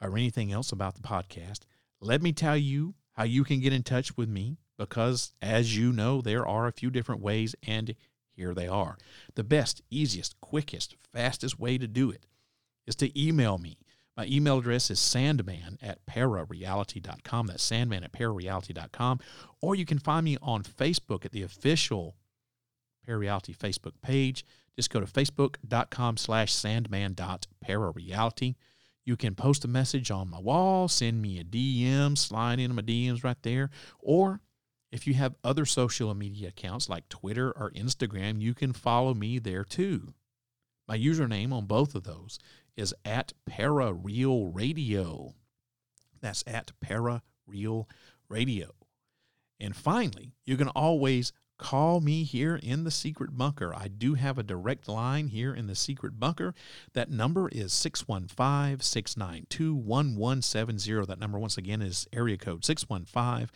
or 0.02 0.18
anything 0.18 0.52
else 0.52 0.72
about 0.72 0.96
the 0.96 1.02
podcast, 1.02 1.60
let 2.02 2.24
me 2.24 2.34
tell 2.34 2.58
you 2.58 2.96
how 3.12 3.26
you 3.26 3.44
can 3.44 3.60
get 3.60 3.74
in 3.74 3.84
touch 3.84 4.18
with 4.18 4.28
me 4.28 4.58
because, 4.76 5.34
as 5.40 5.78
you 5.78 5.94
know, 5.94 6.22
there 6.22 6.48
are 6.48 6.66
a 6.66 6.74
few 6.74 6.90
different 6.90 7.22
ways, 7.22 7.56
and 7.66 7.94
here 8.36 8.56
they 8.56 8.68
are. 8.68 8.98
The 9.36 9.44
best, 9.44 9.84
easiest, 9.92 10.42
quickest, 10.42 10.96
fastest 11.14 11.60
way 11.60 11.78
to 11.78 11.88
do 11.88 12.10
it 12.10 12.26
is 12.88 12.96
to 12.96 13.20
email 13.20 13.60
me. 13.60 13.78
My 14.18 14.26
email 14.26 14.58
address 14.58 14.90
is 14.90 15.00
sandman 15.00 15.78
at 15.82 16.04
parareality.com. 16.08 17.48
That's 17.48 17.62
sandman 17.62 18.04
at 18.04 18.12
parareality.com. 18.12 19.20
Or 19.62 19.76
you 19.76 19.86
can 19.86 20.00
find 20.00 20.26
me 20.26 20.38
on 20.42 20.64
Facebook 20.64 21.24
at 21.24 21.32
the 21.32 21.44
official 21.44 22.16
Parareality 23.08 23.56
Facebook 23.56 23.94
page. 24.02 24.44
Just 24.76 24.90
go 24.90 25.00
to 25.00 25.06
facebook.com 25.06 26.18
slash 26.18 26.52
sandman.parareality. 26.54 28.56
You 29.06 29.16
can 29.16 29.36
post 29.36 29.64
a 29.64 29.70
message 29.70 30.12
on 30.12 30.30
my 30.30 30.40
wall, 30.40 30.90
send 30.90 31.22
me 31.22 31.40
a 31.40 31.44
DM, 31.44 32.18
slide 32.18 32.60
in 32.60 32.76
my 32.76 32.82
DMs 32.82 33.24
right 33.24 33.42
there, 33.42 33.70
or 34.00 34.42
if 34.92 35.08
you 35.08 35.14
have 35.14 35.36
other 35.44 35.66
social 35.66 36.14
media 36.14 36.50
accounts 36.50 36.90
like 36.90 37.08
Twitter 37.08 37.52
or 37.52 37.72
Instagram, 37.72 38.42
you 38.42 38.54
can 38.54 38.74
follow 38.74 39.14
me 39.14 39.40
there 39.40 39.64
too. 39.64 40.14
My 40.88 40.98
username 40.98 41.54
on 41.54 41.66
both 41.66 41.96
of 41.96 42.04
those 42.04 42.38
is 42.78 42.94
at 43.04 43.34
Para 43.46 43.92
Real 43.92 44.48
Radio. 44.48 45.34
That's 46.22 46.44
at 46.48 46.72
Para 46.80 47.22
Real 47.46 47.90
Radio. 48.30 48.72
And 49.60 49.76
finally, 49.76 50.34
you 50.46 50.56
can 50.56 50.70
always 50.70 51.34
call 51.58 52.00
me 52.00 52.24
here 52.24 52.56
in 52.56 52.84
the 52.84 52.92
secret 52.92 53.36
bunker. 53.36 53.74
I 53.76 53.88
do 53.88 54.14
have 54.14 54.38
a 54.38 54.44
direct 54.44 54.88
line 54.88 55.30
here 55.30 55.54
in 55.54 55.66
the 55.66 55.76
secret 55.76 56.20
bunker. 56.20 56.54
That 56.94 57.10
number 57.10 57.50
is 57.50 57.74
615 57.74 58.82
692 58.82 59.74
1170. 59.74 61.06
That 61.08 61.20
number, 61.20 61.40
once 61.40 61.58
again, 61.58 61.82
is 61.82 62.08
area 62.14 62.38
code 62.38 62.64
615 62.64 63.50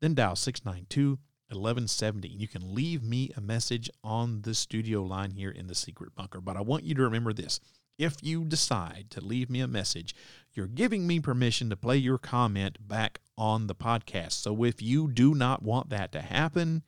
then 0.00 0.14
dial 0.14 0.36
692 0.36 1.18
1170. 1.50 2.28
You 2.28 2.48
can 2.48 2.74
leave 2.74 3.02
me 3.02 3.30
a 3.36 3.40
message 3.40 3.90
on 4.02 4.42
the 4.42 4.54
studio 4.54 5.02
line 5.02 5.32
here 5.32 5.50
in 5.50 5.66
the 5.66 5.74
secret 5.74 6.14
bunker. 6.14 6.40
But 6.40 6.56
I 6.56 6.60
want 6.62 6.84
you 6.84 6.94
to 6.94 7.02
remember 7.02 7.32
this. 7.32 7.60
If 8.00 8.16
you 8.22 8.46
decide 8.46 9.08
to 9.10 9.20
leave 9.20 9.50
me 9.50 9.60
a 9.60 9.68
message, 9.68 10.14
you're 10.54 10.66
giving 10.66 11.06
me 11.06 11.20
permission 11.20 11.68
to 11.68 11.76
play 11.76 11.98
your 11.98 12.16
comment 12.16 12.88
back 12.88 13.20
on 13.36 13.66
the 13.66 13.74
podcast. 13.74 14.32
So 14.32 14.64
if 14.64 14.80
you 14.80 15.06
do 15.06 15.34
not 15.34 15.62
want 15.62 15.90
that 15.90 16.10
to 16.12 16.22
happen, 16.22 16.82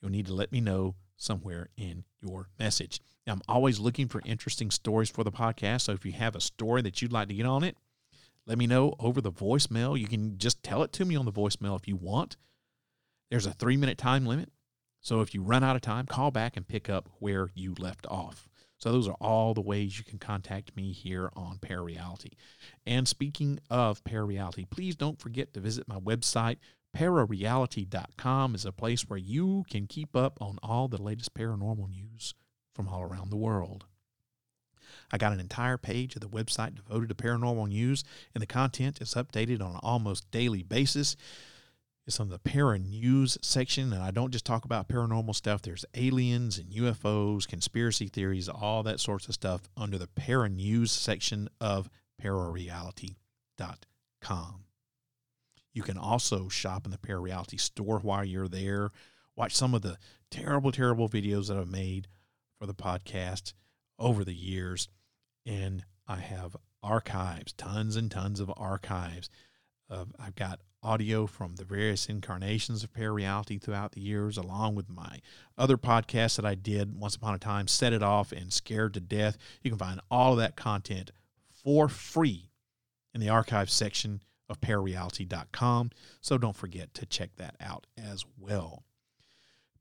you'll 0.00 0.10
need 0.10 0.24
to 0.24 0.32
let 0.32 0.50
me 0.50 0.62
know 0.62 0.94
somewhere 1.18 1.68
in 1.76 2.04
your 2.22 2.48
message. 2.58 2.98
Now, 3.26 3.34
I'm 3.34 3.42
always 3.46 3.78
looking 3.78 4.08
for 4.08 4.22
interesting 4.24 4.70
stories 4.70 5.10
for 5.10 5.22
the 5.22 5.30
podcast. 5.30 5.82
So 5.82 5.92
if 5.92 6.06
you 6.06 6.12
have 6.12 6.34
a 6.34 6.40
story 6.40 6.80
that 6.80 7.02
you'd 7.02 7.12
like 7.12 7.28
to 7.28 7.34
get 7.34 7.44
on 7.44 7.62
it, 7.62 7.76
let 8.46 8.56
me 8.56 8.66
know 8.66 8.94
over 8.98 9.20
the 9.20 9.30
voicemail. 9.30 10.00
You 10.00 10.06
can 10.06 10.38
just 10.38 10.62
tell 10.62 10.82
it 10.82 10.94
to 10.94 11.04
me 11.04 11.14
on 11.14 11.26
the 11.26 11.30
voicemail 11.30 11.78
if 11.78 11.86
you 11.86 11.96
want. 11.96 12.38
There's 13.30 13.44
a 13.44 13.52
three 13.52 13.76
minute 13.76 13.98
time 13.98 14.24
limit. 14.24 14.50
So 15.02 15.20
if 15.20 15.34
you 15.34 15.42
run 15.42 15.62
out 15.62 15.76
of 15.76 15.82
time, 15.82 16.06
call 16.06 16.30
back 16.30 16.56
and 16.56 16.66
pick 16.66 16.88
up 16.88 17.10
where 17.18 17.50
you 17.54 17.74
left 17.78 18.06
off. 18.06 18.47
So 18.78 18.92
those 18.92 19.08
are 19.08 19.16
all 19.20 19.54
the 19.54 19.60
ways 19.60 19.98
you 19.98 20.04
can 20.04 20.18
contact 20.18 20.76
me 20.76 20.92
here 20.92 21.30
on 21.34 21.58
Parareality. 21.58 22.32
And 22.86 23.08
speaking 23.08 23.58
of 23.68 24.02
Parareality, 24.04 24.70
please 24.70 24.94
don't 24.94 25.20
forget 25.20 25.52
to 25.54 25.60
visit 25.60 25.88
my 25.88 25.98
website. 25.98 26.58
Parareality.com 26.96 28.54
is 28.54 28.64
a 28.64 28.72
place 28.72 29.02
where 29.02 29.18
you 29.18 29.64
can 29.68 29.86
keep 29.86 30.14
up 30.14 30.38
on 30.40 30.58
all 30.62 30.88
the 30.88 31.02
latest 31.02 31.34
paranormal 31.34 31.90
news 31.90 32.34
from 32.74 32.88
all 32.88 33.02
around 33.02 33.30
the 33.30 33.36
world. 33.36 33.84
I 35.10 35.18
got 35.18 35.32
an 35.32 35.40
entire 35.40 35.76
page 35.76 36.14
of 36.14 36.20
the 36.20 36.28
website 36.28 36.76
devoted 36.76 37.08
to 37.08 37.14
paranormal 37.14 37.68
news, 37.68 38.04
and 38.34 38.40
the 38.40 38.46
content 38.46 39.00
is 39.00 39.14
updated 39.14 39.60
on 39.60 39.72
an 39.72 39.80
almost 39.82 40.30
daily 40.30 40.62
basis. 40.62 41.16
It's 42.08 42.18
on 42.18 42.30
the 42.30 42.38
para 42.38 42.78
news 42.78 43.36
section, 43.42 43.92
and 43.92 44.02
I 44.02 44.10
don't 44.10 44.30
just 44.30 44.46
talk 44.46 44.64
about 44.64 44.88
paranormal 44.88 45.34
stuff. 45.34 45.60
There's 45.60 45.84
aliens 45.94 46.56
and 46.56 46.70
UFOs, 46.70 47.46
conspiracy 47.46 48.08
theories, 48.08 48.48
all 48.48 48.82
that 48.84 48.98
sorts 48.98 49.28
of 49.28 49.34
stuff 49.34 49.68
under 49.76 49.98
the 49.98 50.06
para 50.06 50.48
news 50.48 50.90
section 50.90 51.50
of 51.60 51.90
parareality.com. 52.18 54.64
You 55.74 55.82
can 55.82 55.98
also 55.98 56.48
shop 56.48 56.86
in 56.86 56.92
the 56.92 56.96
Parareality 56.96 57.60
store 57.60 57.98
while 57.98 58.24
you're 58.24 58.48
there. 58.48 58.88
Watch 59.36 59.54
some 59.54 59.74
of 59.74 59.82
the 59.82 59.98
terrible, 60.30 60.72
terrible 60.72 61.10
videos 61.10 61.48
that 61.48 61.58
I've 61.58 61.68
made 61.68 62.08
for 62.58 62.64
the 62.64 62.72
podcast 62.72 63.52
over 63.98 64.24
the 64.24 64.32
years. 64.32 64.88
And 65.44 65.84
I 66.06 66.16
have 66.16 66.56
archives, 66.82 67.52
tons 67.52 67.96
and 67.96 68.10
tons 68.10 68.40
of 68.40 68.50
archives. 68.56 69.28
Uh, 69.90 70.06
I've 70.18 70.34
got 70.34 70.60
audio 70.82 71.26
from 71.26 71.56
the 71.56 71.64
various 71.64 72.06
incarnations 72.06 72.84
of 72.84 72.92
parareality 72.92 73.60
throughout 73.60 73.92
the 73.92 74.00
years, 74.00 74.36
along 74.36 74.74
with 74.74 74.88
my 74.88 75.20
other 75.56 75.76
podcasts 75.76 76.36
that 76.36 76.44
I 76.44 76.54
did 76.54 76.98
once 76.98 77.16
upon 77.16 77.34
a 77.34 77.38
time, 77.38 77.68
Set 77.68 77.92
It 77.92 78.02
Off 78.02 78.32
and 78.32 78.52
Scared 78.52 78.94
to 78.94 79.00
Death. 79.00 79.36
You 79.62 79.70
can 79.70 79.78
find 79.78 80.00
all 80.10 80.32
of 80.32 80.38
that 80.38 80.56
content 80.56 81.10
for 81.50 81.88
free 81.88 82.50
in 83.14 83.20
the 83.20 83.28
archive 83.28 83.70
section 83.70 84.22
of 84.48 84.60
parareality.com. 84.60 85.90
So 86.20 86.38
don't 86.38 86.56
forget 86.56 86.94
to 86.94 87.06
check 87.06 87.30
that 87.36 87.56
out 87.60 87.86
as 87.96 88.24
well. 88.38 88.84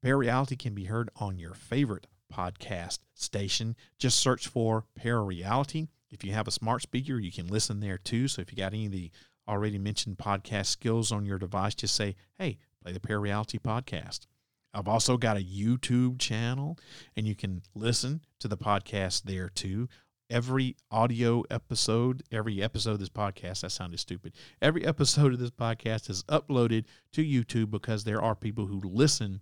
Parareality 0.04 0.58
can 0.58 0.74
be 0.74 0.86
heard 0.86 1.10
on 1.16 1.40
your 1.40 1.54
favorite 1.54 2.08
podcast 2.34 3.00
station. 3.14 3.76
Just 3.98 4.20
search 4.20 4.48
for 4.48 4.86
Parareality. 5.00 5.88
If 6.10 6.24
you 6.24 6.34
have 6.34 6.48
a 6.48 6.52
smart 6.52 6.82
speaker, 6.82 7.20
you 7.20 7.32
can 7.32 7.48
listen 7.48 7.80
there 7.80 7.98
too. 7.98 8.28
So 8.28 8.42
if 8.42 8.52
you 8.52 8.58
got 8.58 8.74
any 8.74 8.86
of 8.86 8.92
the 8.92 9.12
already 9.48 9.78
mentioned 9.78 10.18
podcast 10.18 10.68
skills 10.68 11.12
on 11.12 11.26
your 11.26 11.38
device, 11.38 11.76
just 11.76 11.96
say, 11.96 12.16
hey, 12.38 12.58
play 12.82 12.92
the 12.92 13.00
Parareality 13.00 13.60
podcast. 13.60 14.28
I've 14.74 14.88
also 14.88 15.18
got 15.18 15.38
a 15.38 15.42
YouTube 15.42 16.20
channel, 16.20 16.78
and 17.16 17.28
you 17.28 17.36
can 17.36 17.64
listen 17.74 18.22
to 18.40 18.48
the 18.48 18.58
podcast 18.58 19.24
there 19.24 19.50
too. 19.50 19.88
Every 20.30 20.76
audio 20.92 21.44
episode, 21.50 22.22
every 22.32 22.62
episode 22.62 22.92
of 22.92 23.00
this 23.00 23.10
podcast, 23.10 23.62
that 23.62 23.72
sounded 23.72 24.00
stupid. 24.00 24.34
Every 24.62 24.86
episode 24.86 25.34
of 25.34 25.40
this 25.40 25.52
podcast 25.52 26.10
is 26.10 26.24
uploaded 26.24 26.84
to 27.14 27.24
YouTube 27.24 27.72
because 27.72 28.04
there 28.04 28.22
are 28.22 28.36
people 28.36 28.66
who 28.66 28.82
listen 28.84 29.42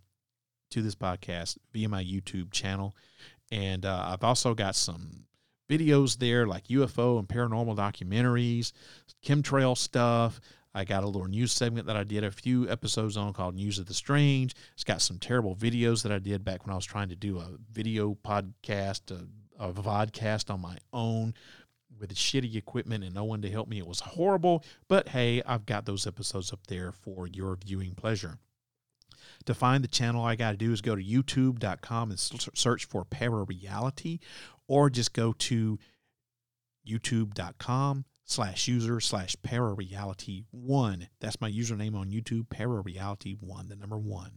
to 0.72 0.82
this 0.82 0.96
podcast 0.96 1.58
via 1.74 1.90
my 1.90 2.04
YouTube 2.04 2.52
channel. 2.52 2.96
And 3.52 3.86
uh, 3.86 4.06
I've 4.08 4.24
also 4.24 4.54
got 4.54 4.76
some 4.76 5.26
videos 5.70 6.18
there 6.18 6.48
like 6.48 6.68
UFO 6.68 7.20
and 7.20 7.28
paranormal 7.28 7.76
documentaries, 7.76 8.72
chemtrail 9.24 9.78
stuff. 9.78 10.40
I 10.74 10.84
got 10.84 11.04
a 11.04 11.08
little 11.08 11.28
news 11.28 11.54
segment 11.54 11.88
that 11.88 11.96
I 11.96 12.04
did 12.04 12.26
a 12.26 12.32
few 12.32 12.70
episodes 12.70 13.16
on 13.16 13.32
called 13.32 13.56
News 13.56 13.80
of 13.80 13.86
the 13.86 13.94
Strange. 13.94 14.56
It's 14.74 14.84
got 14.84 15.02
some 15.02 15.20
terrible 15.20 15.56
videos 15.56 16.04
that 16.04 16.12
I 16.12 16.20
did 16.20 16.44
back 16.44 16.66
when 16.66 16.74
I 16.74 16.76
was 16.76 16.86
trying 16.86 17.10
to 17.10 17.16
do 17.16 17.40
a 17.40 17.52
video 17.72 18.18
podcast, 18.26 19.10
a, 19.12 19.26
a 19.64 19.72
vodcast 19.72 20.50
on 20.54 20.60
my 20.60 20.78
own 20.92 21.34
with 21.98 22.14
shitty 22.14 22.56
equipment 22.56 23.06
and 23.06 23.16
no 23.16 23.24
one 23.24 23.42
to 23.42 23.50
help 23.50 23.70
me. 23.70 23.80
It 23.80 23.88
was 23.88 24.02
horrible, 24.02 24.66
but 24.90 25.10
hey, 25.10 25.42
I've 25.46 25.66
got 25.66 25.86
those 25.86 26.06
episodes 26.06 26.52
up 26.52 26.68
there 26.68 26.92
for 26.92 27.26
your 27.26 27.56
viewing 27.56 27.96
pleasure. 27.96 28.38
To 29.46 29.54
find 29.54 29.84
the 29.84 29.88
channel, 29.88 30.22
all 30.22 30.28
I 30.28 30.36
got 30.36 30.52
to 30.52 30.58
do 30.58 30.72
is 30.72 30.82
go 30.82 30.96
to 30.96 31.04
youtube.com 31.04 32.10
and 32.10 32.20
search 32.20 32.86
for 32.86 33.06
Parareality, 33.06 34.20
or 34.68 34.90
just 34.90 35.14
go 35.14 35.34
to 35.34 35.78
youtube.com 36.88 38.06
slash 38.26 38.68
user 38.68 39.00
slash 39.00 39.36
parareality 39.38 40.46
one. 40.52 41.08
That's 41.20 41.40
my 41.40 41.50
username 41.50 41.96
on 41.96 42.10
YouTube, 42.10 42.48
parareality 42.48 43.38
one, 43.40 43.70
the 43.70 43.76
number 43.76 43.98
one. 43.98 44.32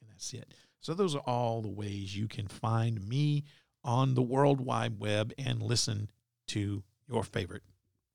And 0.00 0.10
That's 0.10 0.32
it. 0.34 0.52
So 0.80 0.94
those 0.94 1.14
are 1.14 1.22
all 1.26 1.62
the 1.62 1.68
ways 1.68 2.16
you 2.16 2.28
can 2.28 2.46
find 2.46 3.06
me 3.08 3.44
on 3.82 4.14
the 4.14 4.22
World 4.22 4.60
Wide 4.60 5.00
Web 5.00 5.32
and 5.38 5.62
listen 5.62 6.10
to 6.48 6.84
your 7.08 7.24
favorite 7.24 7.62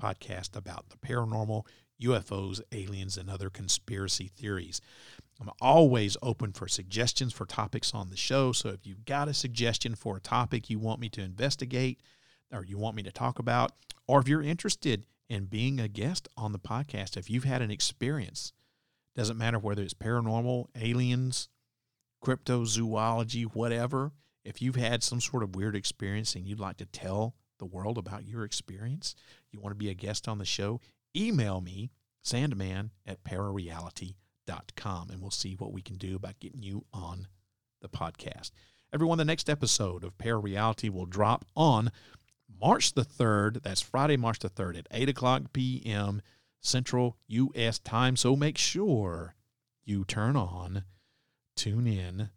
podcast 0.01 0.55
about 0.55 0.89
the 0.89 0.97
paranormal, 0.97 1.66
UFOs, 2.01 2.61
aliens, 2.72 3.18
and 3.18 3.30
other 3.30 3.49
conspiracy 3.49 4.28
theories. 4.28 4.82
I'm 5.41 5.49
always 5.61 6.15
open 6.21 6.53
for 6.53 6.67
suggestions 6.67 7.34
for 7.34 7.45
topics 7.45 7.93
on 7.93 8.09
the 8.09 8.17
show. 8.17 8.51
So 8.51 8.69
if 8.69 8.86
you've 8.86 9.05
got 9.05 9.27
a 9.27 9.34
suggestion 9.34 9.95
for 9.95 10.17
a 10.17 10.21
topic 10.21 10.69
you 10.69 10.79
want 10.79 10.99
me 10.99 11.09
to 11.09 11.21
investigate 11.21 12.01
or 12.51 12.63
you 12.63 12.77
want 12.77 12.95
me 12.95 13.03
to 13.03 13.11
talk 13.11 13.39
about, 13.39 13.71
or 14.07 14.19
if 14.19 14.27
you're 14.27 14.43
interested 14.43 15.05
in 15.29 15.45
being 15.45 15.79
a 15.79 15.88
guest 15.88 16.27
on 16.38 16.51
the 16.51 16.59
podcast, 16.59 17.17
if 17.17 17.29
you've 17.29 17.45
had 17.45 17.61
an 17.61 17.71
experience, 17.71 18.53
doesn't 19.15 19.38
matter 19.38 19.57
whether 19.59 19.81
it's 19.81 19.93
paranormal, 19.93 20.67
aliens, 20.79 21.49
cryptozoology, 22.23 23.45
whatever, 23.45 24.11
if 24.45 24.61
you've 24.61 24.75
had 24.75 25.03
some 25.03 25.21
sort 25.21 25.43
of 25.43 25.55
weird 25.55 25.75
experience 25.75 26.36
and 26.36 26.47
you'd 26.47 26.59
like 26.59 26.77
to 26.77 26.86
tell 26.86 27.36
the 27.59 27.65
world 27.65 27.97
about 27.97 28.25
your 28.25 28.43
experience, 28.43 29.15
you 29.51 29.59
want 29.59 29.71
to 29.71 29.77
be 29.77 29.89
a 29.89 29.93
guest 29.93 30.27
on 30.27 30.38
the 30.38 30.45
show, 30.45 30.79
email 31.15 31.61
me, 31.61 31.91
sandman 32.21 32.91
at 33.05 33.23
parareality.com, 33.23 34.15
and 34.47 35.21
we'll 35.21 35.31
see 35.31 35.55
what 35.55 35.73
we 35.73 35.81
can 35.81 35.97
do 35.97 36.15
about 36.15 36.39
getting 36.39 36.63
you 36.63 36.85
on 36.93 37.27
the 37.81 37.89
podcast. 37.89 38.51
Everyone, 38.93 39.17
the 39.17 39.25
next 39.25 39.49
episode 39.49 40.03
of 40.03 40.17
Parareality 40.17 40.89
will 40.89 41.05
drop 41.05 41.45
on 41.55 41.91
March 42.61 42.93
the 42.93 43.05
3rd. 43.05 43.63
That's 43.63 43.81
Friday, 43.81 44.17
March 44.17 44.39
the 44.39 44.49
3rd 44.49 44.79
at 44.79 44.87
8 44.91 45.09
o'clock 45.09 45.53
p.m. 45.53 46.21
Central 46.61 47.17
U.S. 47.27 47.79
time. 47.79 48.15
So 48.15 48.35
make 48.35 48.57
sure 48.57 49.35
you 49.83 50.05
turn 50.05 50.35
on, 50.35 50.83
tune 51.55 51.87
in, 51.87 52.29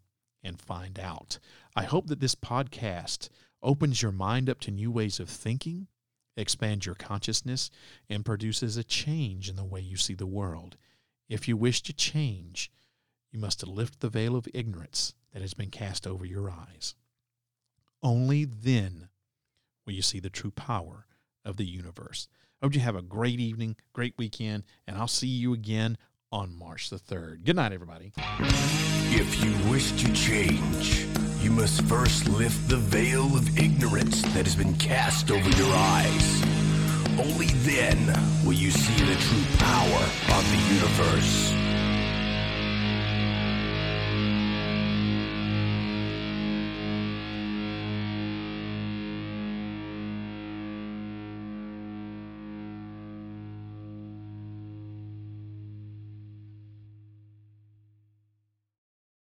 and 0.42 0.60
find 0.60 0.98
out. 0.98 1.38
I 1.74 1.84
hope 1.84 2.06
that 2.06 2.20
this 2.20 2.34
podcast 2.34 3.28
opens 3.62 4.00
your 4.00 4.12
mind 4.12 4.48
up 4.48 4.60
to 4.60 4.70
new 4.70 4.90
ways 4.90 5.20
of 5.20 5.28
thinking, 5.28 5.88
expands 6.36 6.86
your 6.86 6.94
consciousness, 6.94 7.70
and 8.08 8.24
produces 8.24 8.76
a 8.76 8.84
change 8.84 9.48
in 9.48 9.56
the 9.56 9.64
way 9.64 9.80
you 9.80 9.96
see 9.96 10.14
the 10.14 10.26
world. 10.26 10.76
If 11.28 11.48
you 11.48 11.56
wish 11.56 11.82
to 11.82 11.92
change, 11.92 12.70
you 13.32 13.40
must 13.40 13.66
lift 13.66 14.00
the 14.00 14.08
veil 14.08 14.36
of 14.36 14.46
ignorance 14.54 15.14
that 15.32 15.42
has 15.42 15.54
been 15.54 15.70
cast 15.70 16.06
over 16.06 16.24
your 16.24 16.50
eyes. 16.50 16.94
Only 18.00 18.44
then 18.44 19.08
will 19.84 19.94
you 19.94 20.02
see 20.02 20.20
the 20.20 20.30
true 20.30 20.52
power 20.52 21.06
of 21.44 21.56
the 21.56 21.64
universe. 21.64 22.28
I 22.62 22.66
hope 22.66 22.74
you 22.74 22.80
have 22.80 22.94
a 22.94 23.02
great 23.02 23.40
evening, 23.40 23.76
great 23.92 24.14
weekend, 24.16 24.64
and 24.86 24.96
I'll 24.96 25.08
see 25.08 25.26
you 25.26 25.52
again 25.52 25.98
on 26.30 26.56
March 26.56 26.90
the 26.90 26.96
3rd. 26.96 27.44
Good 27.44 27.56
night, 27.56 27.72
everybody. 27.72 28.12
If 28.18 29.44
you 29.44 29.70
wish 29.70 29.92
to 30.02 30.12
change, 30.12 31.06
you 31.40 31.50
must 31.50 31.82
first 31.82 32.28
lift 32.28 32.68
the 32.68 32.76
veil 32.76 33.36
of 33.36 33.58
ignorance 33.58 34.22
that 34.22 34.46
has 34.46 34.54
been 34.54 34.74
cast 34.76 35.32
over 35.32 35.48
your 35.50 35.74
eyes. 35.74 36.55
Only 37.18 37.46
then 37.46 38.12
will 38.44 38.52
you 38.52 38.70
see 38.70 39.04
the 39.04 39.18
true 39.18 39.44
power 39.58 40.02
of 40.36 40.44
the 40.50 40.74
universe. 40.74 41.65